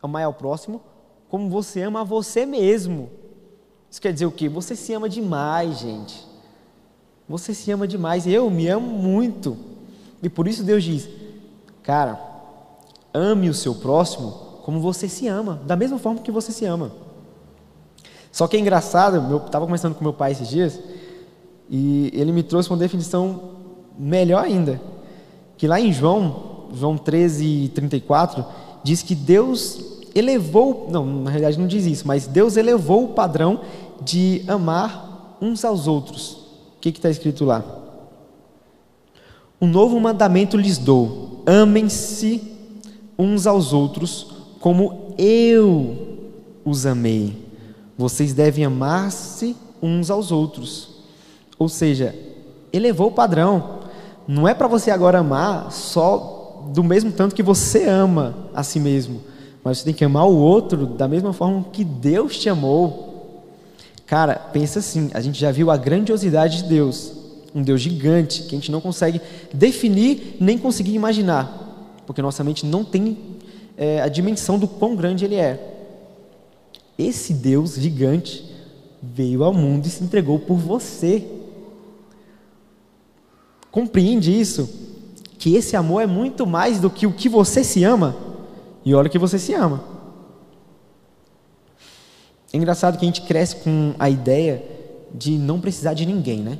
Amar 0.00 0.24
ao 0.24 0.32
próximo 0.32 0.80
como 1.28 1.50
você 1.50 1.82
ama 1.82 2.02
a 2.02 2.04
você 2.04 2.46
mesmo. 2.46 3.10
Isso 3.90 4.00
quer 4.00 4.12
dizer 4.12 4.26
o 4.26 4.30
quê? 4.30 4.48
Você 4.48 4.76
se 4.76 4.92
ama 4.92 5.08
demais, 5.08 5.80
gente. 5.80 6.24
Você 7.28 7.52
se 7.52 7.72
ama 7.72 7.88
demais. 7.88 8.24
Eu 8.24 8.48
me 8.50 8.68
amo 8.68 8.86
muito. 8.86 9.56
E 10.22 10.28
por 10.28 10.46
isso 10.46 10.62
Deus 10.62 10.84
diz, 10.84 11.08
cara, 11.82 12.20
ame 13.12 13.48
o 13.48 13.54
seu 13.54 13.74
próximo 13.74 14.60
como 14.62 14.80
você 14.80 15.08
se 15.08 15.26
ama, 15.26 15.60
da 15.66 15.74
mesma 15.74 15.98
forma 15.98 16.20
que 16.20 16.30
você 16.30 16.52
se 16.52 16.64
ama. 16.64 16.92
Só 18.34 18.48
que 18.48 18.56
é 18.56 18.60
engraçado, 18.60 19.30
eu 19.30 19.36
estava 19.36 19.64
conversando 19.64 19.94
com 19.94 20.02
meu 20.02 20.12
pai 20.12 20.32
esses 20.32 20.48
dias, 20.48 20.80
e 21.70 22.10
ele 22.12 22.32
me 22.32 22.42
trouxe 22.42 22.68
uma 22.68 22.76
definição 22.76 23.52
melhor 23.96 24.42
ainda, 24.42 24.82
que 25.56 25.68
lá 25.68 25.80
em 25.80 25.92
João, 25.92 26.66
João 26.74 26.98
13, 26.98 27.70
34, 27.72 28.44
diz 28.82 29.02
que 29.02 29.14
Deus 29.14 30.00
elevou, 30.16 30.88
não, 30.90 31.06
na 31.06 31.30
realidade 31.30 31.60
não 31.60 31.68
diz 31.68 31.86
isso, 31.86 32.08
mas 32.08 32.26
Deus 32.26 32.56
elevou 32.56 33.04
o 33.04 33.08
padrão 33.14 33.60
de 34.02 34.42
amar 34.48 35.36
uns 35.40 35.64
aos 35.64 35.86
outros. 35.86 36.32
O 36.76 36.80
que 36.80 36.88
está 36.88 37.08
escrito 37.08 37.44
lá? 37.44 37.64
Um 39.60 39.68
novo 39.68 40.00
mandamento 40.00 40.56
lhes 40.56 40.76
dou: 40.76 41.44
amem-se 41.46 42.42
uns 43.16 43.46
aos 43.46 43.72
outros 43.72 44.26
como 44.58 45.14
eu 45.16 46.18
os 46.64 46.84
amei. 46.84 47.43
Vocês 47.96 48.32
devem 48.32 48.64
amar-se 48.64 49.56
uns 49.82 50.10
aos 50.10 50.32
outros. 50.32 50.90
Ou 51.58 51.68
seja, 51.68 52.14
elevou 52.72 53.08
o 53.08 53.12
padrão. 53.12 53.80
Não 54.26 54.48
é 54.48 54.54
para 54.54 54.66
você 54.66 54.90
agora 54.90 55.18
amar 55.18 55.70
só 55.70 56.62
do 56.72 56.82
mesmo 56.82 57.12
tanto 57.12 57.34
que 57.34 57.42
você 57.42 57.84
ama 57.84 58.48
a 58.54 58.62
si 58.62 58.80
mesmo, 58.80 59.20
mas 59.62 59.78
você 59.78 59.84
tem 59.84 59.94
que 59.94 60.04
amar 60.04 60.26
o 60.26 60.36
outro 60.36 60.86
da 60.86 61.06
mesma 61.06 61.32
forma 61.32 61.64
que 61.72 61.84
Deus 61.84 62.38
te 62.38 62.48
amou. 62.48 63.44
Cara, 64.06 64.34
pensa 64.34 64.78
assim: 64.78 65.10
a 65.12 65.20
gente 65.20 65.38
já 65.38 65.50
viu 65.50 65.70
a 65.70 65.76
grandiosidade 65.76 66.62
de 66.62 66.68
Deus, 66.68 67.12
um 67.54 67.62
Deus 67.62 67.80
gigante 67.80 68.42
que 68.42 68.54
a 68.54 68.58
gente 68.58 68.72
não 68.72 68.80
consegue 68.80 69.20
definir 69.52 70.36
nem 70.40 70.56
conseguir 70.56 70.94
imaginar, 70.94 72.02
porque 72.06 72.22
nossa 72.22 72.42
mente 72.42 72.64
não 72.64 72.84
tem 72.84 73.18
é, 73.76 74.00
a 74.00 74.08
dimensão 74.08 74.58
do 74.58 74.66
quão 74.66 74.96
grande 74.96 75.24
Ele 75.24 75.36
é. 75.36 75.73
Esse 76.98 77.34
Deus 77.34 77.74
gigante 77.74 78.52
veio 79.02 79.44
ao 79.44 79.52
mundo 79.52 79.86
e 79.86 79.90
se 79.90 80.02
entregou 80.02 80.38
por 80.38 80.56
você. 80.56 81.26
Compreende 83.70 84.38
isso? 84.38 84.68
Que 85.38 85.56
esse 85.56 85.76
amor 85.76 86.00
é 86.02 86.06
muito 86.06 86.46
mais 86.46 86.80
do 86.80 86.88
que 86.88 87.06
o 87.06 87.12
que 87.12 87.28
você 87.28 87.64
se 87.64 87.84
ama. 87.84 88.16
E 88.84 88.94
olha 88.94 89.08
que 89.08 89.18
você 89.18 89.38
se 89.38 89.52
ama. 89.52 89.82
É 92.52 92.56
engraçado 92.56 92.96
que 92.98 93.04
a 93.04 93.08
gente 93.08 93.22
cresce 93.22 93.56
com 93.56 93.94
a 93.98 94.08
ideia 94.08 94.64
de 95.12 95.32
não 95.32 95.60
precisar 95.60 95.94
de 95.94 96.06
ninguém, 96.06 96.40
né? 96.40 96.58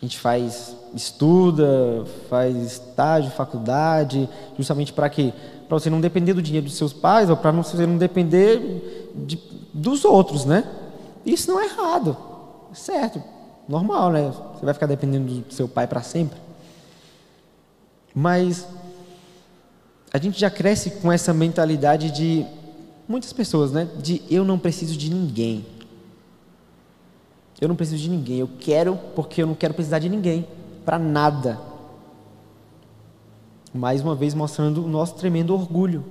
A 0.00 0.04
gente 0.04 0.18
faz, 0.18 0.76
estuda, 0.94 2.04
faz 2.28 2.56
estágio, 2.56 3.30
faculdade, 3.30 4.28
justamente 4.56 4.92
para 4.92 5.10
quê? 5.10 5.32
Para 5.70 5.78
você 5.78 5.88
não 5.88 6.00
depender 6.00 6.34
do 6.34 6.42
dinheiro 6.42 6.66
dos 6.66 6.76
seus 6.76 6.92
pais 6.92 7.30
ou 7.30 7.36
para 7.36 7.52
você 7.52 7.86
não 7.86 7.96
depender 7.96 9.08
de, 9.14 9.40
dos 9.72 10.04
outros, 10.04 10.44
né? 10.44 10.68
Isso 11.24 11.48
não 11.48 11.60
é 11.60 11.66
errado, 11.66 12.16
é 12.72 12.74
certo 12.74 13.22
normal, 13.68 14.10
né? 14.10 14.32
Você 14.54 14.64
vai 14.64 14.74
ficar 14.74 14.86
dependendo 14.86 15.42
do 15.42 15.54
seu 15.54 15.68
pai 15.68 15.86
para 15.86 16.02
sempre. 16.02 16.36
Mas 18.12 18.66
a 20.12 20.18
gente 20.18 20.40
já 20.40 20.50
cresce 20.50 20.90
com 20.90 21.12
essa 21.12 21.32
mentalidade 21.32 22.10
de 22.10 22.44
muitas 23.08 23.32
pessoas, 23.32 23.70
né? 23.70 23.88
De 23.96 24.22
eu 24.28 24.44
não 24.44 24.58
preciso 24.58 24.96
de 24.96 25.08
ninguém. 25.08 25.64
Eu 27.60 27.68
não 27.68 27.76
preciso 27.76 28.02
de 28.02 28.10
ninguém. 28.10 28.40
Eu 28.40 28.50
quero 28.58 28.98
porque 29.14 29.40
eu 29.40 29.46
não 29.46 29.54
quero 29.54 29.72
precisar 29.72 30.00
de 30.00 30.08
ninguém 30.08 30.48
para 30.84 30.98
nada. 30.98 31.69
Mais 33.72 34.00
uma 34.02 34.14
vez 34.14 34.34
mostrando 34.34 34.84
o 34.84 34.88
nosso 34.88 35.14
tremendo 35.14 35.54
orgulho. 35.54 36.04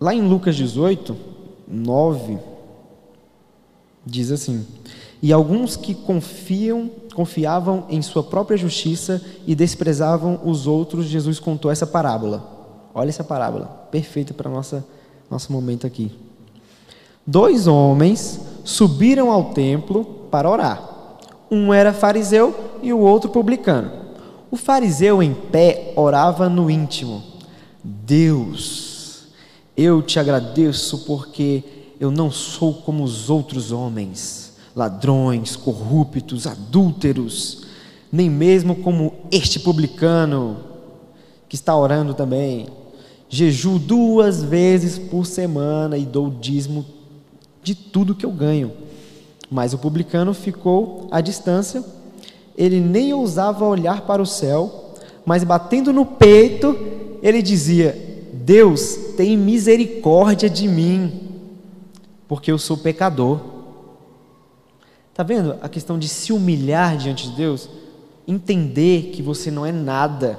Lá 0.00 0.14
em 0.14 0.22
Lucas 0.22 0.56
18, 0.56 1.16
9, 1.66 2.38
Diz 4.08 4.32
assim: 4.32 4.66
E 5.22 5.34
alguns 5.34 5.76
que 5.76 5.94
confiam, 5.94 6.90
confiavam 7.14 7.84
em 7.90 8.00
sua 8.00 8.22
própria 8.22 8.56
justiça 8.56 9.22
e 9.46 9.54
desprezavam 9.54 10.40
os 10.44 10.66
outros, 10.66 11.04
Jesus 11.04 11.38
contou 11.38 11.70
essa 11.70 11.86
parábola. 11.86 12.56
Olha 12.94 13.10
essa 13.10 13.22
parábola, 13.22 13.66
perfeita 13.90 14.32
para 14.32 14.50
nossa 14.50 14.84
nosso 15.30 15.52
momento 15.52 15.86
aqui. 15.86 16.10
Dois 17.26 17.66
homens 17.66 18.40
subiram 18.64 19.30
ao 19.30 19.52
templo 19.52 20.04
para 20.30 20.48
orar. 20.48 21.18
Um 21.50 21.72
era 21.72 21.92
fariseu 21.92 22.78
e 22.82 22.90
o 22.90 22.98
outro 22.98 23.28
publicano. 23.28 24.07
O 24.50 24.56
fariseu 24.56 25.22
em 25.22 25.34
pé 25.34 25.92
orava 25.96 26.48
no 26.48 26.70
íntimo: 26.70 27.22
Deus, 27.84 29.28
eu 29.76 30.02
te 30.02 30.18
agradeço 30.18 31.04
porque 31.04 31.62
eu 32.00 32.10
não 32.10 32.30
sou 32.30 32.74
como 32.74 33.04
os 33.04 33.28
outros 33.28 33.72
homens, 33.72 34.54
ladrões, 34.74 35.56
corruptos, 35.56 36.46
adúlteros, 36.46 37.64
nem 38.10 38.30
mesmo 38.30 38.76
como 38.76 39.12
este 39.30 39.60
publicano 39.60 40.56
que 41.48 41.56
está 41.56 41.76
orando 41.76 42.14
também. 42.14 42.68
jejuo 43.28 43.78
duas 43.78 44.42
vezes 44.42 44.98
por 44.98 45.26
semana 45.26 45.98
e 45.98 46.06
dou 46.06 46.30
dízimo 46.30 46.86
de 47.62 47.74
tudo 47.74 48.14
que 48.14 48.24
eu 48.24 48.30
ganho. 48.30 48.72
Mas 49.50 49.72
o 49.72 49.78
publicano 49.78 50.32
ficou 50.32 51.08
à 51.10 51.20
distância, 51.20 51.84
ele 52.58 52.80
nem 52.80 53.14
ousava 53.14 53.64
olhar 53.64 54.00
para 54.00 54.20
o 54.20 54.26
céu, 54.26 54.92
mas 55.24 55.44
batendo 55.44 55.92
no 55.92 56.04
peito, 56.04 56.76
ele 57.22 57.40
dizia: 57.40 57.96
Deus, 58.32 58.96
tem 59.16 59.36
misericórdia 59.36 60.50
de 60.50 60.66
mim, 60.66 61.38
porque 62.26 62.50
eu 62.50 62.58
sou 62.58 62.76
pecador. 62.76 63.40
Está 65.10 65.22
vendo 65.22 65.56
a 65.62 65.68
questão 65.68 65.96
de 65.96 66.08
se 66.08 66.32
humilhar 66.32 66.96
diante 66.96 67.30
de 67.30 67.36
Deus? 67.36 67.68
Entender 68.26 69.10
que 69.12 69.22
você 69.22 69.50
não 69.52 69.64
é 69.64 69.70
nada 69.70 70.38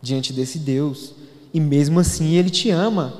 diante 0.00 0.32
desse 0.32 0.60
Deus, 0.60 1.12
e 1.52 1.58
mesmo 1.58 1.98
assim 1.98 2.34
Ele 2.34 2.50
te 2.50 2.70
ama. 2.70 3.14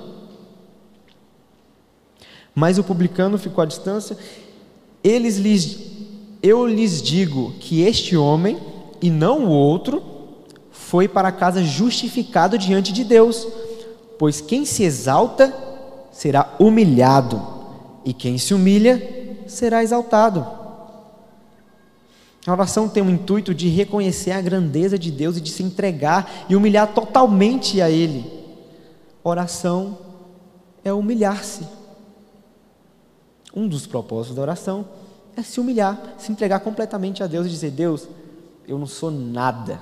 Mas 2.55 2.79
o 2.79 2.85
publicano 2.85 3.37
ficou 3.37 3.63
à 3.63 3.67
distância. 3.67 4.17
Eles 5.03 5.39
lhes, 5.39 5.98
eu 6.43 6.67
lhes 6.67 7.03
digo 7.03 7.53
que 7.61 7.83
este 7.83 8.17
homem 8.17 8.59
e 9.01 9.11
não 9.11 9.47
o 9.47 9.51
outro 9.51 10.03
foi 10.71 11.09
para 11.09 11.33
casa 11.33 11.63
justificado 11.63 12.57
diante 12.57 12.93
de 12.93 13.05
Deus, 13.05 13.47
pois 14.19 14.41
quem 14.41 14.65
se 14.65 14.85
exalta 14.85 15.55
será 16.11 16.55
humilhado, 16.59 17.41
e 18.05 18.13
quem 18.13 18.39
se 18.39 18.55
humilha 18.55 19.37
será 19.47 19.83
exaltado. 19.83 20.47
A 22.47 22.53
oração 22.53 22.89
tem 22.89 23.03
o 23.03 23.11
intuito 23.11 23.55
de 23.55 23.69
reconhecer 23.69 24.31
a 24.31 24.41
grandeza 24.41 24.99
de 24.99 25.11
Deus 25.11 25.37
e 25.37 25.41
de 25.41 25.51
se 25.51 25.63
entregar 25.63 26.47
e 26.49 26.57
humilhar 26.57 26.95
totalmente 26.95 27.81
a 27.83 27.91
Ele. 27.91 28.25
Oração 29.23 29.99
é 30.83 30.93
humilhar-se. 30.93 31.67
Um 33.55 33.69
dos 33.69 33.87
propósitos 33.87 34.37
da 34.37 34.43
oração 34.43 34.87
é 35.39 35.43
se 35.43 35.61
humilhar, 35.61 36.17
se 36.19 36.33
entregar 36.33 36.59
completamente 36.61 37.23
a 37.23 37.27
Deus 37.27 37.47
e 37.47 37.51
dizer: 37.51 37.71
Deus, 37.71 38.09
eu 38.67 38.77
não 38.77 38.87
sou 38.87 39.11
nada. 39.11 39.81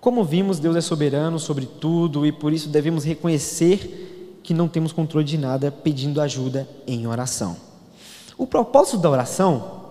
Como 0.00 0.24
vimos, 0.24 0.58
Deus 0.58 0.76
é 0.76 0.80
soberano 0.80 1.38
sobre 1.38 1.66
tudo 1.66 2.26
e 2.26 2.32
por 2.32 2.52
isso 2.52 2.68
devemos 2.68 3.04
reconhecer 3.04 4.40
que 4.42 4.54
não 4.54 4.68
temos 4.68 4.92
controle 4.92 5.24
de 5.24 5.38
nada 5.38 5.70
pedindo 5.70 6.20
ajuda 6.20 6.68
em 6.86 7.06
oração. 7.06 7.56
O 8.36 8.46
propósito 8.46 8.98
da 8.98 9.10
oração 9.10 9.82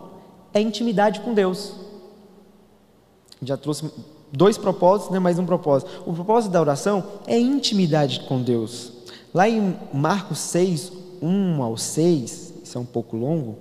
é 0.54 0.62
intimidade 0.62 1.22
com 1.22 1.34
Deus. 1.34 1.74
Já 3.42 3.58
trouxe 3.58 3.92
dois 4.32 4.58
propósitos, 4.58 5.12
né, 5.12 5.20
mais 5.20 5.40
um 5.40 5.46
propósito. 5.46 6.04
O 6.06 6.14
propósito 6.14 6.52
da 6.52 6.62
oração 6.62 7.04
é 7.28 7.38
intimidade 7.38 8.22
com 8.22 8.42
Deus. 8.42 8.94
Lá 9.34 9.50
em 9.50 9.78
Marcos 9.94 10.40
6, 10.40 11.05
1 11.22 11.62
ao 11.62 11.78
6, 11.78 12.54
isso 12.64 12.78
é 12.78 12.82
um 12.82 12.86
pouco 12.86 13.16
longo. 13.16 13.58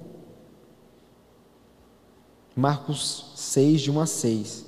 Marcos 2.57 3.27
6, 3.35 3.81
de 3.81 3.91
1 3.91 4.01
a 4.01 4.07
6. 4.07 4.65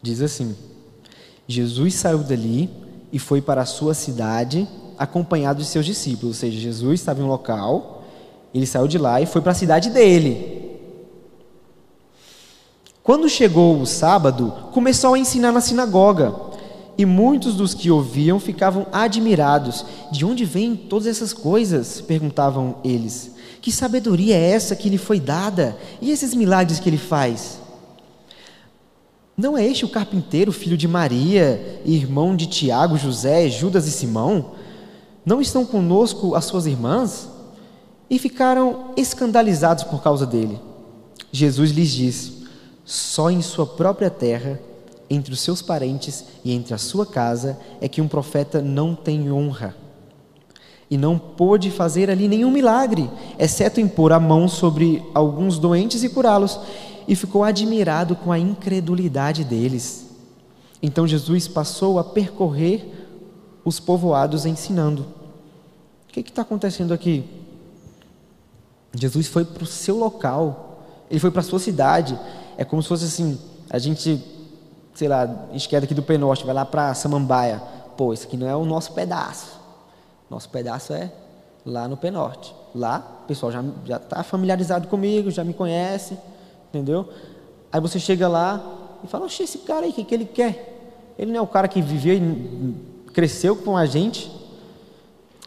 Diz 0.00 0.22
assim: 0.22 0.56
Jesus 1.48 1.94
saiu 1.94 2.18
dali 2.18 2.70
e 3.12 3.18
foi 3.18 3.40
para 3.40 3.62
a 3.62 3.66
sua 3.66 3.94
cidade, 3.94 4.68
acompanhado 4.98 5.60
de 5.60 5.68
seus 5.68 5.84
discípulos. 5.84 6.36
Ou 6.36 6.40
seja, 6.40 6.58
Jesus 6.60 7.00
estava 7.00 7.20
em 7.20 7.24
um 7.24 7.28
local, 7.28 8.04
ele 8.54 8.66
saiu 8.66 8.86
de 8.86 8.98
lá 8.98 9.20
e 9.20 9.26
foi 9.26 9.40
para 9.40 9.52
a 9.52 9.54
cidade 9.54 9.90
dele. 9.90 10.56
Quando 13.02 13.28
chegou 13.28 13.80
o 13.80 13.86
sábado, 13.86 14.52
começou 14.72 15.14
a 15.14 15.18
ensinar 15.18 15.52
na 15.52 15.60
sinagoga 15.60 16.45
e 16.98 17.04
muitos 17.04 17.54
dos 17.54 17.74
que 17.74 17.90
ouviam 17.90 18.40
ficavam 18.40 18.86
admirados. 18.92 19.84
De 20.10 20.24
onde 20.24 20.44
vêm 20.44 20.74
todas 20.74 21.06
essas 21.06 21.32
coisas? 21.32 22.00
perguntavam 22.00 22.76
eles. 22.82 23.32
Que 23.60 23.70
sabedoria 23.70 24.36
é 24.36 24.50
essa 24.50 24.76
que 24.76 24.88
lhe 24.88 24.98
foi 24.98 25.20
dada? 25.20 25.76
E 26.00 26.10
esses 26.10 26.34
milagres 26.34 26.80
que 26.80 26.88
ele 26.88 26.98
faz? 26.98 27.58
Não 29.36 29.58
é 29.58 29.66
este 29.66 29.84
o 29.84 29.88
carpinteiro, 29.88 30.50
filho 30.50 30.78
de 30.78 30.88
Maria, 30.88 31.82
irmão 31.84 32.34
de 32.34 32.46
Tiago, 32.46 32.96
José, 32.96 33.50
Judas 33.50 33.86
e 33.86 33.90
Simão? 33.90 34.52
Não 35.24 35.40
estão 35.42 35.66
conosco 35.66 36.34
as 36.34 36.46
suas 36.46 36.64
irmãs? 36.64 37.28
E 38.08 38.18
ficaram 38.18 38.92
escandalizados 38.96 39.84
por 39.84 40.02
causa 40.02 40.24
dele. 40.24 40.58
Jesus 41.30 41.72
lhes 41.72 41.90
disse: 41.90 42.44
Só 42.84 43.30
em 43.30 43.42
sua 43.42 43.66
própria 43.66 44.08
terra 44.08 44.58
entre 45.08 45.32
os 45.32 45.40
seus 45.40 45.62
parentes 45.62 46.24
e 46.44 46.52
entre 46.52 46.74
a 46.74 46.78
sua 46.78 47.06
casa 47.06 47.58
é 47.80 47.88
que 47.88 48.00
um 48.00 48.08
profeta 48.08 48.60
não 48.60 48.94
tem 48.94 49.30
honra. 49.30 49.74
E 50.90 50.96
não 50.96 51.18
pôde 51.18 51.70
fazer 51.70 52.10
ali 52.10 52.28
nenhum 52.28 52.50
milagre, 52.50 53.10
exceto 53.38 53.80
impor 53.80 54.12
a 54.12 54.20
mão 54.20 54.48
sobre 54.48 55.02
alguns 55.14 55.58
doentes 55.58 56.04
e 56.04 56.08
curá-los, 56.08 56.60
e 57.08 57.16
ficou 57.16 57.42
admirado 57.42 58.14
com 58.16 58.30
a 58.30 58.38
incredulidade 58.38 59.44
deles. 59.44 60.06
Então 60.82 61.06
Jesus 61.06 61.48
passou 61.48 61.98
a 61.98 62.04
percorrer 62.04 62.88
os 63.64 63.80
povoados 63.80 64.46
ensinando. 64.46 65.06
O 66.08 66.12
que 66.12 66.20
está 66.20 66.42
acontecendo 66.42 66.94
aqui? 66.94 67.24
Jesus 68.94 69.26
foi 69.26 69.44
para 69.44 69.64
o 69.64 69.66
seu 69.66 69.98
local, 69.98 70.84
ele 71.10 71.20
foi 71.20 71.30
para 71.30 71.40
a 71.40 71.44
sua 71.44 71.58
cidade. 71.58 72.18
É 72.56 72.64
como 72.64 72.82
se 72.82 72.88
fosse 72.88 73.04
assim: 73.04 73.38
a 73.68 73.78
gente 73.78 74.22
sei 74.96 75.08
lá, 75.08 75.46
esquerda 75.52 75.84
aqui 75.84 75.94
do 75.94 76.02
Penorte, 76.02 76.44
vai 76.44 76.54
lá 76.54 76.64
para 76.64 76.92
Samambaia. 76.94 77.60
Pô, 77.96 78.12
isso 78.12 78.26
aqui 78.26 78.36
não 78.36 78.48
é 78.48 78.56
o 78.56 78.64
nosso 78.64 78.92
pedaço. 78.92 79.60
Nosso 80.28 80.48
pedaço 80.48 80.92
é 80.92 81.12
lá 81.64 81.86
no 81.86 81.96
Penorte. 81.96 82.54
Lá, 82.74 83.20
o 83.24 83.26
pessoal 83.26 83.52
já 83.52 83.62
já 83.84 83.96
está 83.96 84.22
familiarizado 84.22 84.88
comigo, 84.88 85.30
já 85.30 85.44
me 85.44 85.52
conhece, 85.52 86.18
entendeu? 86.70 87.08
Aí 87.70 87.80
você 87.80 87.98
chega 87.98 88.26
lá 88.26 88.60
e 89.04 89.06
fala, 89.06 89.26
oxe, 89.26 89.42
esse 89.42 89.58
cara 89.58 89.84
aí, 89.84 89.90
o 89.90 89.94
que, 89.94 90.02
que 90.02 90.14
ele 90.14 90.24
quer? 90.24 91.14
Ele 91.18 91.30
não 91.30 91.40
é 91.40 91.42
o 91.42 91.46
cara 91.46 91.68
que 91.68 91.80
viveu 91.82 92.14
e 92.14 92.74
cresceu 93.12 93.54
com 93.54 93.76
a 93.76 93.84
gente. 93.84 94.30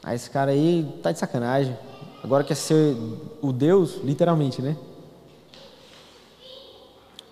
Aí 0.04 0.16
esse 0.16 0.30
cara 0.30 0.52
aí 0.52 0.88
tá 1.02 1.12
de 1.12 1.18
sacanagem. 1.20 1.76
Agora 2.24 2.44
quer 2.44 2.56
ser 2.56 2.96
o 3.42 3.52
Deus, 3.52 3.98
literalmente, 4.04 4.62
né? 4.62 4.78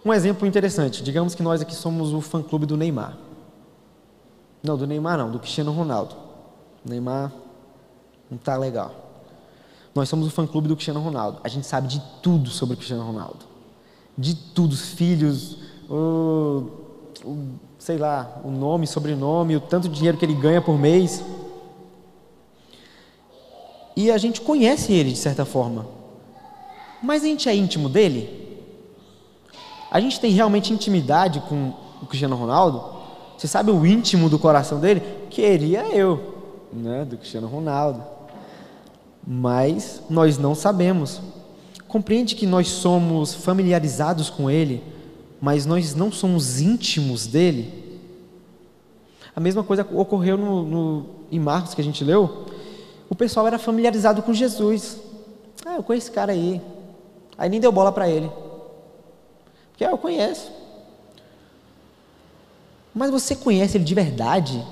Um 0.05 0.13
exemplo 0.13 0.47
interessante, 0.47 1.03
digamos 1.03 1.35
que 1.35 1.43
nós 1.43 1.61
aqui 1.61 1.75
somos 1.75 2.13
o 2.13 2.21
fã-clube 2.21 2.65
do 2.65 2.77
Neymar. 2.77 3.17
Não, 4.63 4.77
do 4.77 4.87
Neymar 4.87 5.17
não, 5.17 5.31
do 5.31 5.39
Cristiano 5.39 5.71
Ronaldo. 5.71 6.15
O 6.85 6.89
Neymar 6.89 7.31
não 8.29 8.37
está 8.37 8.55
legal. 8.57 8.93
Nós 9.93 10.09
somos 10.09 10.27
o 10.27 10.29
fã-clube 10.29 10.67
do 10.67 10.75
Cristiano 10.75 10.99
Ronaldo. 10.99 11.39
A 11.43 11.47
gente 11.47 11.65
sabe 11.65 11.87
de 11.87 12.01
tudo 12.21 12.49
sobre 12.49 12.75
o 12.75 12.77
Cristiano 12.77 13.03
Ronaldo. 13.03 13.45
De 14.17 14.35
tudo, 14.35 14.73
os 14.73 14.89
filhos, 14.89 15.57
o, 15.89 16.69
o, 17.25 17.47
sei 17.79 17.97
lá, 17.97 18.41
o 18.43 18.51
nome, 18.51 18.85
sobrenome, 18.85 19.55
o 19.55 19.59
tanto 19.59 19.89
de 19.89 19.95
dinheiro 19.95 20.17
que 20.17 20.25
ele 20.25 20.35
ganha 20.35 20.61
por 20.61 20.77
mês. 20.77 21.23
E 23.95 24.11
a 24.11 24.17
gente 24.17 24.41
conhece 24.41 24.93
ele 24.93 25.11
de 25.11 25.17
certa 25.17 25.45
forma. 25.45 25.87
Mas 27.01 27.23
a 27.23 27.25
gente 27.25 27.49
é 27.49 27.55
íntimo 27.55 27.89
dele? 27.89 28.46
A 29.89 29.99
gente 29.99 30.19
tem 30.19 30.31
realmente 30.31 30.73
intimidade 30.73 31.41
com 31.47 31.73
o 32.01 32.05
Cristiano 32.05 32.35
Ronaldo? 32.35 32.83
Você 33.37 33.47
sabe 33.47 33.71
o 33.71 33.85
íntimo 33.85 34.29
do 34.29 34.39
coração 34.39 34.79
dele? 34.79 35.01
Queria 35.29 35.83
eu, 35.95 36.35
né, 36.73 37.05
do 37.05 37.17
Cristiano 37.17 37.47
Ronaldo. 37.47 38.03
Mas 39.25 40.01
nós 40.09 40.37
não 40.37 40.55
sabemos. 40.55 41.21
Compreende 41.87 42.35
que 42.35 42.45
nós 42.45 42.67
somos 42.67 43.33
familiarizados 43.33 44.29
com 44.29 44.49
ele, 44.49 44.83
mas 45.39 45.65
nós 45.65 45.95
não 45.95 46.11
somos 46.11 46.59
íntimos 46.59 47.27
dele? 47.27 48.01
A 49.35 49.39
mesma 49.39 49.63
coisa 49.63 49.87
ocorreu 49.93 50.37
no, 50.37 50.63
no, 50.63 51.05
em 51.31 51.39
Marcos 51.39 51.73
que 51.73 51.81
a 51.81 51.83
gente 51.83 52.03
leu. 52.03 52.45
O 53.09 53.15
pessoal 53.15 53.45
era 53.45 53.59
familiarizado 53.59 54.21
com 54.23 54.33
Jesus. 54.33 54.97
Ah, 55.65 55.75
eu 55.75 55.83
conheço 55.83 56.07
esse 56.07 56.15
cara 56.15 56.31
aí. 56.31 56.59
Aí 57.37 57.49
nem 57.49 57.59
deu 57.59 57.71
bola 57.71 57.91
para 57.91 58.09
ele. 58.09 58.29
Que 59.77 59.85
eu 59.85 59.97
conheço. 59.97 60.51
Mas 62.93 63.11
você 63.11 63.35
conhece 63.35 63.77
ele 63.77 63.83
de 63.85 63.93
verdade? 63.93 64.65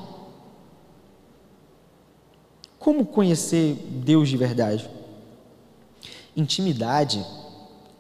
Como 2.80 3.06
conhecer 3.06 3.76
Deus 4.04 4.28
de 4.30 4.36
verdade? 4.36 4.90
Intimidade 6.36 7.26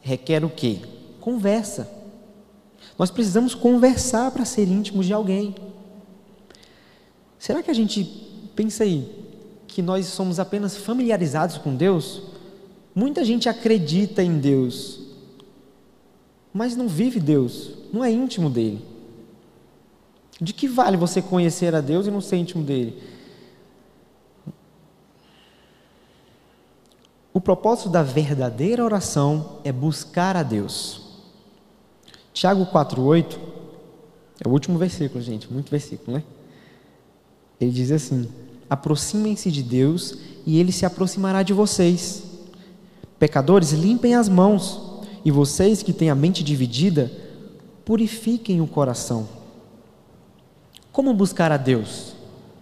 requer 0.01 0.43
o 0.43 0.49
quê? 0.49 0.80
Conversa. 1.22 1.89
Nós 2.97 3.10
precisamos 3.10 3.56
conversar 3.56 4.32
para 4.32 4.45
ser 4.45 4.68
íntimos 4.68 5.06
de 5.06 5.14
alguém. 5.14 5.56
Será 7.39 7.62
que 7.62 7.72
a 7.72 7.74
gente 7.74 8.03
pensa 8.56 8.84
aí 8.84 9.08
que 9.68 9.82
nós 9.82 10.06
somos 10.08 10.39
apenas 10.39 10.78
familiarizados 10.78 11.58
com 11.58 11.76
Deus? 11.76 12.22
Muita 12.93 13.26
gente 13.26 13.49
acredita 13.49 14.24
em 14.24 14.39
Deus, 14.39 14.99
mas 16.56 16.74
não 16.74 16.88
vive 16.88 17.20
Deus, 17.20 17.72
não 17.91 18.01
é 18.01 18.10
íntimo 18.10 18.49
dele. 18.49 18.82
De 20.39 20.53
que 20.53 20.70
vale 20.70 20.95
você 20.95 21.22
conhecer 21.22 21.76
a 21.76 21.82
Deus 21.82 22.08
e 22.08 22.12
não 22.12 22.22
ser 22.22 22.38
íntimo 22.38 22.64
dele? 22.64 23.03
O 27.34 27.41
propósito 27.41 27.89
da 27.89 28.01
verdadeira 28.01 28.86
oração 28.86 29.60
é 29.66 29.72
buscar 29.74 30.38
a 30.38 30.43
Deus. 30.43 31.01
Tiago 32.32 32.66
4,8 32.68 33.38
é 34.45 34.47
o 34.47 34.51
último 34.51 34.78
versículo, 34.78 35.22
gente, 35.22 35.51
muito 35.51 35.70
versículo, 35.70 36.16
né? 36.16 36.24
Ele 37.60 37.72
diz 37.72 37.91
assim: 37.91 38.30
aproximem-se 38.70 39.51
de 39.51 39.62
Deus 39.62 40.18
e 40.45 40.58
ele 40.58 40.72
se 40.72 40.86
aproximará 40.86 41.43
de 41.43 41.51
vocês. 41.51 42.24
Pecadores, 43.20 43.74
limpem 43.74 44.16
as 44.16 44.30
mãos, 44.30 44.95
e 45.26 45.32
vocês 45.32 45.82
que 45.82 45.92
têm 45.92 46.12
a 46.12 46.16
mente 46.16 46.44
dividida, 46.44 47.12
purifiquem 47.84 48.62
o 48.62 48.68
coração. 48.68 49.28
Como 50.92 51.12
buscar 51.16 51.52
a 51.52 51.58
Deus? 51.58 52.14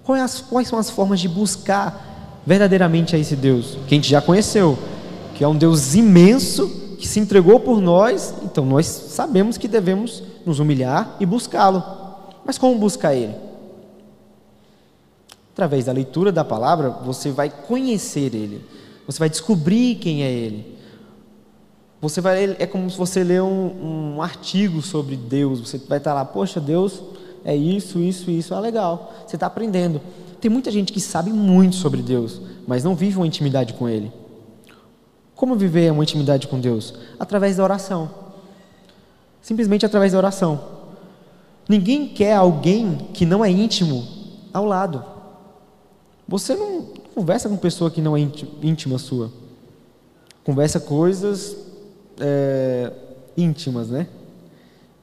Quais, 0.03 0.67
são 0.67 0.79
as 0.79 0.89
formas 0.89 1.19
de 1.19 1.27
buscar 1.27 2.41
verdadeiramente 2.47 3.17
a 3.17 3.19
esse 3.19 3.35
Deus? 3.35 3.77
Que 3.85 3.93
a 3.93 3.97
gente 3.97 4.09
já 4.09 4.21
conheceu, 4.21 4.79
que 5.35 5.43
é 5.43 5.47
um 5.47 5.57
Deus 5.57 5.93
imenso, 5.93 6.69
que 6.97 7.07
se 7.07 7.19
entregou 7.19 7.59
por 7.59 7.81
nós, 7.81 8.33
então 8.43 8.65
nós 8.65 8.85
sabemos 8.85 9.57
que 9.57 9.67
devemos 9.67 10.23
nos 10.45 10.59
humilhar 10.59 11.17
e 11.19 11.25
buscá-lo. 11.25 11.83
Mas 12.45 12.57
como 12.57 12.79
buscar 12.79 13.13
Ele? 13.13 13.35
Através 15.51 15.85
da 15.85 15.91
leitura 15.91 16.31
da 16.31 16.45
palavra, 16.45 16.89
você 16.89 17.29
vai 17.29 17.49
conhecer 17.49 18.33
Ele, 18.33 18.65
você 19.05 19.19
vai 19.19 19.29
descobrir 19.29 19.95
quem 19.95 20.23
é 20.23 20.31
Ele. 20.31 20.72
Você 22.03 22.19
vai, 22.19 22.57
é 22.59 22.67
como 22.67 22.89
se 22.91 22.97
você 22.97 23.23
lê 23.23 23.39
um, 23.39 24.15
um 24.15 24.21
artigo 24.21 24.81
sobre 24.81 25.15
Deus, 25.15 25.61
você 25.61 25.77
vai 25.77 25.99
estar 25.99 26.13
lá, 26.13 26.25
poxa, 26.25 26.59
Deus 26.59 27.01
é 27.45 27.55
isso, 27.55 27.97
isso, 27.97 28.29
isso, 28.29 28.53
ah, 28.53 28.59
legal, 28.59 29.13
você 29.25 29.37
está 29.37 29.47
aprendendo. 29.47 30.01
Tem 30.41 30.51
muita 30.51 30.69
gente 30.69 30.91
que 30.91 30.99
sabe 30.99 31.31
muito 31.31 31.77
sobre 31.77 32.01
Deus, 32.01 32.41
mas 32.67 32.83
não 32.83 32.93
vive 32.93 33.15
uma 33.15 33.25
intimidade 33.25 33.73
com 33.75 33.87
Ele. 33.87 34.11
Como 35.33 35.55
viver 35.55 35.93
uma 35.93 36.03
intimidade 36.03 36.45
com 36.49 36.59
Deus? 36.59 36.93
Através 37.17 37.55
da 37.55 37.63
oração. 37.63 38.11
Simplesmente 39.41 39.85
através 39.85 40.11
da 40.11 40.17
oração. 40.17 40.59
Ninguém 41.69 42.09
quer 42.09 42.35
alguém 42.35 42.97
que 43.13 43.25
não 43.25 43.45
é 43.45 43.49
íntimo 43.49 44.05
ao 44.53 44.65
lado. 44.65 45.05
Você 46.27 46.53
não 46.53 46.85
conversa 47.15 47.47
com 47.47 47.55
pessoa 47.55 47.89
que 47.89 48.01
não 48.01 48.17
é 48.17 48.19
íntima 48.61 48.97
sua. 48.97 49.31
Conversa 50.43 50.81
coisas 50.81 51.62
é, 52.19 52.91
íntimas, 53.37 53.89
né? 53.89 54.07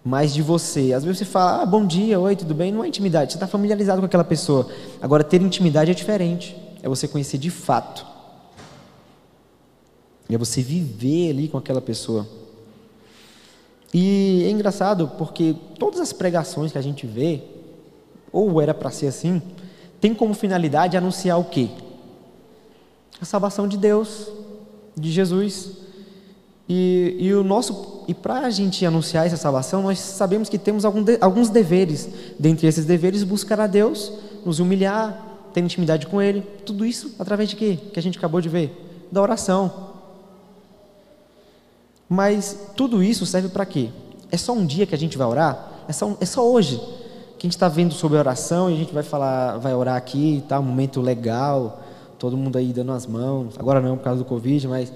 Mais 0.05 0.33
de 0.33 0.43
você. 0.43 0.93
Às 0.93 1.05
vezes 1.05 1.19
você 1.19 1.25
fala, 1.25 1.63
ah, 1.63 1.67
bom 1.67 1.87
dia, 1.87 2.19
oi, 2.19 2.35
tudo 2.35 2.55
bem? 2.55 2.73
Não 2.73 2.83
é 2.85 2.89
intimidade, 2.89 3.33
você 3.33 3.37
está 3.37 3.47
familiarizado 3.47 4.01
com 4.01 4.07
aquela 4.07 4.25
pessoa. 4.25 4.69
Agora, 5.01 5.23
ter 5.23 5.43
intimidade 5.43 5.91
é 5.91 5.95
diferente. 5.95 6.57
É 6.83 6.89
você 6.89 7.07
conhecer 7.07 7.39
de 7.39 7.51
fato. 7.51 8.07
É 10.29 10.39
você 10.39 10.63
viver 10.63 11.31
ali 11.31 11.49
com 11.49 11.59
aquela 11.59 11.81
pessoa. 11.81 12.27
E 13.93 14.45
é 14.45 14.51
engraçado 14.51 15.09
porque 15.19 15.57
todas 15.79 16.01
as 16.01 16.13
pregações 16.13 16.71
que 16.71 16.79
a 16.79 16.83
gente 16.83 17.07
vê, 17.07 17.43
ou 18.33 18.61
era 18.61 18.73
para 18.73 18.91
ser 18.91 19.09
assim, 19.09 19.43
tem 20.01 20.15
como 20.15 20.33
finalidade 20.33 20.97
anunciar 20.97 21.39
o 21.39 21.45
quê? 21.45 21.69
A 23.21 23.25
salvação 23.25 23.67
de 23.67 23.77
Deus, 23.77 24.29
de 24.97 25.11
Jesus. 25.11 25.80
E, 26.73 27.16
e 27.18 27.35
o 27.35 27.43
nosso 27.43 28.05
e 28.07 28.14
para 28.14 28.47
a 28.47 28.51
gente 28.51 28.87
anunciar 28.87 29.27
essa 29.27 29.37
salvação, 29.37 29.83
nós 29.83 29.99
sabemos 29.99 30.49
que 30.49 30.57
temos 30.57 30.85
de, 30.85 31.18
alguns 31.21 31.49
deveres. 31.49 32.09
Dentre 32.39 32.68
esses 32.68 32.85
deveres, 32.85 33.25
buscar 33.25 33.59
a 33.59 33.66
Deus, 33.66 34.12
nos 34.47 34.61
humilhar, 34.61 35.21
ter 35.53 35.62
intimidade 35.62 36.07
com 36.07 36.23
Ele. 36.23 36.43
Tudo 36.64 36.87
isso 36.87 37.16
através 37.18 37.49
de 37.49 37.57
quê? 37.57 37.77
Que 37.93 37.99
a 37.99 38.03
gente 38.03 38.18
acabou 38.18 38.41
de 38.41 38.49
ver? 38.49 39.09
Da 39.11 39.21
oração. 39.21 39.91
Mas 42.09 42.57
tudo 42.77 43.03
isso 43.03 43.27
serve 43.27 43.49
para 43.49 43.66
quê? 43.66 43.89
É 44.31 44.37
só 44.37 44.53
um 44.53 44.64
dia 44.64 44.87
que 44.87 44.95
a 44.95 44.99
gente 44.99 45.18
vai 45.18 45.27
orar? 45.27 45.73
É 45.89 45.93
só, 45.93 46.16
é 46.21 46.25
só 46.25 46.49
hoje 46.49 46.77
que 47.37 47.47
a 47.47 47.49
gente 47.49 47.57
está 47.57 47.68
vendo 47.68 47.95
sobre 47.95 48.16
oração 48.16 48.71
e 48.71 48.75
a 48.75 48.77
gente 48.77 48.95
vai 48.95 49.03
falar, 49.03 49.59
vai 49.59 49.75
orar 49.75 49.97
aqui, 49.97 50.45
tá? 50.49 50.61
Um 50.61 50.64
momento 50.64 51.01
legal, 51.01 51.83
todo 52.16 52.37
mundo 52.37 52.59
aí 52.59 52.73
dando 52.73 52.93
as 52.93 53.07
mãos. 53.07 53.59
Agora 53.59 53.81
não 53.81 53.97
por 53.97 54.05
causa 54.05 54.23
do 54.23 54.25
Covid, 54.25 54.68
mas 54.68 54.93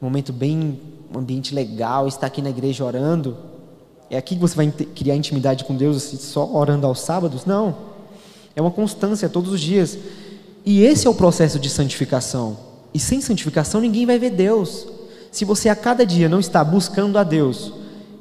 um 0.00 0.06
momento 0.06 0.32
bem, 0.32 0.80
um 1.14 1.18
ambiente 1.18 1.54
legal, 1.54 2.06
estar 2.06 2.26
aqui 2.26 2.40
na 2.40 2.50
igreja 2.50 2.84
orando. 2.84 3.36
É 4.08 4.16
aqui 4.16 4.34
que 4.34 4.40
você 4.40 4.54
vai 4.54 4.70
criar 4.70 5.16
intimidade 5.16 5.64
com 5.64 5.76
Deus, 5.76 5.96
assim, 5.96 6.16
só 6.16 6.48
orando 6.52 6.86
aos 6.86 7.00
sábados? 7.00 7.44
Não. 7.44 7.76
É 8.54 8.60
uma 8.60 8.70
constância 8.70 9.28
todos 9.28 9.52
os 9.52 9.60
dias. 9.60 9.98
E 10.64 10.82
esse 10.82 11.06
é 11.06 11.10
o 11.10 11.14
processo 11.14 11.58
de 11.58 11.70
santificação. 11.70 12.56
E 12.92 12.98
sem 12.98 13.20
santificação 13.20 13.80
ninguém 13.80 14.04
vai 14.06 14.18
ver 14.18 14.30
Deus. 14.30 14.86
Se 15.30 15.44
você 15.44 15.68
a 15.68 15.76
cada 15.76 16.04
dia 16.04 16.28
não 16.28 16.40
está 16.40 16.62
buscando 16.64 17.16
a 17.18 17.22
Deus 17.22 17.72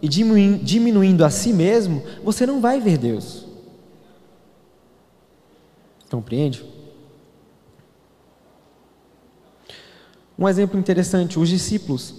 e 0.01 0.07
diminuindo 0.07 1.25
a 1.25 1.29
si 1.29 1.51
mesmo, 1.51 2.03
você 2.23 2.45
não 2.45 2.61
vai 2.61 2.79
ver 2.79 2.97
Deus. 2.97 3.45
Compreende? 6.09 6.63
Um 10.37 10.47
exemplo 10.47 10.79
interessante: 10.79 11.39
os 11.39 11.49
discípulos, 11.49 12.13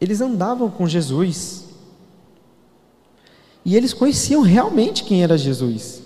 eles 0.00 0.20
andavam 0.20 0.70
com 0.70 0.86
Jesus 0.86 1.64
e 3.64 3.76
eles 3.76 3.94
conheciam 3.94 4.42
realmente 4.42 5.04
quem 5.04 5.22
era 5.22 5.38
Jesus. 5.38 6.02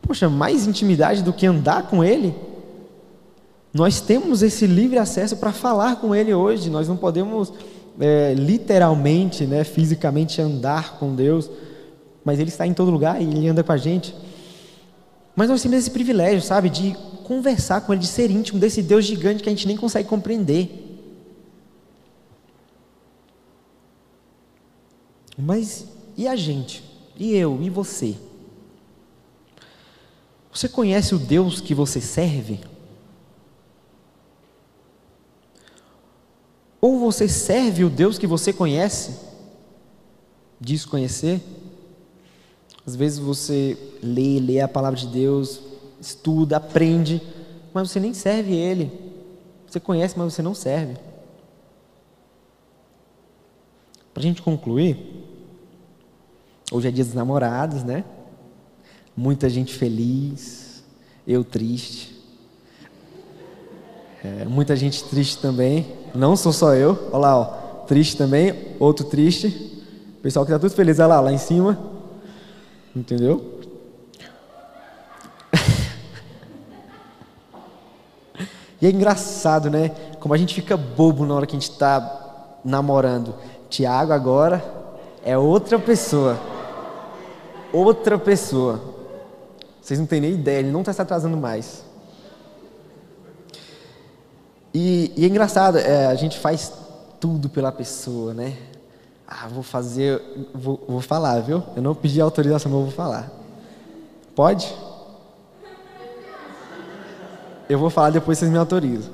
Poxa, 0.00 0.28
mais 0.28 0.66
intimidade 0.66 1.22
do 1.22 1.32
que 1.32 1.46
andar 1.46 1.88
com 1.88 2.02
Ele? 2.02 2.34
Nós 3.74 4.00
temos 4.00 4.42
esse 4.42 4.66
livre 4.66 4.98
acesso 4.98 5.36
para 5.36 5.52
falar 5.52 5.96
com 5.96 6.14
Ele 6.14 6.32
hoje. 6.32 6.70
Nós 6.70 6.88
não 6.88 6.96
podemos 6.96 7.52
é, 8.00 8.32
literalmente, 8.34 9.44
né, 9.44 9.64
fisicamente 9.64 10.40
andar 10.40 10.98
com 10.98 11.14
Deus, 11.14 11.50
mas 12.24 12.38
Ele 12.38 12.48
está 12.48 12.66
em 12.66 12.72
todo 12.72 12.90
lugar 12.90 13.20
e 13.20 13.24
Ele 13.24 13.48
anda 13.48 13.62
com 13.62 13.72
a 13.72 13.76
gente. 13.76 14.14
Mas 15.36 15.50
nós 15.50 15.60
temos 15.60 15.78
esse 15.78 15.90
privilégio, 15.90 16.40
sabe, 16.40 16.70
de 16.70 16.96
conversar 17.24 17.82
com 17.82 17.92
Ele, 17.92 18.00
de 18.00 18.08
ser 18.08 18.30
íntimo 18.30 18.58
desse 18.58 18.82
Deus 18.82 19.04
gigante 19.04 19.42
que 19.42 19.48
a 19.50 19.52
gente 19.52 19.66
nem 19.66 19.76
consegue 19.76 20.08
compreender. 20.08 20.87
Mas 25.38 25.86
e 26.16 26.26
a 26.26 26.34
gente? 26.34 26.82
E 27.16 27.32
eu? 27.34 27.62
E 27.62 27.70
você? 27.70 28.16
Você 30.52 30.68
conhece 30.68 31.14
o 31.14 31.18
Deus 31.18 31.60
que 31.60 31.72
você 31.72 32.00
serve? 32.00 32.58
Ou 36.80 36.98
você 36.98 37.28
serve 37.28 37.84
o 37.84 37.90
Deus 37.90 38.18
que 38.18 38.26
você 38.26 38.52
conhece? 38.52 39.16
Diz 40.60 40.84
conhecer? 40.84 41.40
Às 42.84 42.96
vezes 42.96 43.20
você 43.20 43.78
lê, 44.02 44.40
lê 44.40 44.60
a 44.60 44.66
palavra 44.66 44.98
de 44.98 45.06
Deus, 45.06 45.60
estuda, 46.00 46.56
aprende, 46.56 47.22
mas 47.72 47.90
você 47.90 48.00
nem 48.00 48.12
serve 48.12 48.56
Ele. 48.56 48.90
Você 49.68 49.78
conhece, 49.78 50.18
mas 50.18 50.34
você 50.34 50.42
não 50.42 50.54
serve. 50.54 50.96
Para 54.12 54.22
a 54.22 54.26
gente 54.26 54.42
concluir, 54.42 55.27
hoje 56.70 56.88
é 56.88 56.90
dia 56.90 57.04
dos 57.04 57.14
namorados, 57.14 57.82
né? 57.82 58.04
Muita 59.16 59.48
gente 59.48 59.72
feliz, 59.74 60.84
eu 61.26 61.42
triste. 61.42 62.14
É, 64.22 64.44
muita 64.44 64.76
gente 64.76 65.02
triste 65.04 65.38
também. 65.38 65.86
Não 66.14 66.36
sou 66.36 66.52
só 66.52 66.74
eu. 66.74 67.08
Olha 67.12 67.18
lá, 67.18 67.38
ó, 67.38 67.44
triste 67.86 68.14
também, 68.16 68.76
outro 68.78 69.06
triste. 69.06 69.82
Pessoal 70.22 70.44
que 70.44 70.52
está 70.52 70.58
tudo 70.58 70.74
feliz, 70.74 70.98
olha 70.98 71.06
lá, 71.06 71.20
lá 71.20 71.32
em 71.32 71.38
cima. 71.38 71.78
Entendeu? 72.94 73.60
e 78.80 78.86
é 78.86 78.90
engraçado, 78.90 79.70
né? 79.70 79.88
Como 80.20 80.34
a 80.34 80.36
gente 80.36 80.54
fica 80.54 80.76
bobo 80.76 81.24
na 81.24 81.34
hora 81.34 81.46
que 81.46 81.56
a 81.56 81.58
gente 81.58 81.70
está 81.70 82.58
namorando. 82.64 83.34
Tiago 83.70 84.12
agora 84.12 84.62
é 85.24 85.38
outra 85.38 85.78
pessoa. 85.78 86.57
Outra 87.72 88.18
pessoa. 88.18 88.80
Vocês 89.80 89.98
não 89.98 90.06
têm 90.06 90.20
nem 90.20 90.32
ideia, 90.32 90.58
ele 90.58 90.70
não 90.70 90.80
está 90.80 90.92
se 90.92 91.00
atrasando 91.00 91.36
mais. 91.36 91.84
E, 94.72 95.12
e 95.16 95.24
é 95.24 95.28
engraçado, 95.28 95.78
é, 95.78 96.06
a 96.06 96.14
gente 96.14 96.38
faz 96.38 96.72
tudo 97.18 97.48
pela 97.48 97.72
pessoa, 97.72 98.34
né? 98.34 98.56
Ah, 99.26 99.48
vou 99.48 99.62
fazer, 99.62 100.22
vou, 100.54 100.82
vou 100.88 101.00
falar, 101.00 101.40
viu? 101.40 101.62
Eu 101.74 101.82
não 101.82 101.94
pedi 101.94 102.20
autorização, 102.20 102.70
mas 102.70 102.80
eu 102.80 102.86
vou 102.86 102.94
falar. 102.94 103.30
Pode? 104.34 104.74
Eu 107.68 107.78
vou 107.78 107.90
falar 107.90 108.10
depois 108.10 108.38
vocês 108.38 108.50
me 108.50 108.56
autorizam. 108.56 109.12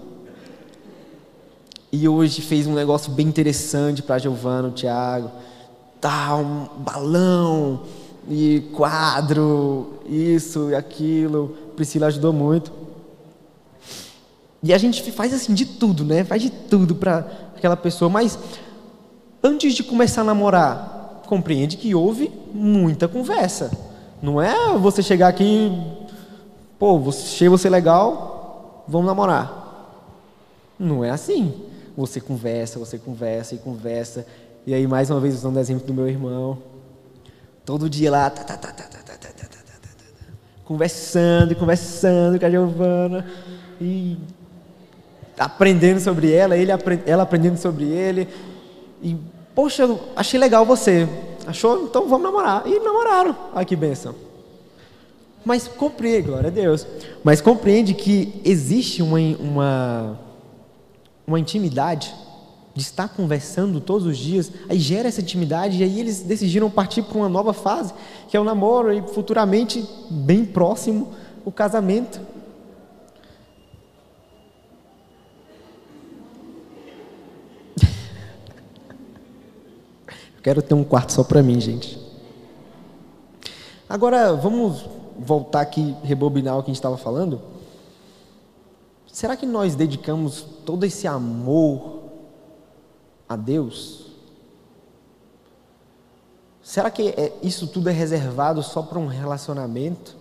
E 1.91 2.09
hoje 2.09 2.43
fez 2.43 2.67
um 2.67 2.75
negócio 2.75 3.11
bem 3.13 3.27
interessante 3.27 4.03
para 4.03 4.19
Giovana, 4.19 4.69
o 4.69 4.73
Thiago. 4.73 5.31
Tá, 6.01 6.37
um 6.37 6.67
balão 6.79 7.83
e 8.29 8.63
quadro, 8.73 10.01
isso 10.07 10.71
e 10.71 10.75
aquilo. 10.75 11.57
Priscila 11.77 12.07
ajudou 12.07 12.33
muito. 12.33 12.73
E 14.63 14.73
a 14.73 14.79
gente 14.79 15.03
faz 15.13 15.35
assim 15.35 15.53
de 15.53 15.67
tudo, 15.67 16.05
né? 16.05 16.25
Faz 16.25 16.41
de 16.41 16.51
tudo 16.51 16.95
para 16.95 17.27
aquela 17.57 17.77
pessoa, 17.77 18.09
mas 18.09 18.39
antes 19.43 19.75
de 19.75 19.83
começar 19.83 20.23
a 20.23 20.25
namorar, 20.25 21.23
compreende 21.27 21.77
que 21.77 21.95
houve 21.95 22.33
muita 22.53 23.07
conversa. 23.07 23.71
Não 24.23 24.41
é 24.41 24.79
você 24.79 25.03
chegar 25.03 25.29
aqui, 25.29 25.71
pô, 26.79 26.99
achei 27.09 27.49
você 27.49 27.69
legal, 27.69 28.85
vamos 28.89 29.07
namorar. 29.07 29.65
Não 30.79 31.05
é 31.05 31.11
assim. 31.11 31.53
Você 31.97 32.21
conversa, 32.21 32.79
você 32.79 32.99
conversa 32.99 33.55
e 33.55 33.59
conversa. 33.59 34.27
E 34.67 34.75
aí, 34.75 34.87
mais 34.87 35.11
uma 35.11 35.21
vez, 35.21 35.35
usando 35.35 35.57
o 35.57 35.61
exemplo 35.61 35.87
do 35.87 35.95
meu 35.95 36.09
irmão. 36.09 36.59
Todo 37.65 37.89
dia 37.89 38.11
lá, 38.11 38.29
tá, 38.29 38.45
tá, 38.45 38.57
tá, 38.59 38.73
tá, 38.73 38.85
tá, 38.85 38.99
tá, 39.03 39.17
tá, 39.17 39.29
tá, 39.29 39.49
tá, 39.49 39.59
tá, 39.81 39.89
conversando 40.65 41.53
e 41.53 41.55
conversando 41.55 42.39
com 42.39 42.45
a 42.45 42.51
Giovana. 42.51 43.27
E 43.81 44.19
aprendendo 45.39 45.99
sobre 45.99 46.31
ela, 46.31 46.57
ele, 46.57 46.71
ela 47.07 47.23
aprendendo 47.23 47.57
sobre 47.57 47.85
ele. 47.85 48.29
E, 49.03 49.17
poxa, 49.55 49.89
achei 50.15 50.39
legal 50.39 50.67
você. 50.67 51.09
Achou? 51.47 51.85
Então 51.85 52.07
vamos 52.07 52.25
namorar. 52.25 52.67
E 52.67 52.79
namoraram. 52.81 53.35
Ai 53.55 53.65
que 53.65 53.77
benção. 53.77 54.15
Mas 55.43 55.67
compreende, 55.67 56.29
glória 56.29 56.49
a 56.49 56.53
Deus. 56.53 56.87
Mas 57.23 57.41
compreende 57.41 57.95
que 57.95 58.41
existe 58.45 59.03
uma, 59.03 59.19
uma, 59.19 60.21
uma 61.27 61.41
intimidade 61.41 62.15
de 62.75 62.83
estar 62.83 63.09
conversando 63.09 63.81
todos 63.81 64.05
os 64.05 64.19
dias, 64.19 64.51
aí 64.69 64.79
gera 64.81 65.09
essa 65.09 65.21
intimidade, 65.21 65.79
e 65.79 65.85
aí 65.85 66.01
eles 66.01 66.23
decidiram 66.23 66.69
partir 66.69 67.03
para 67.03 67.17
uma 67.17 67.29
nova 67.29 67.53
fase, 67.53 67.95
que 68.29 68.37
é 68.37 68.41
o 68.41 68.45
namoro, 68.45 68.93
e 68.93 69.01
futuramente, 69.01 69.89
bem 70.11 70.45
próximo, 70.45 71.13
o 71.45 71.53
casamento. 71.53 72.21
Quero 80.43 80.61
ter 80.61 80.75
um 80.75 80.83
quarto 80.83 81.13
só 81.13 81.23
para 81.23 81.41
mim, 81.45 81.61
gente. 81.61 82.03
Agora, 83.89 84.33
vamos 84.35 84.85
voltar 85.17 85.61
aqui, 85.61 85.95
rebobinar 86.03 86.59
o 86.59 86.63
que 86.65 86.71
a 86.71 86.73
gente 86.73 86.79
estava 86.79 86.97
falando. 86.97 87.41
Será 89.07 89.37
que 89.37 89.47
nós 89.47 89.77
dedicamos 89.77 90.45
todo 90.67 90.83
esse 90.83 91.07
amor 91.07 91.94
a 93.29 93.37
Deus? 93.37 94.07
Será 96.63 96.91
que 96.91 97.09
é, 97.11 97.33
isso 97.43 97.67
tudo 97.67 97.91
é 97.91 97.93
reservado 97.93 98.63
só 98.63 98.83
para 98.83 98.99
um 98.99 99.07
relacionamento? 99.07 100.17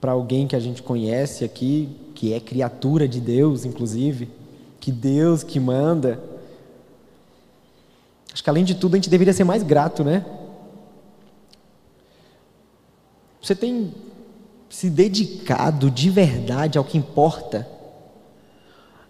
Para 0.00 0.12
alguém 0.12 0.46
que 0.46 0.56
a 0.56 0.60
gente 0.60 0.82
conhece 0.82 1.44
aqui, 1.44 1.96
que 2.14 2.32
é 2.32 2.40
criatura 2.40 3.06
de 3.06 3.20
Deus, 3.20 3.64
inclusive? 3.64 4.28
Que 4.80 4.90
Deus 4.90 5.42
que 5.42 5.60
manda? 5.60 6.20
Acho 8.32 8.42
que 8.42 8.50
além 8.50 8.64
de 8.64 8.74
tudo 8.74 8.94
a 8.94 8.96
gente 8.96 9.10
deveria 9.10 9.32
ser 9.32 9.44
mais 9.44 9.62
grato, 9.62 10.04
né? 10.04 10.24
Você 13.40 13.54
tem 13.54 13.94
se 14.68 14.90
dedicado 14.90 15.90
de 15.90 16.10
verdade 16.10 16.76
ao 16.76 16.84
que 16.84 16.98
importa? 16.98 17.66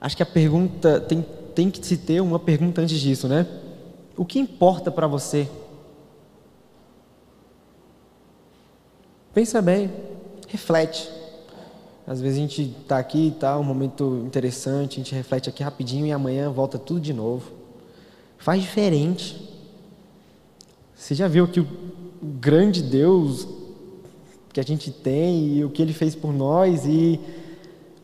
Acho 0.00 0.16
que 0.16 0.22
a 0.22 0.26
pergunta 0.26 1.00
tem, 1.00 1.26
tem 1.58 1.72
que 1.72 1.84
se 1.84 1.96
ter 1.96 2.20
uma 2.20 2.38
pergunta 2.38 2.80
antes 2.80 3.00
disso, 3.00 3.26
né? 3.26 3.44
O 4.16 4.24
que 4.24 4.38
importa 4.38 4.92
para 4.92 5.08
você? 5.08 5.48
Pensa 9.34 9.60
bem, 9.60 9.90
reflete. 10.46 11.10
Às 12.06 12.20
vezes 12.20 12.38
a 12.38 12.40
gente 12.42 12.62
está 12.80 12.96
aqui, 12.96 13.32
está 13.34 13.58
um 13.58 13.64
momento 13.64 14.22
interessante, 14.24 14.92
a 14.92 14.96
gente 15.02 15.12
reflete 15.12 15.48
aqui 15.48 15.64
rapidinho 15.64 16.06
e 16.06 16.12
amanhã 16.12 16.48
volta 16.48 16.78
tudo 16.78 17.00
de 17.00 17.12
novo. 17.12 17.50
Faz 18.38 18.62
diferente. 18.62 19.52
Você 20.94 21.12
já 21.12 21.26
viu 21.26 21.48
que 21.48 21.58
o 21.58 21.66
grande 22.22 22.84
Deus 22.84 23.48
que 24.52 24.60
a 24.60 24.64
gente 24.64 24.92
tem 24.92 25.56
e 25.56 25.64
o 25.64 25.70
que 25.70 25.82
Ele 25.82 25.92
fez 25.92 26.14
por 26.14 26.32
nós 26.32 26.86
e 26.86 27.18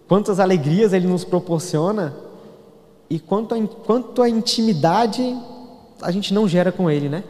quantas 0.09 0.40
alegrias 0.40 0.92
Ele 0.92 1.07
nos 1.07 1.22
proporciona 1.22 2.24
e 3.09 3.18
quanto 3.18 3.55
a, 3.55 3.66
quanto 3.66 4.22
a 4.22 4.28
intimidade 4.28 5.22
a 6.00 6.11
gente 6.11 6.34
não 6.34 6.48
gera 6.48 6.72
com 6.72 6.90
Ele, 6.90 7.09
né? 7.09 7.24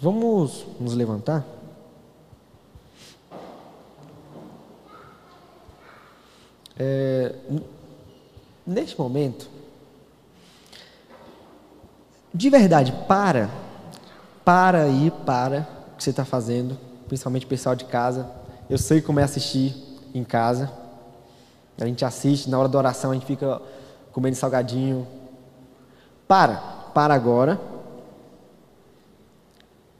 Vamos 0.00 0.64
nos 0.78 0.94
levantar? 0.94 1.44
É, 6.78 7.34
neste 8.64 8.96
momento, 8.96 9.50
de 12.32 12.48
verdade, 12.48 12.92
para, 13.08 13.50
para 14.44 14.84
aí, 14.84 15.10
para 15.26 15.66
o 15.92 15.96
que 15.96 16.04
você 16.04 16.10
está 16.10 16.24
fazendo, 16.24 16.78
principalmente 17.08 17.46
o 17.46 17.48
pessoal 17.48 17.74
de 17.74 17.84
casa. 17.84 18.30
Eu 18.68 18.78
sei 18.78 19.00
como 19.00 19.20
é 19.20 19.22
assistir 19.22 19.74
em 20.14 20.24
casa. 20.24 20.70
A 21.80 21.86
gente 21.86 22.04
assiste, 22.04 22.50
na 22.50 22.58
hora 22.58 22.68
da 22.68 22.78
oração 22.78 23.10
a 23.10 23.14
gente 23.14 23.26
fica 23.26 23.60
comendo 24.12 24.36
salgadinho. 24.36 25.06
Para, 26.26 26.56
para 26.92 27.14
agora. 27.14 27.60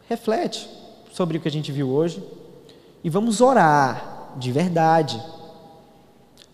Reflete 0.08 0.68
sobre 1.12 1.38
o 1.38 1.40
que 1.40 1.48
a 1.48 1.50
gente 1.50 1.70
viu 1.70 1.88
hoje 1.88 2.22
e 3.02 3.10
vamos 3.10 3.40
orar 3.40 4.32
de 4.36 4.52
verdade 4.52 5.22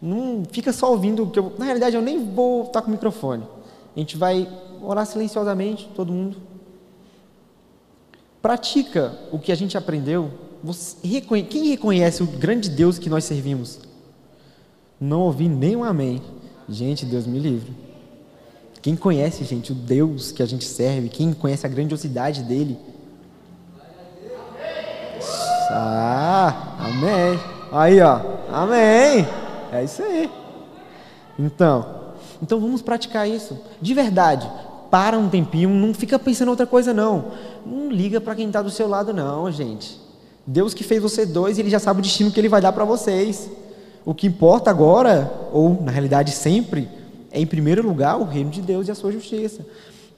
não 0.04 0.42
fica 0.50 0.70
só 0.70 0.90
ouvindo, 0.90 1.26
que 1.28 1.38
eu, 1.38 1.54
na 1.58 1.64
realidade 1.64 1.96
eu 1.96 2.02
nem 2.02 2.30
vou 2.30 2.64
estar 2.64 2.82
com 2.82 2.88
o 2.88 2.90
microfone. 2.90 3.42
A 3.96 3.98
gente 3.98 4.18
vai 4.18 4.46
orar 4.82 5.06
silenciosamente, 5.06 5.88
todo 5.94 6.12
mundo. 6.12 6.36
Pratica 8.42 9.18
o 9.32 9.38
que 9.38 9.50
a 9.50 9.54
gente 9.54 9.78
aprendeu. 9.78 10.30
Você, 10.64 10.96
quem 11.50 11.68
reconhece 11.68 12.22
o 12.22 12.26
grande 12.26 12.70
Deus 12.70 12.98
que 12.98 13.10
nós 13.10 13.24
servimos? 13.24 13.80
Não 14.98 15.20
ouvi 15.20 15.46
nem 15.46 15.76
um 15.76 15.84
amém. 15.84 16.22
Gente, 16.66 17.04
Deus 17.04 17.26
me 17.26 17.38
livre. 17.38 17.70
Quem 18.80 18.96
conhece, 18.96 19.44
gente, 19.44 19.72
o 19.72 19.74
Deus 19.74 20.32
que 20.32 20.42
a 20.42 20.46
gente 20.46 20.64
serve, 20.64 21.10
quem 21.10 21.34
conhece 21.34 21.66
a 21.66 21.68
grandiosidade 21.68 22.42
dele? 22.42 22.78
Ah, 25.70 26.76
amém. 26.78 27.38
Aí, 27.70 28.00
ó, 28.00 28.20
amém. 28.50 29.28
É 29.70 29.84
isso 29.84 30.02
aí. 30.02 30.30
Então, 31.38 32.14
então 32.42 32.58
vamos 32.58 32.80
praticar 32.80 33.28
isso. 33.28 33.58
De 33.82 33.92
verdade. 33.92 34.50
Para 34.90 35.18
um 35.18 35.28
tempinho, 35.28 35.68
não 35.68 35.92
fica 35.92 36.18
pensando 36.18 36.48
outra 36.48 36.66
coisa 36.66 36.94
não. 36.94 37.32
Não 37.66 37.90
liga 37.90 38.18
para 38.18 38.34
quem 38.34 38.46
está 38.46 38.62
do 38.62 38.70
seu 38.70 38.88
lado 38.88 39.12
não, 39.12 39.52
gente. 39.52 40.03
Deus 40.46 40.74
que 40.74 40.84
fez 40.84 41.00
você 41.00 41.24
dois, 41.24 41.58
ele 41.58 41.70
já 41.70 41.78
sabe 41.78 42.00
o 42.00 42.02
destino 42.02 42.30
que 42.30 42.38
ele 42.38 42.48
vai 42.48 42.60
dar 42.60 42.72
para 42.72 42.84
vocês. 42.84 43.48
O 44.04 44.14
que 44.14 44.26
importa 44.26 44.70
agora, 44.70 45.32
ou 45.52 45.80
na 45.82 45.90
realidade 45.90 46.30
sempre, 46.32 46.88
é 47.30 47.40
em 47.40 47.46
primeiro 47.46 47.86
lugar 47.86 48.18
o 48.20 48.24
reino 48.24 48.50
de 48.50 48.60
Deus 48.60 48.86
e 48.86 48.90
a 48.90 48.94
sua 48.94 49.10
justiça. 49.10 49.64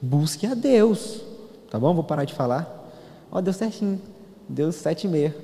Busque 0.01 0.45
a 0.45 0.53
Deus. 0.53 1.21
Tá 1.69 1.79
bom? 1.79 1.93
Vou 1.93 2.03
parar 2.03 2.25
de 2.25 2.33
falar. 2.33 2.91
Ó, 3.31 3.39
deu 3.41 3.53
certinho. 3.53 4.01
Deu 4.47 4.71
sete 4.71 5.07
e 5.07 5.09
meia. 5.09 5.35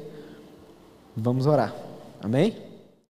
Vamos 1.16 1.46
orar. 1.46 1.74
Amém? 2.22 2.56